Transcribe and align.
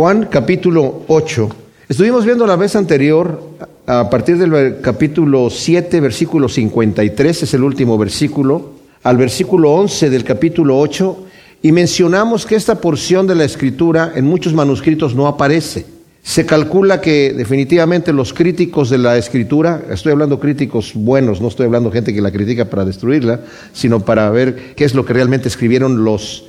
Juan 0.00 0.28
capítulo 0.30 1.02
8. 1.08 1.48
Estuvimos 1.86 2.24
viendo 2.24 2.46
la 2.46 2.56
vez 2.56 2.74
anterior, 2.74 3.38
a 3.84 4.08
partir 4.08 4.38
del 4.38 4.80
capítulo 4.80 5.50
7, 5.50 6.00
versículo 6.00 6.48
53, 6.48 7.42
es 7.42 7.52
el 7.52 7.62
último 7.62 7.98
versículo, 7.98 8.70
al 9.02 9.18
versículo 9.18 9.72
11 9.74 10.08
del 10.08 10.24
capítulo 10.24 10.78
8, 10.78 11.24
y 11.64 11.72
mencionamos 11.72 12.46
que 12.46 12.54
esta 12.56 12.80
porción 12.80 13.26
de 13.26 13.34
la 13.34 13.44
escritura 13.44 14.12
en 14.14 14.24
muchos 14.24 14.54
manuscritos 14.54 15.14
no 15.14 15.26
aparece. 15.26 15.84
Se 16.22 16.46
calcula 16.46 17.02
que 17.02 17.34
definitivamente 17.34 18.14
los 18.14 18.32
críticos 18.32 18.88
de 18.88 18.96
la 18.96 19.18
escritura, 19.18 19.82
estoy 19.90 20.12
hablando 20.12 20.40
críticos 20.40 20.92
buenos, 20.94 21.42
no 21.42 21.48
estoy 21.48 21.66
hablando 21.66 21.92
gente 21.92 22.14
que 22.14 22.22
la 22.22 22.32
critica 22.32 22.70
para 22.70 22.86
destruirla, 22.86 23.42
sino 23.74 24.00
para 24.00 24.30
ver 24.30 24.72
qué 24.76 24.86
es 24.86 24.94
lo 24.94 25.04
que 25.04 25.12
realmente 25.12 25.48
escribieron 25.48 26.04
los 26.04 26.46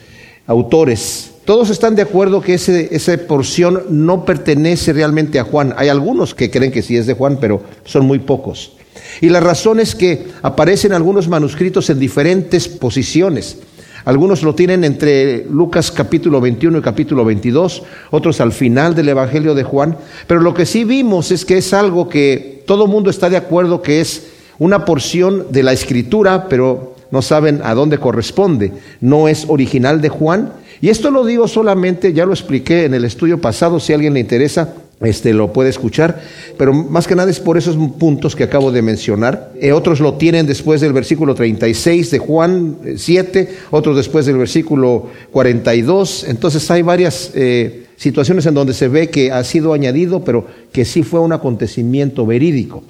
autores. 0.47 1.31
Todos 1.45 1.69
están 1.69 1.95
de 1.95 2.03
acuerdo 2.03 2.41
que 2.41 2.53
ese, 2.55 2.95
esa 2.95 3.17
porción 3.17 3.83
no 3.89 4.25
pertenece 4.25 4.93
realmente 4.93 5.39
a 5.39 5.43
Juan. 5.43 5.73
Hay 5.77 5.89
algunos 5.89 6.35
que 6.35 6.51
creen 6.51 6.71
que 6.71 6.81
sí 6.81 6.95
es 6.95 7.07
de 7.07 7.13
Juan, 7.13 7.37
pero 7.41 7.61
son 7.83 8.05
muy 8.05 8.19
pocos. 8.19 8.73
Y 9.21 9.29
la 9.29 9.39
razón 9.39 9.79
es 9.79 9.95
que 9.95 10.27
aparecen 10.41 10.93
algunos 10.93 11.27
manuscritos 11.27 11.89
en 11.89 11.99
diferentes 11.99 12.67
posiciones. 12.67 13.57
Algunos 14.05 14.41
lo 14.41 14.55
tienen 14.55 14.83
entre 14.83 15.45
Lucas 15.45 15.91
capítulo 15.91 16.41
21 16.41 16.79
y 16.79 16.81
capítulo 16.81 17.23
22, 17.23 17.83
otros 18.09 18.41
al 18.41 18.51
final 18.51 18.95
del 18.95 19.09
Evangelio 19.09 19.53
de 19.53 19.63
Juan, 19.63 19.95
pero 20.25 20.39
lo 20.39 20.55
que 20.55 20.65
sí 20.65 20.85
vimos 20.85 21.31
es 21.31 21.45
que 21.45 21.57
es 21.59 21.71
algo 21.71 22.09
que 22.09 22.63
todo 22.65 22.87
mundo 22.87 23.11
está 23.11 23.29
de 23.29 23.37
acuerdo 23.37 23.83
que 23.83 24.01
es 24.01 24.27
una 24.57 24.85
porción 24.85 25.51
de 25.51 25.61
la 25.61 25.73
escritura, 25.73 26.47
pero 26.49 26.90
no 27.11 27.21
saben 27.21 27.61
a 27.63 27.73
dónde 27.73 27.97
corresponde. 27.97 28.71
No 28.99 29.27
es 29.27 29.45
original 29.47 30.01
de 30.01 30.09
Juan. 30.09 30.53
Y 30.81 30.89
esto 30.89 31.11
lo 31.11 31.25
digo 31.25 31.47
solamente, 31.47 32.13
ya 32.13 32.25
lo 32.25 32.33
expliqué 32.33 32.85
en 32.85 32.93
el 32.93 33.05
estudio 33.05 33.39
pasado, 33.39 33.79
si 33.79 33.91
a 33.91 33.95
alguien 33.95 34.13
le 34.15 34.19
interesa, 34.19 34.73
este 35.01 35.33
lo 35.33 35.51
puede 35.51 35.69
escuchar, 35.69 36.21
pero 36.57 36.73
más 36.73 37.07
que 37.07 37.15
nada 37.15 37.31
es 37.31 37.39
por 37.39 37.57
esos 37.57 37.75
puntos 37.97 38.35
que 38.35 38.43
acabo 38.43 38.71
de 38.71 38.81
mencionar. 38.81 39.51
Eh, 39.59 39.71
otros 39.71 39.99
lo 39.99 40.13
tienen 40.13 40.45
después 40.45 40.79
del 40.79 40.93
versículo 40.93 41.33
36 41.33 42.11
de 42.11 42.19
Juan 42.19 42.77
7, 42.95 43.39
eh, 43.39 43.49
otros 43.71 43.95
después 43.97 44.25
del 44.25 44.37
versículo 44.37 45.07
42. 45.31 46.25
Entonces 46.27 46.69
hay 46.69 46.83
varias 46.83 47.31
eh, 47.33 47.87
situaciones 47.95 48.45
en 48.45 48.53
donde 48.53 48.73
se 48.73 48.87
ve 48.87 49.09
que 49.09 49.31
ha 49.31 49.43
sido 49.43 49.73
añadido, 49.73 50.23
pero 50.23 50.45
que 50.71 50.85
sí 50.85 51.01
fue 51.01 51.19
un 51.19 51.33
acontecimiento 51.33 52.25
verídico. 52.25 52.83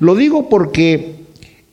Lo 0.00 0.16
digo 0.16 0.48
porque 0.48 1.14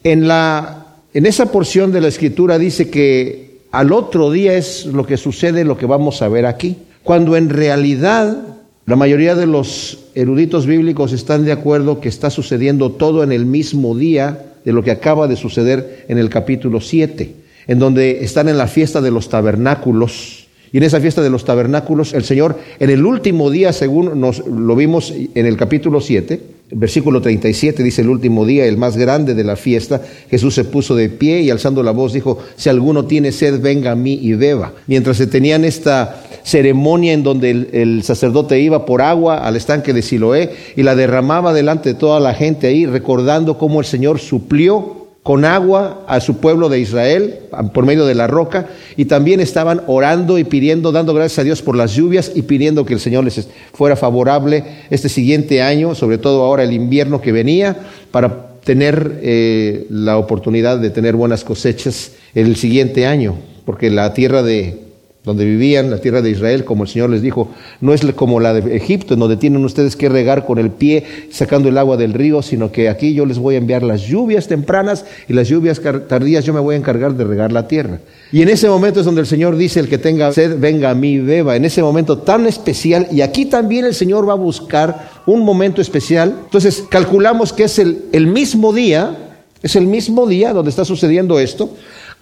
en, 0.03 0.27
la, 0.27 0.88
en 1.13 1.25
esa 1.25 1.51
porción 1.51 1.91
de 1.91 2.01
la 2.01 2.07
escritura 2.07 2.59
dice 2.59 2.89
que 2.89 3.61
al 3.71 3.91
otro 3.91 4.31
día 4.31 4.53
es 4.55 4.85
lo 4.85 5.05
que 5.05 5.17
sucede, 5.17 5.63
lo 5.63 5.77
que 5.77 5.85
vamos 5.85 6.21
a 6.21 6.27
ver 6.27 6.45
aquí, 6.45 6.77
cuando 7.03 7.35
en 7.35 7.49
realidad 7.49 8.37
la 8.85 8.95
mayoría 8.95 9.35
de 9.35 9.45
los 9.45 10.05
eruditos 10.15 10.65
bíblicos 10.65 11.13
están 11.13 11.45
de 11.45 11.51
acuerdo 11.51 12.01
que 12.01 12.09
está 12.09 12.29
sucediendo 12.29 12.91
todo 12.91 13.23
en 13.23 13.31
el 13.31 13.45
mismo 13.45 13.95
día 13.95 14.53
de 14.65 14.73
lo 14.73 14.83
que 14.83 14.91
acaba 14.91 15.27
de 15.27 15.35
suceder 15.35 16.05
en 16.07 16.17
el 16.17 16.29
capítulo 16.29 16.81
7, 16.81 17.35
en 17.67 17.79
donde 17.79 18.23
están 18.23 18.49
en 18.49 18.57
la 18.57 18.67
fiesta 18.67 19.01
de 19.01 19.11
los 19.11 19.29
tabernáculos. 19.29 20.47
Y 20.71 20.77
en 20.77 20.83
esa 20.83 20.99
fiesta 20.99 21.21
de 21.21 21.29
los 21.29 21.45
tabernáculos, 21.45 22.13
el 22.13 22.23
Señor, 22.23 22.59
en 22.79 22.89
el 22.89 23.05
último 23.05 23.49
día, 23.49 23.73
según 23.73 24.19
nos 24.19 24.45
lo 24.45 24.75
vimos 24.75 25.11
en 25.11 25.45
el 25.45 25.57
capítulo 25.57 26.01
7, 26.01 26.58
versículo 26.71 27.21
37 27.21 27.83
dice, 27.83 28.01
el 28.01 28.09
último 28.09 28.45
día, 28.45 28.65
el 28.65 28.77
más 28.77 28.95
grande 28.97 29.33
de 29.33 29.43
la 29.43 29.55
fiesta, 29.55 30.01
Jesús 30.29 30.55
se 30.55 30.63
puso 30.63 30.95
de 30.95 31.09
pie 31.09 31.41
y 31.41 31.49
alzando 31.49 31.83
la 31.83 31.91
voz 31.91 32.13
dijo, 32.13 32.39
si 32.55 32.69
alguno 32.69 33.05
tiene 33.05 33.31
sed, 33.31 33.59
venga 33.61 33.91
a 33.91 33.95
mí 33.95 34.19
y 34.21 34.33
beba. 34.33 34.73
Mientras 34.87 35.17
se 35.17 35.27
tenían 35.27 35.65
esta 35.65 36.23
ceremonia 36.43 37.13
en 37.13 37.23
donde 37.23 37.51
el, 37.71 38.03
sacerdote 38.03 38.59
iba 38.59 38.85
por 38.85 39.01
agua 39.01 39.45
al 39.45 39.55
estanque 39.55 39.93
de 39.93 40.01
Siloé 40.01 40.51
y 40.75 40.83
la 40.83 40.95
derramaba 40.95 41.53
delante 41.53 41.89
de 41.89 41.95
toda 41.95 42.19
la 42.19 42.33
gente 42.33 42.67
ahí, 42.67 42.85
recordando 42.85 43.57
cómo 43.57 43.79
el 43.79 43.85
Señor 43.85 44.19
suplió 44.19 44.98
con 45.23 45.45
agua 45.45 46.05
a 46.07 46.21
su 46.21 46.37
pueblo 46.37 46.69
de 46.69 46.79
Israel 46.79 47.39
por 47.73 47.85
medio 47.85 48.05
de 48.05 48.15
la 48.15 48.27
roca 48.27 48.67
y 48.95 49.05
también 49.05 49.39
estaban 49.39 49.81
orando 49.87 50.37
y 50.37 50.43
pidiendo, 50.43 50.91
dando 50.91 51.13
gracias 51.13 51.39
a 51.39 51.43
Dios 51.43 51.61
por 51.61 51.75
las 51.75 51.93
lluvias 51.93 52.31
y 52.33 52.43
pidiendo 52.43 52.85
que 52.85 52.93
el 52.93 52.99
Señor 52.99 53.25
les 53.25 53.47
fuera 53.73 53.95
favorable 53.95 54.63
este 54.89 55.09
siguiente 55.09 55.61
año, 55.61 55.93
sobre 55.93 56.17
todo 56.17 56.43
ahora 56.43 56.63
el 56.63 56.73
invierno 56.73 57.21
que 57.21 57.31
venía, 57.31 57.77
para 58.11 58.49
tener 58.63 59.19
eh, 59.21 59.85
la 59.89 60.17
oportunidad 60.17 60.79
de 60.79 60.89
tener 60.89 61.15
buenas 61.15 61.43
cosechas 61.43 62.13
el 62.33 62.55
siguiente 62.55 63.05
año, 63.05 63.35
porque 63.65 63.89
la 63.89 64.13
tierra 64.13 64.41
de 64.41 64.88
donde 65.25 65.43
vivían, 65.43 65.91
la 65.91 65.97
tierra 65.97 66.21
de 66.21 66.29
Israel, 66.29 66.63
como 66.63 66.83
el 66.83 66.89
Señor 66.89 67.09
les 67.09 67.21
dijo, 67.21 67.49
no 67.81 67.93
es 67.93 68.05
como 68.15 68.39
la 68.39 68.53
de 68.53 68.77
Egipto, 68.77 69.13
en 69.13 69.19
donde 69.19 69.35
tienen 69.35 69.63
ustedes 69.65 69.97
que 69.97 70.07
regar 70.07 70.45
con 70.45 70.59
el 70.59 70.71
pie 70.71 71.03
sacando 71.29 71.67
el 71.67 71.77
agua 71.77 71.97
del 71.97 72.13
río, 72.13 72.41
sino 72.41 72.71
que 72.71 72.87
aquí 72.87 73.13
yo 73.13 73.25
les 73.25 73.37
voy 73.37 73.55
a 73.55 73.57
enviar 73.57 73.83
las 73.83 74.01
lluvias 74.03 74.47
tempranas 74.47 75.05
y 75.27 75.33
las 75.33 75.49
lluvias 75.49 75.81
tardías 76.07 76.45
yo 76.45 76.53
me 76.53 76.61
voy 76.61 76.75
a 76.75 76.77
encargar 76.77 77.15
de 77.15 77.25
regar 77.25 77.51
la 77.51 77.67
tierra. 77.67 77.99
Y 78.31 78.41
en 78.41 78.49
ese 78.49 78.69
momento 78.69 79.01
es 79.01 79.05
donde 79.05 79.21
el 79.21 79.27
Señor 79.27 79.57
dice, 79.57 79.81
el 79.81 79.89
que 79.89 79.97
tenga 79.97 80.31
sed, 80.31 80.57
venga 80.57 80.89
a 80.89 80.95
mí, 80.95 81.19
beba, 81.19 81.57
en 81.57 81.65
ese 81.65 81.81
momento 81.81 82.19
tan 82.19 82.47
especial, 82.47 83.07
y 83.11 83.19
aquí 83.19 83.45
también 83.45 83.85
el 83.85 83.95
Señor 83.95 84.27
va 84.27 84.33
a 84.33 84.37
buscar 84.37 85.09
un 85.25 85.43
momento 85.43 85.81
especial. 85.81 86.33
Entonces 86.45 86.85
calculamos 86.89 87.51
que 87.51 87.65
es 87.65 87.77
el, 87.77 88.05
el 88.13 88.27
mismo 88.27 88.71
día, 88.71 89.17
es 89.61 89.75
el 89.75 89.85
mismo 89.85 90.27
día 90.27 90.53
donde 90.53 90.69
está 90.69 90.85
sucediendo 90.85 91.39
esto. 91.39 91.71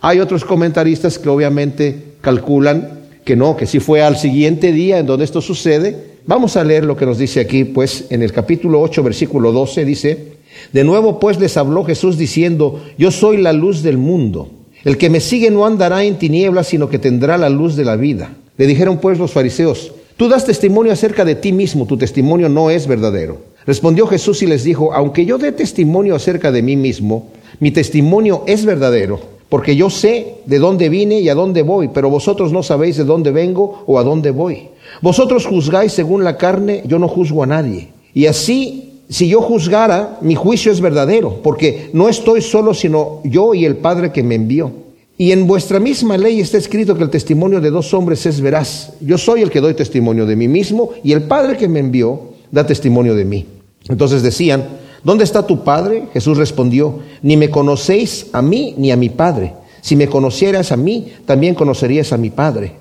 Hay 0.01 0.19
otros 0.19 0.45
comentaristas 0.45 1.17
que 1.17 1.29
obviamente 1.29 2.13
calculan 2.21 2.97
que 3.25 3.35
no, 3.35 3.57
que 3.57 3.65
si 3.65 3.79
fue 3.79 4.01
al 4.01 4.15
siguiente 4.15 4.71
día 4.71 4.99
en 4.99 5.05
donde 5.05 5.25
esto 5.25 5.41
sucede. 5.41 6.17
Vamos 6.27 6.55
a 6.55 6.63
leer 6.63 6.85
lo 6.85 6.95
que 6.95 7.05
nos 7.05 7.17
dice 7.17 7.39
aquí, 7.39 7.63
pues 7.63 8.05
en 8.09 8.21
el 8.21 8.31
capítulo 8.31 8.79
8, 8.81 9.01
versículo 9.01 9.51
12 9.51 9.85
dice, 9.85 10.37
de 10.71 10.83
nuevo 10.83 11.19
pues 11.19 11.39
les 11.39 11.57
habló 11.57 11.83
Jesús 11.83 12.17
diciendo, 12.17 12.81
yo 12.97 13.11
soy 13.11 13.37
la 13.37 13.53
luz 13.53 13.81
del 13.81 13.97
mundo. 13.97 14.49
El 14.83 14.97
que 14.97 15.09
me 15.09 15.19
sigue 15.19 15.49
no 15.49 15.65
andará 15.65 16.03
en 16.03 16.17
tinieblas, 16.17 16.67
sino 16.67 16.89
que 16.89 16.99
tendrá 16.99 17.37
la 17.37 17.49
luz 17.49 17.75
de 17.75 17.85
la 17.85 17.95
vida. 17.95 18.29
Le 18.57 18.67
dijeron 18.67 18.99
pues 18.99 19.17
los 19.17 19.31
fariseos, 19.31 19.93
tú 20.15 20.29
das 20.29 20.45
testimonio 20.45 20.93
acerca 20.93 21.25
de 21.25 21.35
ti 21.35 21.51
mismo, 21.51 21.87
tu 21.87 21.97
testimonio 21.97 22.49
no 22.49 22.69
es 22.69 22.87
verdadero. 22.87 23.41
Respondió 23.65 24.05
Jesús 24.07 24.43
y 24.43 24.47
les 24.47 24.63
dijo, 24.63 24.93
aunque 24.93 25.25
yo 25.25 25.37
dé 25.37 25.51
testimonio 25.51 26.15
acerca 26.15 26.51
de 26.51 26.61
mí 26.61 26.75
mismo, 26.75 27.31
mi 27.59 27.71
testimonio 27.71 28.43
es 28.47 28.63
verdadero 28.63 29.36
porque 29.49 29.75
yo 29.75 29.89
sé 29.89 30.35
de 30.45 30.59
dónde 30.59 30.89
vine 30.89 31.19
y 31.19 31.29
a 31.29 31.35
dónde 31.35 31.61
voy, 31.61 31.89
pero 31.89 32.09
vosotros 32.09 32.51
no 32.51 32.63
sabéis 32.63 32.97
de 32.97 33.05
dónde 33.05 33.31
vengo 33.31 33.83
o 33.85 33.99
a 33.99 34.03
dónde 34.03 34.31
voy. 34.31 34.69
Vosotros 35.01 35.45
juzgáis 35.45 35.93
según 35.93 36.23
la 36.23 36.37
carne, 36.37 36.83
yo 36.85 36.99
no 36.99 37.07
juzgo 37.07 37.43
a 37.43 37.47
nadie. 37.47 37.89
Y 38.13 38.25
así, 38.25 39.01
si 39.09 39.29
yo 39.29 39.41
juzgara, 39.41 40.17
mi 40.21 40.35
juicio 40.35 40.71
es 40.71 40.81
verdadero, 40.81 41.41
porque 41.41 41.89
no 41.93 42.09
estoy 42.09 42.41
solo, 42.41 42.73
sino 42.73 43.21
yo 43.23 43.53
y 43.53 43.65
el 43.65 43.77
Padre 43.77 44.11
que 44.11 44.23
me 44.23 44.35
envió. 44.35 44.71
Y 45.17 45.31
en 45.31 45.47
vuestra 45.47 45.79
misma 45.79 46.17
ley 46.17 46.39
está 46.39 46.57
escrito 46.57 46.95
que 46.95 47.03
el 47.03 47.09
testimonio 47.09 47.59
de 47.59 47.71
dos 47.71 47.93
hombres 47.93 48.25
es 48.25 48.39
veraz. 48.39 48.93
Yo 49.01 49.17
soy 49.17 49.41
el 49.41 49.49
que 49.49 49.61
doy 49.61 49.73
testimonio 49.73 50.25
de 50.25 50.35
mí 50.35 50.47
mismo 50.47 50.91
y 51.03 51.11
el 51.11 51.23
Padre 51.23 51.57
que 51.57 51.67
me 51.67 51.79
envió 51.79 52.33
da 52.51 52.67
testimonio 52.67 53.15
de 53.15 53.25
mí. 53.25 53.45
Entonces 53.89 54.21
decían, 54.21 54.65
¿Dónde 55.07 55.23
está 55.23 55.47
tu 55.47 55.63
Padre? 55.63 56.09
Jesús 56.11 56.37
respondió, 56.37 56.99
ni 57.21 57.37
me 57.37 57.49
conocéis 57.49 58.27
a 58.33 58.41
mí 58.41 58.75
ni 58.77 58.91
a 58.91 58.97
mi 58.97 59.07
Padre. 59.07 59.53
Si 59.79 59.95
me 59.95 60.09
conocieras 60.09 60.73
a 60.73 60.75
mí, 60.75 61.13
también 61.25 61.55
conocerías 61.55 62.11
a 62.11 62.17
mi 62.17 62.29
Padre. 62.29 62.73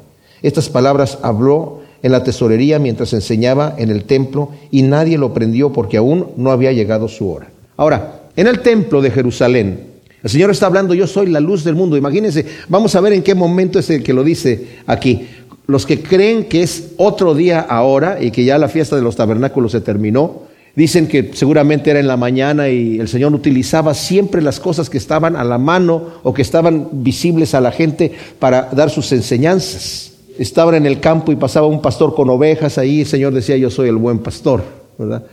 Estas 0.42 0.68
palabras 0.68 1.20
habló 1.22 1.82
en 2.02 2.10
la 2.10 2.24
tesorería 2.24 2.80
mientras 2.80 3.12
enseñaba 3.12 3.76
en 3.78 3.92
el 3.92 4.06
templo 4.06 4.50
y 4.72 4.82
nadie 4.82 5.18
lo 5.18 5.32
prendió 5.32 5.72
porque 5.72 5.98
aún 5.98 6.30
no 6.36 6.50
había 6.50 6.72
llegado 6.72 7.06
su 7.06 7.30
hora. 7.30 7.52
Ahora, 7.76 8.22
en 8.34 8.48
el 8.48 8.58
templo 8.58 9.00
de 9.00 9.12
Jerusalén, 9.12 9.86
el 10.20 10.28
Señor 10.28 10.50
está 10.50 10.66
hablando, 10.66 10.94
yo 10.94 11.06
soy 11.06 11.28
la 11.28 11.38
luz 11.38 11.62
del 11.62 11.76
mundo. 11.76 11.96
Imagínense, 11.96 12.44
vamos 12.68 12.96
a 12.96 13.00
ver 13.02 13.12
en 13.12 13.22
qué 13.22 13.36
momento 13.36 13.78
es 13.78 13.88
el 13.88 14.02
que 14.02 14.12
lo 14.12 14.24
dice 14.24 14.66
aquí. 14.88 15.28
Los 15.68 15.86
que 15.86 16.02
creen 16.02 16.46
que 16.46 16.64
es 16.64 16.88
otro 16.96 17.36
día 17.36 17.60
ahora 17.60 18.20
y 18.20 18.32
que 18.32 18.44
ya 18.44 18.58
la 18.58 18.66
fiesta 18.66 18.96
de 18.96 19.02
los 19.02 19.14
tabernáculos 19.14 19.70
se 19.70 19.80
terminó, 19.80 20.45
Dicen 20.76 21.06
que 21.06 21.30
seguramente 21.32 21.90
era 21.90 22.00
en 22.00 22.06
la 22.06 22.18
mañana 22.18 22.68
y 22.68 23.00
el 23.00 23.08
Señor 23.08 23.32
utilizaba 23.32 23.94
siempre 23.94 24.42
las 24.42 24.60
cosas 24.60 24.90
que 24.90 24.98
estaban 24.98 25.34
a 25.34 25.42
la 25.42 25.56
mano 25.56 26.20
o 26.22 26.34
que 26.34 26.42
estaban 26.42 26.88
visibles 26.92 27.54
a 27.54 27.62
la 27.62 27.72
gente 27.72 28.12
para 28.38 28.68
dar 28.72 28.90
sus 28.90 29.10
enseñanzas. 29.12 30.12
Estaban 30.38 30.74
en 30.74 30.84
el 30.84 31.00
campo 31.00 31.32
y 31.32 31.36
pasaba 31.36 31.66
un 31.66 31.80
pastor 31.80 32.14
con 32.14 32.28
ovejas 32.28 32.76
ahí, 32.76 33.00
el 33.00 33.06
Señor 33.06 33.32
decía, 33.32 33.56
yo 33.56 33.70
soy 33.70 33.88
el 33.88 33.96
buen 33.96 34.18
pastor, 34.18 34.62
¿verdad? 34.98 35.24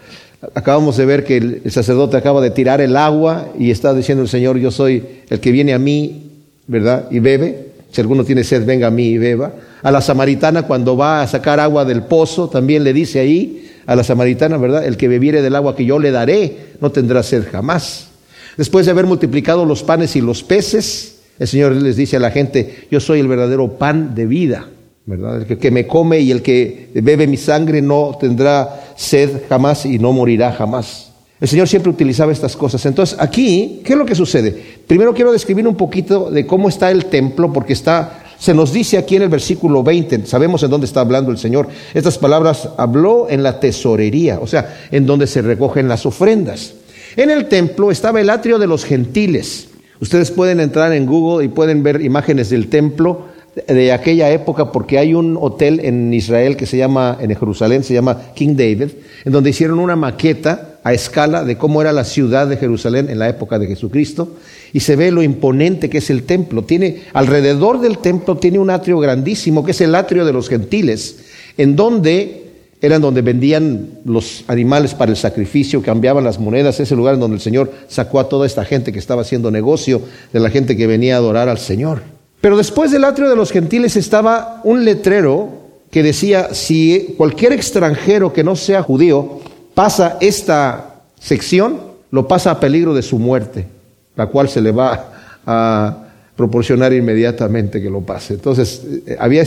Acabamos 0.55 0.95
de 0.95 1.05
ver 1.05 1.25
que 1.25 1.35
el 1.37 1.71
sacerdote 1.71 2.15
acaba 2.15 2.39
de 2.39 2.51
tirar 2.51 2.79
el 2.79 2.95
agua 2.95 3.49
y 3.59 3.69
está 3.69 3.93
diciendo 3.93 4.23
el 4.23 4.29
Señor, 4.29 4.57
yo 4.57 4.71
soy 4.71 5.03
el 5.29 5.41
que 5.41 5.51
viene 5.51 5.73
a 5.73 5.79
mí, 5.79 6.31
¿verdad? 6.67 7.07
Y 7.11 7.19
bebe. 7.19 7.73
Si 7.91 7.99
alguno 7.99 8.23
tiene 8.23 8.45
sed, 8.45 8.65
venga 8.65 8.87
a 8.87 8.91
mí 8.91 9.07
y 9.07 9.17
beba. 9.17 9.51
A 9.81 9.91
la 9.91 10.01
samaritana 10.01 10.63
cuando 10.63 10.95
va 10.95 11.21
a 11.21 11.27
sacar 11.27 11.59
agua 11.59 11.83
del 11.83 12.03
pozo, 12.03 12.47
también 12.47 12.83
le 12.83 12.93
dice 12.93 13.19
ahí, 13.19 13.62
a 13.85 13.95
la 13.95 14.03
samaritana, 14.03 14.57
¿verdad? 14.57 14.85
El 14.85 14.97
que 14.97 15.07
bebiere 15.07 15.41
del 15.41 15.55
agua 15.55 15.75
que 15.75 15.85
yo 15.85 15.99
le 15.99 16.11
daré 16.11 16.73
no 16.79 16.91
tendrá 16.91 17.23
sed 17.23 17.45
jamás. 17.51 18.09
Después 18.57 18.85
de 18.85 18.91
haber 18.91 19.05
multiplicado 19.05 19.65
los 19.65 19.83
panes 19.83 20.15
y 20.15 20.21
los 20.21 20.43
peces, 20.43 21.19
el 21.39 21.47
Señor 21.47 21.73
les 21.73 21.95
dice 21.95 22.17
a 22.17 22.19
la 22.19 22.31
gente, 22.31 22.87
yo 22.91 22.99
soy 22.99 23.19
el 23.19 23.27
verdadero 23.27 23.77
pan 23.77 24.13
de 24.15 24.25
vida. 24.25 24.67
¿verdad? 25.05 25.41
El 25.41 25.45
que, 25.45 25.57
que 25.57 25.71
me 25.71 25.85
come 25.85 26.19
y 26.19 26.31
el 26.31 26.41
que 26.41 26.89
bebe 26.93 27.27
mi 27.27 27.37
sangre 27.37 27.81
no 27.81 28.17
tendrá 28.19 28.93
sed 28.95 29.41
jamás 29.49 29.85
y 29.85 29.99
no 29.99 30.13
morirá 30.13 30.53
jamás. 30.53 31.11
El 31.43 31.49
Señor 31.49 31.67
siempre 31.67 31.91
utilizaba 31.91 32.31
estas 32.31 32.55
cosas. 32.55 32.85
Entonces, 32.85 33.17
aquí, 33.19 33.81
¿qué 33.83 33.93
es 33.93 33.99
lo 33.99 34.05
que 34.05 34.15
sucede? 34.15 34.55
Primero 34.87 35.13
quiero 35.13 35.33
describir 35.33 35.67
un 35.67 35.75
poquito 35.75 36.31
de 36.31 36.45
cómo 36.45 36.69
está 36.69 36.89
el 36.89 37.07
templo, 37.07 37.51
porque 37.51 37.73
está 37.73 38.22
se 38.43 38.53
nos 38.53 38.73
dice 38.73 38.97
aquí 38.97 39.15
en 39.15 39.21
el 39.21 39.29
versículo 39.29 39.83
20, 39.83 40.25
sabemos 40.25 40.61
en 40.63 40.69
dónde 40.69 40.85
está 40.85 40.99
hablando 40.99 41.31
el 41.31 41.37
Señor. 41.37 41.69
Estas 41.93 42.17
palabras 42.17 42.67
habló 42.75 43.29
en 43.29 43.41
la 43.41 43.61
tesorería, 43.61 44.37
o 44.41 44.47
sea, 44.47 44.81
en 44.91 45.05
donde 45.05 45.27
se 45.27 45.41
recogen 45.41 45.87
las 45.87 46.05
ofrendas. 46.05 46.73
En 47.15 47.29
el 47.29 47.47
templo 47.47 47.89
estaba 47.89 48.19
el 48.19 48.29
atrio 48.29 48.59
de 48.59 48.67
los 48.67 48.83
gentiles. 48.83 49.69
Ustedes 50.01 50.29
pueden 50.29 50.59
entrar 50.59 50.91
en 50.91 51.05
Google 51.05 51.45
y 51.45 51.47
pueden 51.47 51.83
ver 51.83 52.01
imágenes 52.01 52.49
del 52.49 52.67
templo 52.67 53.27
de 53.65 53.93
aquella 53.93 54.29
época 54.29 54.73
porque 54.73 54.97
hay 54.97 55.13
un 55.13 55.37
hotel 55.39 55.79
en 55.81 56.13
Israel 56.13 56.57
que 56.57 56.65
se 56.65 56.75
llama, 56.75 57.17
en 57.21 57.33
Jerusalén, 57.33 57.85
se 57.85 57.93
llama 57.93 58.33
King 58.35 58.57
David, 58.57 58.89
en 59.23 59.31
donde 59.31 59.51
hicieron 59.51 59.79
una 59.79 59.95
maqueta 59.95 60.79
a 60.83 60.91
escala 60.91 61.45
de 61.45 61.57
cómo 61.57 61.81
era 61.81 61.93
la 61.93 62.03
ciudad 62.03 62.47
de 62.47 62.57
Jerusalén 62.57 63.09
en 63.09 63.19
la 63.19 63.29
época 63.29 63.57
de 63.57 63.67
Jesucristo 63.67 64.35
y 64.73 64.79
se 64.79 64.95
ve 64.95 65.11
lo 65.11 65.21
imponente 65.21 65.89
que 65.89 65.99
es 65.99 66.09
el 66.09 66.23
templo. 66.23 66.63
Tiene 66.63 67.03
alrededor 67.13 67.79
del 67.79 67.99
templo 67.99 68.37
tiene 68.37 68.57
un 68.57 68.71
atrio 68.71 68.99
grandísimo 68.99 69.63
que 69.63 69.71
es 69.71 69.81
el 69.81 69.93
atrio 69.93 70.25
de 70.25 70.33
los 70.33 70.49
gentiles, 70.49 71.19
en 71.57 71.75
donde 71.75 72.41
eran 72.81 73.01
donde 73.01 73.21
vendían 73.21 73.99
los 74.03 74.43
animales 74.47 74.93
para 74.93 75.11
el 75.11 75.15
sacrificio, 75.15 75.81
cambiaban 75.81 76.23
las 76.25 76.39
monedas, 76.39 76.81
ese 76.81 76.95
lugar 76.97 77.13
en 77.13 77.21
donde 77.21 77.35
el 77.35 77.41
Señor 77.41 77.71
sacó 77.87 78.19
a 78.19 78.27
toda 78.27 78.45
esta 78.45 78.65
gente 78.65 78.91
que 78.91 78.99
estaba 78.99 79.21
haciendo 79.21 79.51
negocio, 79.51 80.01
de 80.33 80.39
la 80.41 80.49
gente 80.49 80.75
que 80.75 80.85
venía 80.85 81.15
a 81.15 81.19
adorar 81.19 81.47
al 81.47 81.59
Señor. 81.59 82.01
Pero 82.41 82.57
después 82.57 82.91
del 82.91 83.05
atrio 83.05 83.29
de 83.29 83.37
los 83.37 83.51
gentiles 83.51 83.95
estaba 83.95 84.59
un 84.65 84.83
letrero 84.83 85.49
que 85.91 86.03
decía, 86.03 86.53
si 86.53 87.13
cualquier 87.15 87.53
extranjero 87.53 88.33
que 88.33 88.43
no 88.43 88.57
sea 88.57 88.81
judío 88.81 89.39
pasa 89.75 90.17
esta 90.19 91.03
sección, 91.17 91.79
lo 92.11 92.27
pasa 92.27 92.51
a 92.51 92.59
peligro 92.59 92.93
de 92.93 93.01
su 93.01 93.17
muerte 93.17 93.67
la 94.15 94.27
cual 94.27 94.49
se 94.49 94.61
le 94.61 94.71
va 94.71 95.11
a 95.45 96.03
proporcionar 96.35 96.93
inmediatamente 96.93 97.81
que 97.81 97.89
lo 97.89 98.01
pase. 98.01 98.33
Entonces, 98.33 98.81
eh, 99.05 99.17
había 99.19 99.43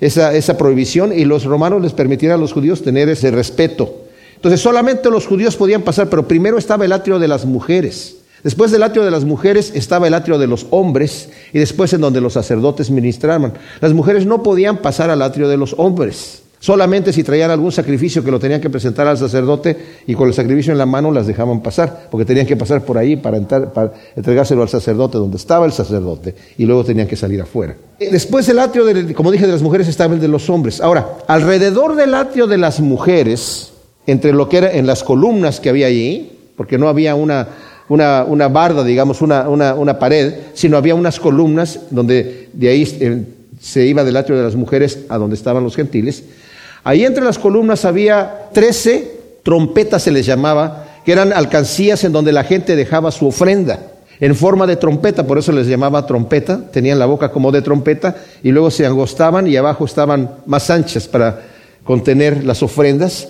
esa, 0.00 0.58
prohibición 0.58 1.12
y 1.12 1.24
los 1.24 1.44
romanos 1.44 1.82
les 1.82 1.92
permitían 1.92 2.32
a 2.32 2.36
los 2.36 2.52
judíos 2.52 2.82
tener 2.82 3.08
ese 3.08 3.30
respeto. 3.30 4.04
Entonces, 4.36 4.60
solamente 4.60 5.10
los 5.10 5.26
judíos 5.26 5.56
podían 5.56 5.82
pasar, 5.82 6.08
pero 6.08 6.28
primero 6.28 6.58
estaba 6.58 6.84
el 6.84 6.92
atrio 6.92 7.18
de 7.18 7.28
las 7.28 7.44
mujeres. 7.44 8.16
Después 8.44 8.70
del 8.70 8.84
atrio 8.84 9.04
de 9.04 9.10
las 9.10 9.24
mujeres 9.24 9.72
estaba 9.74 10.06
el 10.06 10.14
atrio 10.14 10.38
de 10.38 10.46
los 10.46 10.66
hombres 10.70 11.30
y 11.52 11.58
después 11.58 11.92
en 11.92 12.00
donde 12.00 12.20
los 12.20 12.34
sacerdotes 12.34 12.90
ministraban. 12.90 13.54
Las 13.80 13.94
mujeres 13.94 14.26
no 14.26 14.44
podían 14.44 14.78
pasar 14.78 15.10
al 15.10 15.22
atrio 15.22 15.48
de 15.48 15.56
los 15.56 15.74
hombres. 15.76 16.42
Solamente 16.60 17.12
si 17.12 17.22
traían 17.22 17.50
algún 17.50 17.70
sacrificio 17.70 18.24
que 18.24 18.30
lo 18.30 18.40
tenían 18.40 18.60
que 18.60 18.68
presentar 18.68 19.06
al 19.06 19.16
sacerdote 19.16 19.76
y 20.06 20.14
con 20.14 20.26
el 20.28 20.34
sacrificio 20.34 20.72
en 20.72 20.78
la 20.78 20.86
mano 20.86 21.12
las 21.12 21.26
dejaban 21.26 21.62
pasar, 21.62 22.08
porque 22.10 22.24
tenían 22.24 22.46
que 22.46 22.56
pasar 22.56 22.82
por 22.82 22.98
ahí 22.98 23.16
para, 23.16 23.36
entrar, 23.36 23.72
para 23.72 23.92
entregárselo 24.16 24.62
al 24.62 24.68
sacerdote 24.68 25.18
donde 25.18 25.36
estaba 25.36 25.66
el 25.66 25.72
sacerdote 25.72 26.34
y 26.56 26.64
luego 26.64 26.84
tenían 26.84 27.06
que 27.06 27.16
salir 27.16 27.40
afuera. 27.40 27.76
Después 27.98 28.48
el 28.48 28.58
atrio, 28.58 28.84
como 29.14 29.30
dije, 29.30 29.46
de 29.46 29.52
las 29.52 29.62
mujeres 29.62 29.86
estaba 29.86 30.14
el 30.14 30.20
de 30.20 30.28
los 30.28 30.50
hombres. 30.50 30.80
Ahora, 30.80 31.18
alrededor 31.28 31.94
del 31.94 32.14
atrio 32.14 32.46
de 32.48 32.58
las 32.58 32.80
mujeres, 32.80 33.72
entre 34.06 34.32
lo 34.32 34.48
que 34.48 34.58
era 34.58 34.72
en 34.72 34.86
las 34.86 35.04
columnas 35.04 35.60
que 35.60 35.68
había 35.68 35.86
allí, 35.86 36.32
porque 36.56 36.76
no 36.76 36.88
había 36.88 37.14
una, 37.14 37.48
una, 37.88 38.24
una 38.24 38.48
barda, 38.48 38.82
digamos, 38.82 39.22
una, 39.22 39.48
una, 39.48 39.98
pared, 39.98 40.34
sino 40.54 40.76
había 40.76 40.94
unas 40.94 41.20
columnas 41.20 41.80
donde 41.90 42.48
de 42.52 42.68
ahí 42.68 42.82
eh, 43.00 43.22
se 43.60 43.86
iba 43.86 44.04
del 44.04 44.16
atrio 44.16 44.36
de 44.36 44.44
las 44.44 44.56
mujeres 44.56 45.06
a 45.08 45.18
donde 45.18 45.36
estaban 45.36 45.62
los 45.62 45.76
gentiles. 45.76 46.24
Ahí 46.88 47.04
entre 47.04 47.22
las 47.22 47.38
columnas 47.38 47.84
había 47.84 48.48
trece 48.54 49.18
trompetas, 49.42 50.04
se 50.04 50.10
les 50.10 50.24
llamaba, 50.24 50.86
que 51.04 51.12
eran 51.12 51.34
alcancías 51.34 52.02
en 52.04 52.12
donde 52.12 52.32
la 52.32 52.44
gente 52.44 52.76
dejaba 52.76 53.10
su 53.10 53.26
ofrenda 53.26 53.78
en 54.20 54.34
forma 54.34 54.66
de 54.66 54.76
trompeta, 54.76 55.26
por 55.26 55.36
eso 55.36 55.52
les 55.52 55.66
llamaba 55.66 56.06
trompeta, 56.06 56.62
tenían 56.72 56.98
la 56.98 57.04
boca 57.04 57.30
como 57.30 57.52
de 57.52 57.60
trompeta 57.60 58.16
y 58.42 58.52
luego 58.52 58.70
se 58.70 58.86
angostaban 58.86 59.46
y 59.46 59.56
abajo 59.56 59.84
estaban 59.84 60.30
más 60.46 60.70
anchas 60.70 61.06
para 61.06 61.42
contener 61.84 62.42
las 62.44 62.62
ofrendas. 62.62 63.28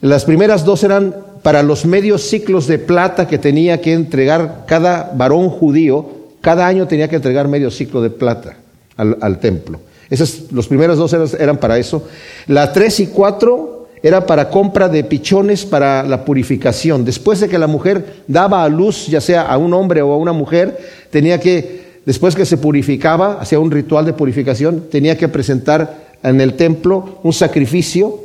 Las 0.00 0.24
primeras 0.24 0.64
dos 0.64 0.82
eran 0.82 1.14
para 1.44 1.62
los 1.62 1.86
medios 1.86 2.22
ciclos 2.22 2.66
de 2.66 2.80
plata 2.80 3.28
que 3.28 3.38
tenía 3.38 3.80
que 3.80 3.92
entregar 3.92 4.64
cada 4.66 5.12
varón 5.14 5.48
judío, 5.48 6.10
cada 6.40 6.66
año 6.66 6.88
tenía 6.88 7.06
que 7.06 7.14
entregar 7.14 7.46
medio 7.46 7.70
ciclo 7.70 8.02
de 8.02 8.10
plata 8.10 8.56
al, 8.96 9.16
al 9.20 9.38
templo. 9.38 9.78
Esas, 10.10 10.52
los 10.52 10.68
primeros 10.68 10.98
dos 10.98 11.12
eran, 11.12 11.56
para 11.58 11.78
eso. 11.78 12.04
La 12.46 12.72
tres 12.72 13.00
y 13.00 13.08
cuatro 13.08 13.88
era 14.02 14.24
para 14.24 14.50
compra 14.50 14.88
de 14.88 15.02
pichones 15.02 15.64
para 15.64 16.02
la 16.04 16.24
purificación. 16.24 17.04
Después 17.04 17.40
de 17.40 17.48
que 17.48 17.58
la 17.58 17.66
mujer 17.66 18.22
daba 18.28 18.62
a 18.62 18.68
luz, 18.68 19.06
ya 19.08 19.20
sea 19.20 19.42
a 19.42 19.58
un 19.58 19.74
hombre 19.74 20.02
o 20.02 20.12
a 20.12 20.16
una 20.16 20.32
mujer, 20.32 20.78
tenía 21.10 21.40
que, 21.40 22.00
después 22.04 22.36
que 22.36 22.46
se 22.46 22.56
purificaba, 22.56 23.40
hacía 23.40 23.58
un 23.58 23.70
ritual 23.70 24.04
de 24.04 24.12
purificación, 24.12 24.84
tenía 24.90 25.16
que 25.16 25.28
presentar 25.28 26.06
en 26.22 26.40
el 26.40 26.54
templo 26.54 27.18
un 27.22 27.32
sacrificio 27.32 28.20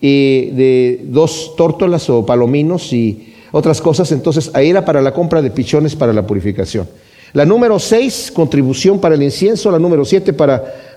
de 0.00 1.00
dos 1.04 1.54
tórtolas 1.56 2.10
o 2.10 2.26
palominos 2.26 2.92
y 2.92 3.34
otras 3.52 3.80
cosas. 3.80 4.10
Entonces 4.12 4.50
ahí 4.52 4.70
era 4.70 4.84
para 4.84 5.00
la 5.00 5.14
compra 5.14 5.40
de 5.40 5.50
pichones 5.50 5.94
para 5.94 6.12
la 6.12 6.26
purificación. 6.26 6.88
La 7.32 7.46
número 7.46 7.78
seis, 7.78 8.30
contribución 8.34 8.98
para 8.98 9.14
el 9.14 9.22
incienso. 9.22 9.70
La 9.70 9.78
número 9.78 10.04
siete, 10.04 10.34
para 10.34 10.91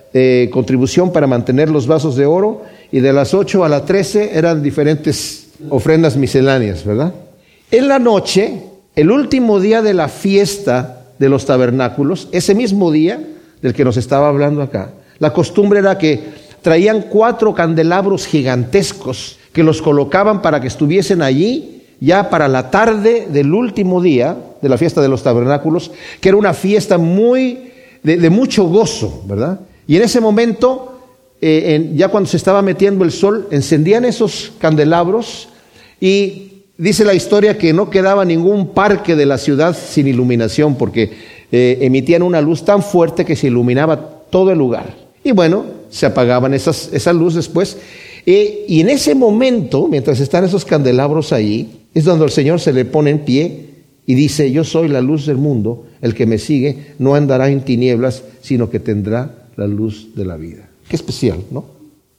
contribución 0.50 1.12
para 1.12 1.26
mantener 1.26 1.68
los 1.68 1.86
vasos 1.86 2.16
de 2.16 2.24
oro 2.24 2.62
y 2.90 3.00
de 3.00 3.12
las 3.12 3.34
8 3.34 3.64
a 3.64 3.68
las 3.68 3.84
13 3.84 4.36
eran 4.38 4.62
diferentes 4.62 5.48
ofrendas 5.68 6.16
misceláneas, 6.16 6.84
¿verdad? 6.84 7.12
En 7.70 7.88
la 7.88 7.98
noche, 7.98 8.62
el 8.94 9.10
último 9.10 9.60
día 9.60 9.82
de 9.82 9.94
la 9.94 10.08
fiesta 10.08 11.02
de 11.18 11.28
los 11.28 11.46
tabernáculos, 11.46 12.28
ese 12.32 12.54
mismo 12.54 12.90
día 12.90 13.20
del 13.60 13.74
que 13.74 13.84
nos 13.84 13.96
estaba 13.96 14.28
hablando 14.28 14.62
acá, 14.62 14.90
la 15.18 15.32
costumbre 15.32 15.80
era 15.80 15.98
que 15.98 16.20
traían 16.62 17.06
cuatro 17.10 17.54
candelabros 17.54 18.26
gigantescos 18.26 19.38
que 19.52 19.62
los 19.62 19.82
colocaban 19.82 20.42
para 20.42 20.60
que 20.60 20.68
estuviesen 20.68 21.22
allí 21.22 21.82
ya 22.00 22.28
para 22.28 22.46
la 22.48 22.70
tarde 22.70 23.26
del 23.30 23.54
último 23.54 24.02
día 24.02 24.36
de 24.60 24.68
la 24.68 24.76
fiesta 24.76 25.00
de 25.00 25.08
los 25.08 25.22
tabernáculos, 25.22 25.90
que 26.20 26.28
era 26.28 26.38
una 26.38 26.52
fiesta 26.52 26.98
muy 26.98 27.70
de 28.02 28.30
mucho 28.30 28.64
gozo, 28.64 29.24
¿verdad? 29.26 29.58
Y 29.86 29.96
en 29.96 30.02
ese 30.02 30.20
momento, 30.20 31.00
eh, 31.40 31.92
ya 31.94 32.08
cuando 32.08 32.28
se 32.28 32.36
estaba 32.36 32.62
metiendo 32.62 33.04
el 33.04 33.12
sol, 33.12 33.48
encendían 33.50 34.04
esos 34.04 34.52
candelabros 34.58 35.48
y 36.00 36.64
dice 36.78 37.04
la 37.04 37.14
historia 37.14 37.56
que 37.56 37.72
no 37.72 37.90
quedaba 37.90 38.24
ningún 38.24 38.68
parque 38.68 39.16
de 39.16 39.26
la 39.26 39.38
ciudad 39.38 39.76
sin 39.76 40.08
iluminación 40.08 40.76
porque 40.76 41.10
eh, 41.52 41.78
emitían 41.80 42.22
una 42.22 42.40
luz 42.40 42.64
tan 42.64 42.82
fuerte 42.82 43.24
que 43.24 43.36
se 43.36 43.46
iluminaba 43.46 44.24
todo 44.30 44.50
el 44.50 44.58
lugar. 44.58 44.94
Y 45.22 45.32
bueno, 45.32 45.64
se 45.90 46.06
apagaban 46.06 46.54
esas, 46.54 46.90
esa 46.92 47.12
luz 47.12 47.34
después. 47.34 47.78
Eh, 48.26 48.64
y 48.68 48.80
en 48.80 48.90
ese 48.90 49.14
momento, 49.14 49.88
mientras 49.88 50.20
están 50.20 50.44
esos 50.44 50.64
candelabros 50.64 51.32
ahí, 51.32 51.86
es 51.94 52.04
donde 52.04 52.24
el 52.24 52.30
Señor 52.30 52.60
se 52.60 52.72
le 52.72 52.84
pone 52.84 53.10
en 53.10 53.20
pie 53.20 53.66
y 54.04 54.14
dice, 54.14 54.50
yo 54.50 54.64
soy 54.64 54.88
la 54.88 55.00
luz 55.00 55.26
del 55.26 55.36
mundo, 55.36 55.86
el 56.00 56.14
que 56.14 56.26
me 56.26 56.38
sigue 56.38 56.94
no 56.98 57.14
andará 57.14 57.48
en 57.48 57.62
tinieblas, 57.62 58.22
sino 58.40 58.68
que 58.68 58.80
tendrá 58.80 59.45
la 59.56 59.66
luz 59.66 60.08
de 60.14 60.24
la 60.24 60.36
vida. 60.36 60.68
Qué 60.88 60.96
especial, 60.96 61.42
¿no? 61.50 61.64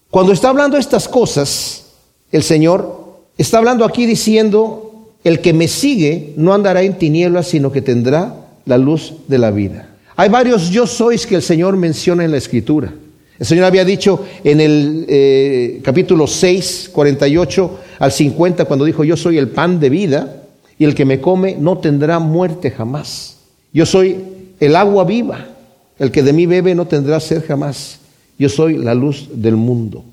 Cuando 0.10 0.32
está 0.32 0.50
hablando 0.50 0.77
estas 0.77 1.08
cosas, 1.08 1.86
el 2.32 2.44
Señor 2.44 3.20
está 3.38 3.58
hablando 3.58 3.86
aquí 3.86 4.06
diciendo, 4.06 5.12
el 5.24 5.41
que 5.41 5.53
me 5.53 5.67
sigue 5.67 6.34
no 6.38 6.53
andará 6.53 6.82
en 6.82 6.98
tinieblas, 6.98 7.48
sino 7.48 7.72
que 7.72 7.82
tendrá 7.82 8.48
la 8.65 8.77
luz 8.77 9.13
de 9.27 9.38
la 9.38 9.51
vida. 9.51 9.89
Hay 10.15 10.29
varios 10.29 10.70
yo 10.70 10.88
sois 10.88 11.27
que 11.27 11.36
el 11.36 11.41
Señor 11.41 11.77
menciona 11.77 12.24
en 12.24 12.32
la 12.32 12.38
Escritura. 12.38 12.94
El 13.38 13.46
Señor 13.46 13.65
había 13.65 13.86
dicho 13.86 14.25
en 14.44 14.60
el 14.60 15.06
eh, 15.08 15.79
capítulo 15.84 16.25
6, 16.25 16.89
48 16.91 17.79
al 18.00 18.12
50, 18.12 18.65
cuando 18.65 18.86
dijo, 18.86 19.03
yo 19.03 19.15
soy 19.15 19.38
el 19.38 19.50
pan 19.50 19.79
de 19.79 19.89
vida, 19.89 20.44
y 20.79 20.86
el 20.86 20.96
que 20.96 21.06
me 21.06 21.20
come 21.20 21.56
no 21.60 21.77
tendrá 21.77 22.20
muerte 22.20 22.72
jamás. 22.72 23.38
Yo 23.74 23.86
soy 23.86 24.17
el 24.60 24.75
agua 24.75 25.03
viva. 25.03 25.46
El 26.00 26.12
que 26.12 26.24
de 26.24 26.34
mí 26.34 26.46
bebe 26.46 26.75
no 26.75 26.88
tendrá 26.88 27.20
sed 27.20 27.44
jamás. 27.48 28.00
Yo 28.38 28.50
soy 28.50 28.77
la 28.77 28.94
luz 28.94 29.30
del 29.34 29.56
mundo. 29.56 30.04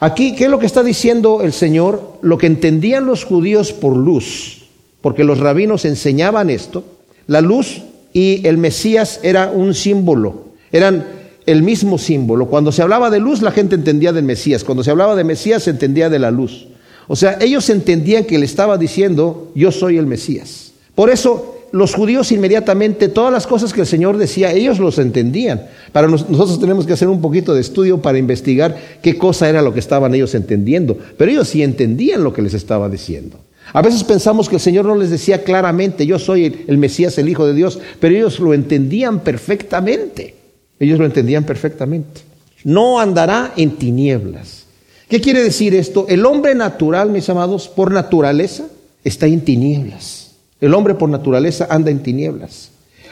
Aquí, 0.00 0.34
¿qué 0.34 0.44
es 0.44 0.50
lo 0.50 0.58
que 0.58 0.66
está 0.66 0.82
diciendo 0.82 1.42
el 1.42 1.52
Señor? 1.52 2.18
Lo 2.22 2.38
que 2.38 2.46
entendían 2.46 3.06
los 3.06 3.24
judíos 3.24 3.72
por 3.72 3.96
luz, 3.96 4.66
porque 5.00 5.24
los 5.24 5.38
rabinos 5.38 5.84
enseñaban 5.84 6.50
esto. 6.50 6.84
La 7.26 7.40
luz 7.40 7.82
y 8.12 8.46
el 8.46 8.58
Mesías 8.58 9.20
era 9.22 9.50
un 9.50 9.74
símbolo, 9.74 10.44
eran 10.72 11.06
el 11.46 11.62
mismo 11.62 11.98
símbolo. 11.98 12.46
Cuando 12.46 12.72
se 12.72 12.82
hablaba 12.82 13.10
de 13.10 13.20
luz, 13.20 13.42
la 13.42 13.50
gente 13.50 13.74
entendía 13.74 14.12
del 14.12 14.24
Mesías. 14.24 14.64
Cuando 14.64 14.84
se 14.84 14.90
hablaba 14.90 15.16
de 15.16 15.24
Mesías, 15.24 15.64
se 15.64 15.70
entendía 15.70 16.08
de 16.08 16.18
la 16.18 16.30
luz. 16.30 16.68
O 17.08 17.16
sea, 17.16 17.38
ellos 17.40 17.68
entendían 17.70 18.24
que 18.24 18.38
le 18.38 18.44
estaba 18.44 18.76
diciendo, 18.76 19.50
yo 19.54 19.72
soy 19.72 19.96
el 19.96 20.06
Mesías. 20.06 20.72
Por 20.94 21.10
eso 21.10 21.57
los 21.72 21.94
judíos 21.94 22.32
inmediatamente, 22.32 23.08
todas 23.08 23.32
las 23.32 23.46
cosas 23.46 23.72
que 23.72 23.82
el 23.82 23.86
Señor 23.86 24.16
decía, 24.16 24.52
ellos 24.52 24.78
los 24.78 24.98
entendían. 24.98 25.66
Para 25.92 26.08
nosotros 26.08 26.60
tenemos 26.60 26.86
que 26.86 26.92
hacer 26.92 27.08
un 27.08 27.20
poquito 27.20 27.54
de 27.54 27.60
estudio 27.60 28.00
para 28.00 28.18
investigar 28.18 28.76
qué 29.02 29.18
cosa 29.18 29.48
era 29.48 29.62
lo 29.62 29.72
que 29.72 29.80
estaban 29.80 30.14
ellos 30.14 30.34
entendiendo. 30.34 30.96
Pero 31.16 31.30
ellos 31.30 31.48
sí 31.48 31.62
entendían 31.62 32.24
lo 32.24 32.32
que 32.32 32.42
les 32.42 32.54
estaba 32.54 32.88
diciendo. 32.88 33.38
A 33.72 33.82
veces 33.82 34.02
pensamos 34.04 34.48
que 34.48 34.56
el 34.56 34.60
Señor 34.60 34.86
no 34.86 34.96
les 34.96 35.10
decía 35.10 35.44
claramente, 35.44 36.06
yo 36.06 36.18
soy 36.18 36.64
el 36.66 36.78
Mesías, 36.78 37.18
el 37.18 37.28
Hijo 37.28 37.46
de 37.46 37.54
Dios, 37.54 37.78
pero 38.00 38.14
ellos 38.14 38.40
lo 38.40 38.54
entendían 38.54 39.20
perfectamente. 39.20 40.34
Ellos 40.80 40.98
lo 40.98 41.04
entendían 41.04 41.44
perfectamente. 41.44 42.22
No 42.64 42.98
andará 42.98 43.52
en 43.56 43.72
tinieblas. 43.72 44.64
¿Qué 45.08 45.20
quiere 45.20 45.42
decir 45.42 45.74
esto? 45.74 46.06
El 46.08 46.24
hombre 46.26 46.54
natural, 46.54 47.10
mis 47.10 47.28
amados, 47.28 47.68
por 47.68 47.92
naturaleza, 47.92 48.66
está 49.04 49.26
en 49.26 49.40
tinieblas. 49.42 50.27
El 50.60 50.74
hombre 50.74 50.94
por 50.94 51.08
naturaleza 51.08 51.66
anda 51.70 51.90
en 51.90 52.02
tinieblas. 52.02 52.70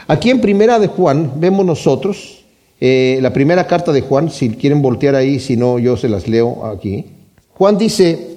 Aquí 0.09 0.31
en 0.31 0.41
Primera 0.41 0.79
de 0.79 0.89
Juan 0.89 1.33
vemos 1.37 1.65
nosotros, 1.65 2.45
eh, 2.81 3.19
la 3.23 3.33
primera 3.33 3.67
carta 3.67 3.93
de 3.93 4.03
Juan, 4.03 4.31
si 4.31 4.51
quieren 4.51 4.83
voltear 4.83 5.15
ahí, 5.15 5.41
si 5.41 5.57
no, 5.57 5.79
yo 5.79 5.97
se 5.97 6.09
las 6.09 6.29
leo 6.29 6.67
aquí. 6.67 7.07
Juan 7.55 7.79
dice 7.79 8.37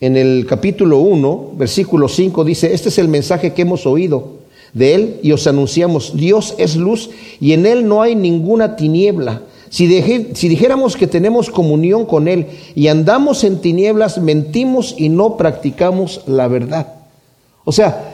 en 0.00 0.16
el 0.16 0.46
capítulo 0.46 0.98
1, 0.98 1.52
versículo 1.56 2.08
5, 2.08 2.44
dice, 2.44 2.72
este 2.72 2.88
es 2.88 2.98
el 2.98 3.08
mensaje 3.08 3.52
que 3.52 3.62
hemos 3.62 3.86
oído 3.86 4.40
de 4.72 4.94
él 4.94 5.20
y 5.22 5.32
os 5.32 5.46
anunciamos, 5.46 6.16
Dios 6.16 6.54
es 6.58 6.76
luz 6.76 7.10
y 7.40 7.52
en 7.52 7.66
él 7.66 7.86
no 7.86 8.02
hay 8.02 8.14
ninguna 8.14 8.76
tiniebla. 8.76 9.42
Si, 9.68 9.86
si, 10.34 10.48
dijéramos 10.48 10.96
que 10.96 11.06
tenemos 11.06 11.48
comunión 11.48 12.04
con 12.04 12.26
Él 12.26 12.46
y 12.74 12.88
andamos 12.88 13.44
en 13.44 13.60
tinieblas, 13.60 14.18
mentimos 14.18 14.96
y 14.98 15.10
no 15.10 15.36
practicamos 15.36 16.22
la 16.26 16.48
verdad. 16.48 16.94
O 17.64 17.70
sea, 17.70 18.09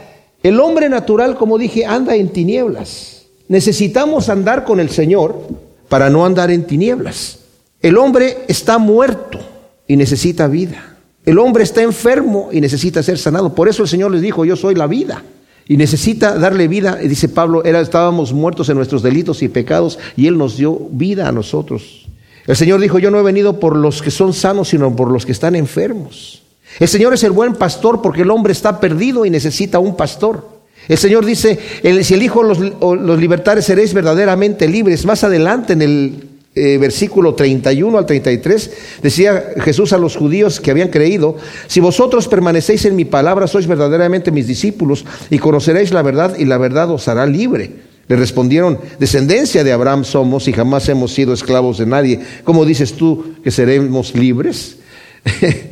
el 0.46 0.60
hombre 0.60 0.88
natural, 0.88 1.36
como 1.36 1.58
dije, 1.58 1.84
anda 1.84 2.14
en 2.14 2.28
tinieblas. 2.28 3.22
Necesitamos 3.48 4.28
andar 4.28 4.64
con 4.64 4.78
el 4.78 4.90
Señor 4.90 5.40
para 5.88 6.08
no 6.08 6.24
andar 6.24 6.52
en 6.52 6.64
tinieblas. 6.64 7.40
El 7.80 7.98
hombre 7.98 8.38
está 8.46 8.78
muerto 8.78 9.40
y 9.88 9.96
necesita 9.96 10.46
vida. 10.46 10.98
El 11.24 11.40
hombre 11.40 11.64
está 11.64 11.82
enfermo 11.82 12.50
y 12.52 12.60
necesita 12.60 13.02
ser 13.02 13.18
sanado. 13.18 13.56
Por 13.56 13.68
eso 13.68 13.82
el 13.82 13.88
Señor 13.88 14.12
les 14.12 14.22
dijo, 14.22 14.44
yo 14.44 14.54
soy 14.54 14.76
la 14.76 14.86
vida. 14.86 15.24
Y 15.66 15.76
necesita 15.76 16.38
darle 16.38 16.68
vida, 16.68 16.94
dice 16.94 17.28
Pablo, 17.28 17.64
estábamos 17.64 18.32
muertos 18.32 18.68
en 18.68 18.76
nuestros 18.76 19.02
delitos 19.02 19.42
y 19.42 19.48
pecados 19.48 19.98
y 20.16 20.28
Él 20.28 20.38
nos 20.38 20.56
dio 20.56 20.78
vida 20.92 21.26
a 21.26 21.32
nosotros. 21.32 22.06
El 22.46 22.54
Señor 22.54 22.80
dijo, 22.80 23.00
yo 23.00 23.10
no 23.10 23.18
he 23.18 23.24
venido 23.24 23.58
por 23.58 23.74
los 23.74 24.00
que 24.00 24.12
son 24.12 24.32
sanos, 24.32 24.68
sino 24.68 24.94
por 24.94 25.10
los 25.10 25.26
que 25.26 25.32
están 25.32 25.56
enfermos. 25.56 26.45
El 26.78 26.88
Señor 26.88 27.14
es 27.14 27.22
el 27.24 27.32
buen 27.32 27.54
pastor 27.54 28.02
porque 28.02 28.22
el 28.22 28.30
hombre 28.30 28.52
está 28.52 28.80
perdido 28.80 29.24
y 29.24 29.30
necesita 29.30 29.78
un 29.78 29.96
pastor. 29.96 30.56
El 30.88 30.98
Señor 30.98 31.24
dice, 31.24 31.58
si 32.02 32.14
el 32.14 32.22
Hijo 32.22 32.42
los, 32.42 32.58
los 32.60 33.64
seréis 33.64 33.92
verdaderamente 33.92 34.68
libres. 34.68 35.04
Más 35.04 35.24
adelante 35.24 35.72
en 35.72 35.82
el 35.82 36.28
eh, 36.54 36.78
versículo 36.78 37.34
31 37.34 37.98
al 37.98 38.06
33, 38.06 38.70
decía 39.02 39.52
Jesús 39.58 39.92
a 39.92 39.98
los 39.98 40.16
judíos 40.16 40.60
que 40.60 40.70
habían 40.70 40.88
creído, 40.88 41.36
si 41.66 41.80
vosotros 41.80 42.28
permanecéis 42.28 42.84
en 42.84 42.96
mi 42.96 43.04
palabra, 43.04 43.46
sois 43.46 43.66
verdaderamente 43.66 44.30
mis 44.30 44.46
discípulos 44.46 45.04
y 45.28 45.38
conoceréis 45.38 45.92
la 45.92 46.02
verdad 46.02 46.36
y 46.38 46.44
la 46.44 46.58
verdad 46.58 46.90
os 46.90 47.08
hará 47.08 47.26
libre. 47.26 47.72
Le 48.08 48.14
respondieron, 48.14 48.78
descendencia 49.00 49.64
de 49.64 49.72
Abraham 49.72 50.04
somos 50.04 50.46
y 50.46 50.52
jamás 50.52 50.88
hemos 50.88 51.12
sido 51.12 51.34
esclavos 51.34 51.78
de 51.78 51.86
nadie. 51.86 52.20
¿Cómo 52.44 52.64
dices 52.64 52.92
tú 52.92 53.34
que 53.42 53.50
seremos 53.50 54.14
libres? 54.14 54.76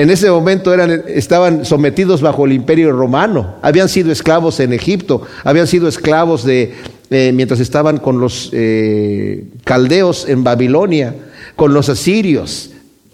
en 0.00 0.08
ese 0.08 0.30
momento 0.30 0.72
eran, 0.72 1.02
estaban 1.08 1.66
sometidos 1.66 2.22
bajo 2.22 2.46
el 2.46 2.54
imperio 2.54 2.90
romano, 2.90 3.56
habían 3.60 3.86
sido 3.86 4.10
esclavos 4.10 4.58
en 4.60 4.72
Egipto, 4.72 5.20
habían 5.44 5.66
sido 5.66 5.88
esclavos 5.88 6.42
de, 6.42 6.72
eh, 7.10 7.32
mientras 7.34 7.60
estaban 7.60 7.98
con 7.98 8.18
los 8.18 8.48
eh, 8.54 9.44
caldeos 9.62 10.26
en 10.26 10.42
Babilonia, 10.42 11.14
con 11.54 11.74
los 11.74 11.90
asirios. 11.90 12.70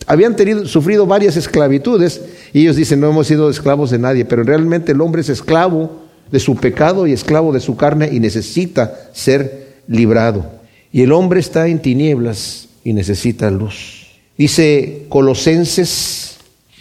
Habían 0.07 0.37
tenido, 0.37 0.64
sufrido 0.69 1.07
varias 1.07 1.37
esclavitudes 1.37 2.21
y 2.52 2.61
ellos 2.61 2.76
dicen, 2.76 3.00
no 3.00 3.11
hemos 3.11 3.26
sido 3.26 3.50
esclavos 3.50 3.90
de 3.90 3.99
nadie, 3.99 4.25
pero 4.25 4.45
realmente 4.45 4.93
el 4.93 5.00
hombre 5.00 5.23
es 5.23 5.28
esclavo 5.28 6.05
de 6.31 6.38
su 6.38 6.55
pecado 6.55 7.09
y 7.09 7.12
esclavo 7.12 7.52
de 7.52 7.59
su 7.59 7.76
carne 7.76 8.11
y 8.12 8.21
necesita 8.21 9.11
ser 9.12 9.81
librado. 9.88 10.47
Y 10.93 11.02
el 11.02 11.11
hombre 11.11 11.40
está 11.40 11.66
en 11.66 11.83
tinieblas 11.83 12.69
y 12.85 12.93
necesita 12.93 13.50
luz. 13.50 14.07
Dice 14.38 15.07
Colosenses, 15.09 16.25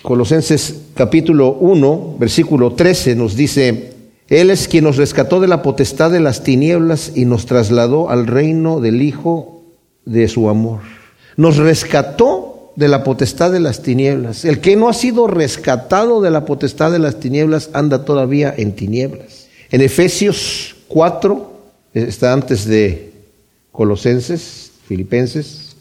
Colosenses 0.06 0.82
capítulo 0.94 1.54
1, 1.54 2.18
versículo 2.20 2.74
13 2.74 3.16
nos 3.16 3.36
dice, 3.36 3.94
él 4.28 4.52
es 4.52 4.68
quien 4.68 4.84
nos 4.84 4.98
rescató 4.98 5.40
de 5.40 5.48
la 5.48 5.64
potestad 5.64 6.12
de 6.12 6.20
las 6.20 6.44
tinieblas 6.44 7.14
y 7.16 7.26
nos 7.26 7.48
trasladó 7.48 8.12
al 8.12 8.28
reino 8.28 8.80
del 8.80 9.02
Hijo 9.02 9.64
de 10.06 10.28
su 10.28 10.48
amor. 10.48 10.82
Nos 11.38 11.58
rescató 11.58 12.72
de 12.76 12.88
la 12.88 13.04
potestad 13.04 13.52
de 13.52 13.60
las 13.60 13.82
tinieblas. 13.82 14.46
El 14.46 14.62
que 14.62 14.76
no 14.76 14.90
ha 14.90 14.94
sido 14.94 15.26
rescatado 15.26 16.22
de 16.22 16.30
la 16.30 16.46
potestad 16.46 16.92
de 16.92 17.00
las 17.00 17.20
tinieblas 17.20 17.72
anda 17.74 18.06
todavía 18.06 18.54
en 18.56 18.76
tinieblas. 18.76 19.48
En 19.72 19.82
Efesios 19.82 20.76
4, 20.88 21.52
está 21.96 22.32
antes 22.32 22.66
de 22.66 23.12
Colosenses, 23.72 24.72
Filipenses, 24.88 25.76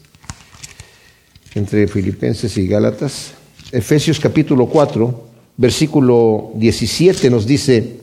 entre 1.53 1.87
Filipenses 1.87 2.57
y 2.57 2.67
Gálatas. 2.67 3.33
Efesios 3.75 4.21
capítulo 4.21 4.67
4, 4.67 5.23
versículo 5.57 6.51
17 6.55 7.29
nos 7.29 7.45
dice, 7.45 7.97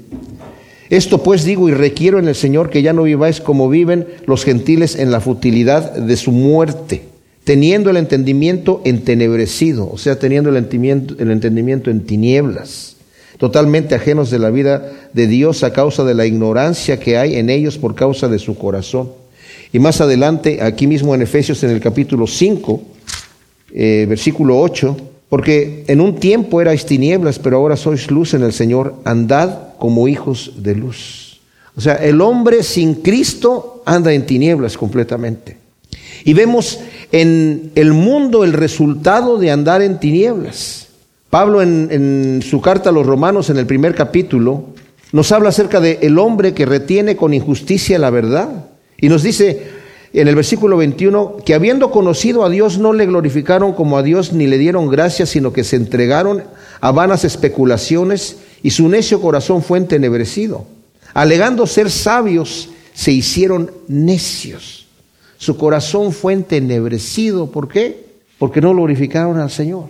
esto 0.90 1.22
pues 1.22 1.44
digo 1.44 1.66
y 1.70 1.72
requiero 1.72 2.18
en 2.18 2.28
el 2.28 2.34
Señor 2.34 2.68
que 2.68 2.82
ya 2.82 2.92
no 2.92 3.04
viváis 3.04 3.40
como 3.40 3.70
viven 3.70 4.06
los 4.26 4.44
gentiles 4.44 4.96
en 4.96 5.10
la 5.10 5.22
futilidad 5.22 5.94
de 5.94 6.16
su 6.18 6.30
muerte, 6.30 7.04
teniendo 7.44 7.88
el 7.88 7.96
entendimiento 7.96 8.82
entenebrecido, 8.84 9.90
o 9.90 9.96
sea, 9.96 10.18
teniendo 10.18 10.50
el 10.50 10.56
entendimiento, 10.56 11.14
el 11.18 11.30
entendimiento 11.30 11.90
en 11.90 12.02
tinieblas, 12.02 12.96
totalmente 13.38 13.94
ajenos 13.94 14.30
de 14.30 14.40
la 14.40 14.50
vida 14.50 14.92
de 15.14 15.26
Dios 15.26 15.64
a 15.64 15.72
causa 15.72 16.04
de 16.04 16.12
la 16.12 16.26
ignorancia 16.26 17.00
que 17.00 17.16
hay 17.16 17.36
en 17.36 17.48
ellos 17.48 17.78
por 17.78 17.94
causa 17.94 18.28
de 18.28 18.38
su 18.38 18.58
corazón. 18.58 19.10
Y 19.72 19.78
más 19.78 20.02
adelante, 20.02 20.60
aquí 20.60 20.86
mismo 20.86 21.14
en 21.14 21.22
Efesios 21.22 21.64
en 21.64 21.70
el 21.70 21.80
capítulo 21.80 22.26
5, 22.26 22.82
eh, 23.74 24.04
versículo 24.06 24.60
8, 24.60 25.11
porque 25.32 25.84
en 25.88 26.02
un 26.02 26.16
tiempo 26.16 26.60
erais 26.60 26.84
tinieblas, 26.84 27.38
pero 27.38 27.56
ahora 27.56 27.74
sois 27.74 28.10
luz 28.10 28.34
en 28.34 28.42
el 28.44 28.52
Señor, 28.52 28.96
andad 29.06 29.72
como 29.78 30.06
hijos 30.06 30.60
de 30.60 30.74
luz. 30.74 31.40
O 31.74 31.80
sea, 31.80 31.94
el 31.94 32.20
hombre 32.20 32.62
sin 32.62 32.96
Cristo 32.96 33.82
anda 33.86 34.12
en 34.12 34.26
tinieblas 34.26 34.76
completamente. 34.76 35.56
Y 36.26 36.34
vemos 36.34 36.80
en 37.12 37.72
el 37.76 37.94
mundo 37.94 38.44
el 38.44 38.52
resultado 38.52 39.38
de 39.38 39.50
andar 39.50 39.80
en 39.80 39.98
tinieblas. 39.98 40.88
Pablo 41.30 41.62
en, 41.62 42.42
su 42.42 42.60
carta 42.60 42.90
a 42.90 42.92
los 42.92 43.06
romanos 43.06 43.48
en 43.48 43.56
el 43.56 43.64
primer 43.64 43.94
capítulo 43.94 44.64
nos 45.12 45.32
habla 45.32 45.48
acerca 45.48 45.80
de 45.80 45.98
el 46.02 46.18
hombre 46.18 46.52
que 46.52 46.66
retiene 46.66 47.16
con 47.16 47.32
injusticia 47.32 47.98
la 47.98 48.10
verdad. 48.10 48.66
Y 48.98 49.08
nos 49.08 49.22
dice 49.22 49.80
en 50.12 50.28
el 50.28 50.34
versículo 50.34 50.76
21 50.76 51.38
que 51.44 51.54
habiendo 51.54 51.90
conocido 51.90 52.44
a 52.44 52.50
Dios 52.50 52.78
no 52.78 52.92
le 52.92 53.06
glorificaron 53.06 53.72
como 53.72 53.96
a 53.96 54.02
Dios 54.02 54.32
ni 54.32 54.46
le 54.46 54.58
dieron 54.58 54.88
gracias, 54.88 55.30
sino 55.30 55.52
que 55.52 55.64
se 55.64 55.76
entregaron 55.76 56.44
a 56.80 56.90
vanas 56.92 57.24
especulaciones 57.24 58.36
y 58.62 58.70
su 58.70 58.88
necio 58.88 59.20
corazón 59.20 59.62
fue 59.62 59.78
entenebrecido. 59.78 60.66
Alegando 61.14 61.66
ser 61.66 61.90
sabios, 61.90 62.68
se 62.94 63.12
hicieron 63.12 63.70
necios. 63.88 64.86
Su 65.38 65.56
corazón 65.56 66.12
fue 66.12 66.34
entenebrecido. 66.34 67.50
¿Por 67.50 67.68
qué? 67.68 68.06
Porque 68.38 68.60
no 68.60 68.72
glorificaron 68.72 69.38
al 69.38 69.50
Señor. 69.50 69.86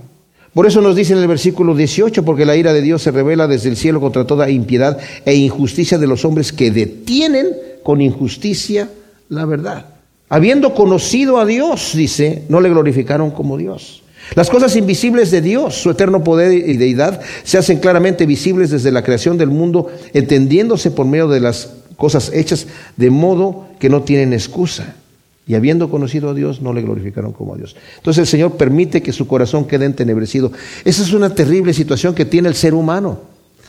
Por 0.55 0.67
eso 0.67 0.81
nos 0.81 0.95
dice 0.95 1.15
en 1.15 1.21
el 1.21 1.29
versículo 1.29 1.75
18, 1.75 2.25
porque 2.25 2.45
la 2.45 2.57
ira 2.57 2.73
de 2.73 2.83
Dios 2.83 3.03
se 3.03 3.11
revela 3.11 3.47
desde 3.47 3.71
el 3.71 3.77
cielo 3.77 4.01
contra 4.01 4.27
toda 4.27 4.51
impiedad 4.51 4.99
e 5.25 5.35
injusticia 5.35 5.99
de 5.99 6.07
los 6.07 6.25
hombres 6.25 6.53
que 6.53 6.71
detienen 6.71 7.49
con 7.83 8.01
injusticia 8.01 8.91
la 9.29 9.47
verdad. 9.47 9.92
Habiendo 10.33 10.73
conocido 10.73 11.39
a 11.39 11.45
Dios, 11.45 11.93
dice, 11.95 12.45
no 12.49 12.63
le 12.63 12.71
glorificaron 12.71 13.33
como 13.33 13.59
Dios. 13.59 14.03
Las 14.35 14.49
cosas 14.49 14.75
invisibles 14.77 15.31
de 15.31 15.43
Dios, 15.43 15.75
su 15.75 15.91
eterno 15.91 16.25
poder 16.25 16.55
y 16.55 16.79
deidad, 16.79 17.21
se 17.45 17.59
hacen 17.59 17.81
claramente 17.81 18.25
visibles 18.25 18.71
desde 18.71 18.93
la 18.93 19.05
creación 19.05 19.37
del 19.37 19.51
mundo, 19.51 19.91
entendiéndose 20.15 20.91
por 20.91 21.05
medio 21.05 21.29
de 21.29 21.41
las 21.41 21.75
cosas 21.99 22.31
hechas, 22.33 22.67
de 22.97 23.11
modo 23.11 23.67
que 23.79 23.91
no 23.91 24.05
tienen 24.05 24.33
excusa. 24.33 24.95
Y 25.47 25.53
habiendo 25.53 25.91
conocido 25.91 26.31
a 26.31 26.35
Dios, 26.35 26.63
no 26.63 26.73
le 26.73 26.81
glorificaron 26.81 27.35
como 27.35 27.53
a 27.53 27.59
Dios. 27.59 27.77
Entonces 27.99 28.23
el 28.23 28.27
Señor 28.27 28.57
permite 28.57 29.03
que 29.03 29.13
su 29.13 29.27
corazón 29.27 29.67
quede 29.67 29.85
entenebrecido. 29.85 30.51
Esa 30.87 31.03
es 31.03 31.13
una 31.13 31.35
terrible 31.35 31.75
situación 31.75 32.15
que 32.15 32.25
tiene 32.25 32.49
el 32.49 32.55
ser 32.55 32.73
humano. 32.73 33.21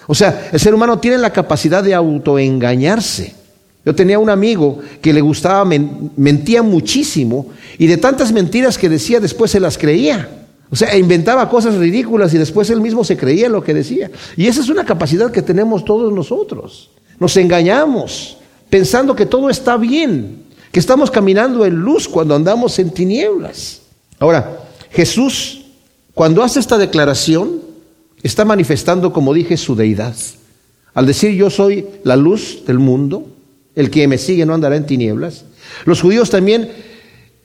O 0.08 0.16
sea, 0.16 0.48
el 0.54 0.62
ser 0.62 0.74
humano 0.74 0.98
tiene 1.00 1.18
la 1.18 1.34
capacidad 1.34 1.84
de 1.84 1.94
autoengañarse. 1.94 3.43
Yo 3.86 3.94
tenía 3.94 4.18
un 4.18 4.30
amigo 4.30 4.80
que 5.02 5.12
le 5.12 5.22
gustaba, 5.22 5.66
mentía 5.66 6.62
muchísimo 6.64 7.48
y 7.78 7.88
de 7.88 7.98
tantas 7.98 8.32
mentiras 8.32 8.78
que 8.78 8.88
decía 8.88 9.20
después 9.20 9.52
se 9.52 9.60
las 9.60 9.78
creía. 9.78 10.30
O 10.70 10.76
sea, 10.76 10.98
inventaba 10.98 11.50
cosas 11.50 11.76
ridículas 11.76 12.34
y 12.34 12.38
después 12.38 12.70
él 12.70 12.82
mismo 12.82 13.04
se 13.04 13.18
creía 13.18 13.50
lo 13.50 13.64
que 13.64 13.74
decía. 13.74 14.10
Y 14.38 14.48
esa 14.48 14.62
es 14.62 14.70
una 14.70 14.86
capacidad 14.86 15.32
que 15.32 15.42
tenemos 15.42 15.86
todos 15.86 16.14
nosotros. 16.14 16.90
Nos 17.20 17.36
engañamos 17.38 18.38
pensando 18.70 19.16
que 19.16 19.26
todo 19.26 19.50
está 19.50 19.78
bien, 19.78 20.46
que 20.72 20.80
estamos 20.80 21.12
caminando 21.12 21.66
en 21.66 21.76
luz 21.76 22.08
cuando 22.08 22.36
andamos 22.36 22.80
en 22.80 22.90
tinieblas. 22.90 23.82
Ahora, 24.18 24.60
Jesús, 24.92 25.66
cuando 26.14 26.42
hace 26.42 26.60
esta 26.60 26.78
declaración, 26.78 27.62
está 28.24 28.46
manifestando, 28.46 29.12
como 29.12 29.34
dije, 29.34 29.58
su 29.58 29.76
deidad. 29.76 30.16
Al 30.94 31.06
decir 31.06 31.32
yo 31.36 31.50
soy 31.50 31.86
la 32.04 32.16
luz 32.16 32.64
del 32.66 32.80
mundo, 32.80 33.28
el 33.76 33.90
que 33.90 34.08
me 34.08 34.18
sigue 34.18 34.46
no 34.46 34.54
andará 34.54 34.76
en 34.76 34.86
tinieblas. 34.86 35.46
Los 35.86 36.02
judíos 36.02 36.30
también 36.30 36.70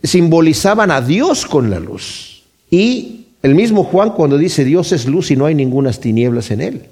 simbolizaban 0.02 0.90
a 0.90 1.00
Dios 1.00 1.46
con 1.46 1.70
la 1.70 1.80
luz. 1.80 2.42
Y 2.70 3.26
el 3.42 3.54
mismo 3.54 3.84
Juan 3.84 4.10
cuando 4.10 4.36
dice 4.38 4.64
Dios 4.64 4.92
es 4.92 5.06
luz 5.06 5.30
y 5.30 5.36
no 5.36 5.46
hay 5.46 5.54
ninguna 5.54 5.92
tinieblas 5.92 6.50
en 6.50 6.60
él. 6.60 6.82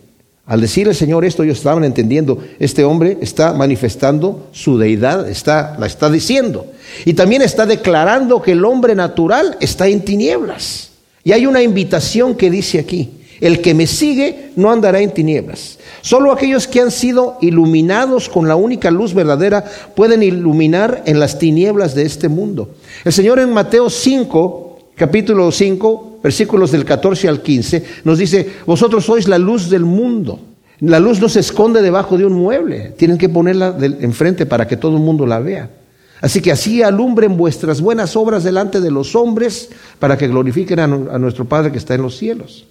Al 0.47 0.61
decir 0.61 0.87
el 0.87 0.95
Señor 0.95 1.25
esto, 1.25 1.43
ellos 1.43 1.59
estaban 1.59 1.83
entendiendo, 1.83 2.38
este 2.61 2.85
hombre 2.85 3.19
está 3.21 3.52
manifestando 3.52 4.49
su 4.52 4.78
deidad, 4.78 5.28
está, 5.28 5.76
la 5.76 5.87
está 5.87 6.09
diciendo. 6.09 6.66
Y 7.05 7.14
también 7.14 7.43
está 7.43 7.66
declarando 7.66 8.40
que 8.40 8.52
el 8.52 8.64
hombre 8.64 8.95
natural 8.95 9.57
está 9.61 9.88
en 9.88 10.05
tinieblas. 10.05 10.90
Y 11.25 11.33
hay 11.33 11.47
una 11.47 11.62
invitación 11.62 12.37
que 12.37 12.49
dice 12.49 12.78
aquí, 12.78 13.11
el 13.40 13.61
que 13.61 13.75
me 13.75 13.87
sigue 13.87 14.50
no 14.57 14.71
andará 14.71 15.00
en 15.00 15.12
tinieblas. 15.12 15.78
Solo 16.02 16.33
aquellos 16.33 16.66
que 16.66 16.81
han 16.81 16.90
sido 16.90 17.38
iluminados 17.40 18.28
con 18.28 18.49
la 18.49 18.57
única 18.57 18.90
luz 18.90 19.14
verdadera 19.14 19.64
pueden 19.95 20.23
iluminar 20.23 21.02
en 21.07 21.21
las 21.21 21.38
tinieblas 21.38 21.95
de 21.95 22.02
este 22.05 22.28
mundo. 22.28 22.71
El 23.05 23.12
Señor 23.12 23.38
en 23.38 23.52
Mateo 23.52 23.90
5, 23.90 24.78
capítulo 24.95 25.50
5, 25.50 26.21
versículos 26.23 26.73
del 26.73 26.85
14 26.85 27.28
al 27.28 27.43
15, 27.43 27.85
nos 28.05 28.19
dice, 28.19 28.49
vosotros 28.66 29.05
sois 29.05 29.28
la 29.28 29.38
luz 29.38 29.69
del 29.69 29.85
mundo. 29.85 30.40
La 30.81 31.00
luz 31.00 31.21
no 31.21 31.28
se 31.28 31.40
esconde 31.40 31.81
debajo 31.81 32.19
de 32.19 32.26
un 32.26 32.35
mueble, 32.35 32.93
tienen 32.99 33.16
que 33.16 33.28
ponerla 33.28 33.76
enfrente 34.00 34.45
para 34.45 34.66
que 34.66 34.76
todo 34.76 34.97
el 34.97 35.02
mundo 35.02 35.26
la 35.26 35.40
vea. 35.40 35.71
Así 36.21 36.40
que 36.40 36.52
así 36.52 36.83
alumbren 36.83 37.37
vuestras 37.37 37.81
buenas 37.81 38.16
obras 38.16 38.45
delante 38.45 38.81
de 38.81 38.90
los 38.90 39.14
hombres 39.14 39.71
para 39.99 40.16
que 40.16 40.28
glorifiquen 40.28 40.81
a 40.81 40.87
nuestro 41.19 41.45
Padre 41.45 41.73
que 41.73 41.78
está 41.78 41.95
en 41.95 42.02
los 42.02 42.16
cielos. 42.16 42.66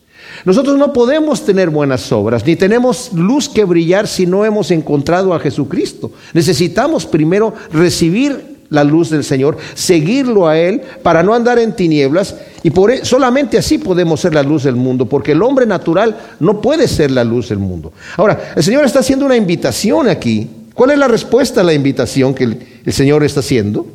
Nosotros 0.46 0.78
no 0.78 0.94
podemos 0.94 1.46
tener 1.46 1.70
buenas 1.70 2.12
obras, 2.12 2.46
ni 2.46 2.56
tenemos 2.56 3.12
luz 3.14 3.50
que 3.50 3.64
brillar 3.64 4.08
si 4.08 4.26
no 4.26 4.46
hemos 4.46 4.72
encontrado 4.72 5.34
a 5.34 5.40
Jesucristo. 5.40 6.12
Necesitamos 6.34 7.06
primero 7.06 7.54
recibir 7.72 8.56
la 8.70 8.84
luz 8.84 9.10
del 9.10 9.24
Señor, 9.24 9.58
seguirlo 9.74 10.48
a 10.48 10.58
Él 10.58 10.82
para 11.04 11.24
no 11.24 11.34
andar 11.34 11.60
en 11.60 11.76
tinieblas 11.76 12.36
y 12.64 12.72
por 12.72 12.92
e, 12.92 13.06
solamente 13.06 13.58
así 13.58 13.78
podemos 13.78 14.20
ser 14.20 14.34
la 14.34 14.44
luz 14.44 14.64
del 14.64 14.76
mundo, 14.76 15.06
porque 15.06 15.34
el 15.34 15.42
hombre 15.44 15.66
natural 15.66 16.18
no 16.40 16.62
puede 16.62 16.88
ser 16.88 17.12
la 17.12 17.24
luz 17.24 17.50
del 17.50 17.60
mundo. 17.60 17.94
Ahora, 18.18 18.54
el 18.56 18.64
Señor 18.64 18.86
está 18.86 19.00
haciendo 19.00 19.26
una 19.26 19.36
invitación 19.36 20.10
aquí. 20.10 20.50
¿Cuál 20.74 20.92
es 20.92 20.98
la 20.98 21.08
respuesta 21.08 21.62
a 21.62 21.64
la 21.64 21.74
invitación 21.74 22.34
que 22.34 22.44
el 22.44 22.94
Señor 22.94 23.24
está 23.24 23.40
haciendo? 23.40 23.86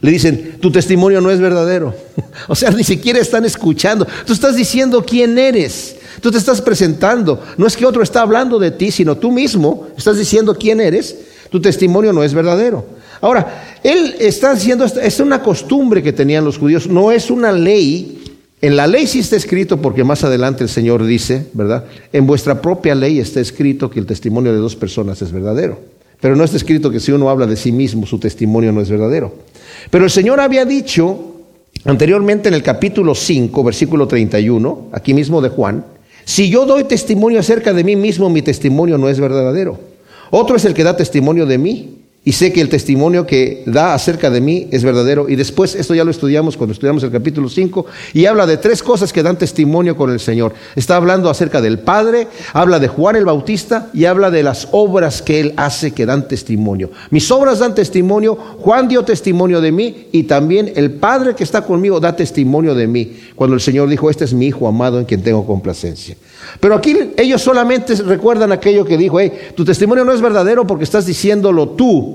Le 0.00 0.10
dicen, 0.10 0.56
tu 0.60 0.70
testimonio 0.70 1.20
no 1.20 1.30
es 1.30 1.40
verdadero. 1.40 1.94
o 2.48 2.54
sea, 2.54 2.70
ni 2.70 2.84
siquiera 2.84 3.20
están 3.20 3.44
escuchando. 3.44 4.06
Tú 4.26 4.32
estás 4.32 4.56
diciendo 4.56 5.04
quién 5.04 5.38
eres. 5.38 5.96
Tú 6.20 6.30
te 6.30 6.38
estás 6.38 6.60
presentando. 6.60 7.42
No 7.56 7.66
es 7.66 7.76
que 7.76 7.86
otro 7.86 8.02
está 8.02 8.22
hablando 8.22 8.58
de 8.58 8.70
ti, 8.70 8.90
sino 8.90 9.16
tú 9.16 9.30
mismo 9.30 9.88
estás 9.96 10.18
diciendo 10.18 10.56
quién 10.58 10.80
eres. 10.80 11.16
Tu 11.50 11.60
testimonio 11.60 12.12
no 12.12 12.22
es 12.22 12.34
verdadero. 12.34 12.84
Ahora, 13.20 13.78
él 13.82 14.16
está 14.18 14.54
diciendo, 14.54 14.84
es 14.84 15.20
una 15.20 15.42
costumbre 15.42 16.02
que 16.02 16.12
tenían 16.12 16.44
los 16.44 16.58
judíos, 16.58 16.86
no 16.88 17.10
es 17.10 17.30
una 17.30 17.52
ley. 17.52 18.22
En 18.60 18.76
la 18.76 18.86
ley 18.86 19.06
sí 19.06 19.20
está 19.20 19.36
escrito, 19.36 19.80
porque 19.80 20.04
más 20.04 20.24
adelante 20.24 20.62
el 20.62 20.68
Señor 20.68 21.04
dice, 21.04 21.46
¿verdad? 21.54 21.84
En 22.12 22.26
vuestra 22.26 22.60
propia 22.60 22.94
ley 22.94 23.20
está 23.20 23.40
escrito 23.40 23.90
que 23.90 24.00
el 24.00 24.06
testimonio 24.06 24.52
de 24.52 24.58
dos 24.58 24.76
personas 24.76 25.22
es 25.22 25.32
verdadero. 25.32 25.93
Pero 26.24 26.36
no 26.36 26.44
está 26.44 26.56
escrito 26.56 26.90
que 26.90 27.00
si 27.00 27.12
uno 27.12 27.28
habla 27.28 27.44
de 27.44 27.54
sí 27.54 27.70
mismo, 27.70 28.06
su 28.06 28.18
testimonio 28.18 28.72
no 28.72 28.80
es 28.80 28.88
verdadero. 28.88 29.30
Pero 29.90 30.04
el 30.04 30.10
Señor 30.10 30.40
había 30.40 30.64
dicho 30.64 31.34
anteriormente 31.84 32.48
en 32.48 32.54
el 32.54 32.62
capítulo 32.62 33.14
5, 33.14 33.62
versículo 33.62 34.08
31, 34.08 34.88
aquí 34.92 35.12
mismo 35.12 35.42
de 35.42 35.50
Juan, 35.50 35.84
si 36.24 36.48
yo 36.48 36.64
doy 36.64 36.84
testimonio 36.84 37.40
acerca 37.40 37.74
de 37.74 37.84
mí 37.84 37.94
mismo, 37.94 38.30
mi 38.30 38.40
testimonio 38.40 38.96
no 38.96 39.10
es 39.10 39.20
verdadero. 39.20 39.78
Otro 40.30 40.56
es 40.56 40.64
el 40.64 40.72
que 40.72 40.82
da 40.82 40.96
testimonio 40.96 41.44
de 41.44 41.58
mí, 41.58 42.03
y 42.26 42.32
sé 42.32 42.52
que 42.52 42.62
el 42.62 42.70
testimonio 42.70 43.26
que 43.26 43.62
da 43.66 43.92
acerca 43.92 44.30
de 44.30 44.40
mí 44.40 44.66
es 44.70 44.82
verdadero. 44.82 45.28
Y 45.28 45.36
después, 45.36 45.74
esto 45.74 45.94
ya 45.94 46.04
lo 46.04 46.10
estudiamos 46.10 46.56
cuando 46.56 46.72
estudiamos 46.72 47.02
el 47.02 47.10
capítulo 47.10 47.50
5, 47.50 47.84
y 48.14 48.24
habla 48.24 48.46
de 48.46 48.56
tres 48.56 48.82
cosas 48.82 49.12
que 49.12 49.22
dan 49.22 49.36
testimonio 49.36 49.94
con 49.94 50.10
el 50.10 50.20
Señor. 50.20 50.54
Está 50.74 50.96
hablando 50.96 51.28
acerca 51.28 51.60
del 51.60 51.80
Padre, 51.80 52.28
habla 52.54 52.78
de 52.78 52.88
Juan 52.88 53.16
el 53.16 53.26
Bautista 53.26 53.90
y 53.92 54.06
habla 54.06 54.30
de 54.30 54.42
las 54.42 54.68
obras 54.72 55.20
que 55.20 55.40
Él 55.40 55.52
hace 55.56 55.92
que 55.92 56.06
dan 56.06 56.26
testimonio. 56.26 56.90
Mis 57.10 57.30
obras 57.30 57.58
dan 57.58 57.74
testimonio, 57.74 58.34
Juan 58.34 58.88
dio 58.88 59.04
testimonio 59.04 59.60
de 59.60 59.72
mí 59.72 60.08
y 60.12 60.22
también 60.22 60.72
el 60.76 60.92
Padre 60.92 61.34
que 61.34 61.44
está 61.44 61.62
conmigo 61.62 62.00
da 62.00 62.16
testimonio 62.16 62.74
de 62.74 62.86
mí. 62.86 63.16
Cuando 63.34 63.54
el 63.54 63.60
Señor 63.60 63.88
dijo, 63.88 64.08
este 64.08 64.24
es 64.24 64.32
mi 64.32 64.46
Hijo 64.46 64.66
amado 64.66 64.98
en 64.98 65.04
quien 65.04 65.22
tengo 65.22 65.46
complacencia. 65.46 66.16
Pero 66.60 66.74
aquí 66.74 66.96
ellos 67.16 67.42
solamente 67.42 67.94
recuerdan 67.96 68.52
aquello 68.52 68.84
que 68.84 68.96
dijo, 68.96 69.20
hey, 69.20 69.32
tu 69.54 69.64
testimonio 69.64 70.04
no 70.04 70.12
es 70.12 70.20
verdadero 70.20 70.66
porque 70.66 70.84
estás 70.84 71.06
diciéndolo 71.06 71.70
tú. 71.70 72.13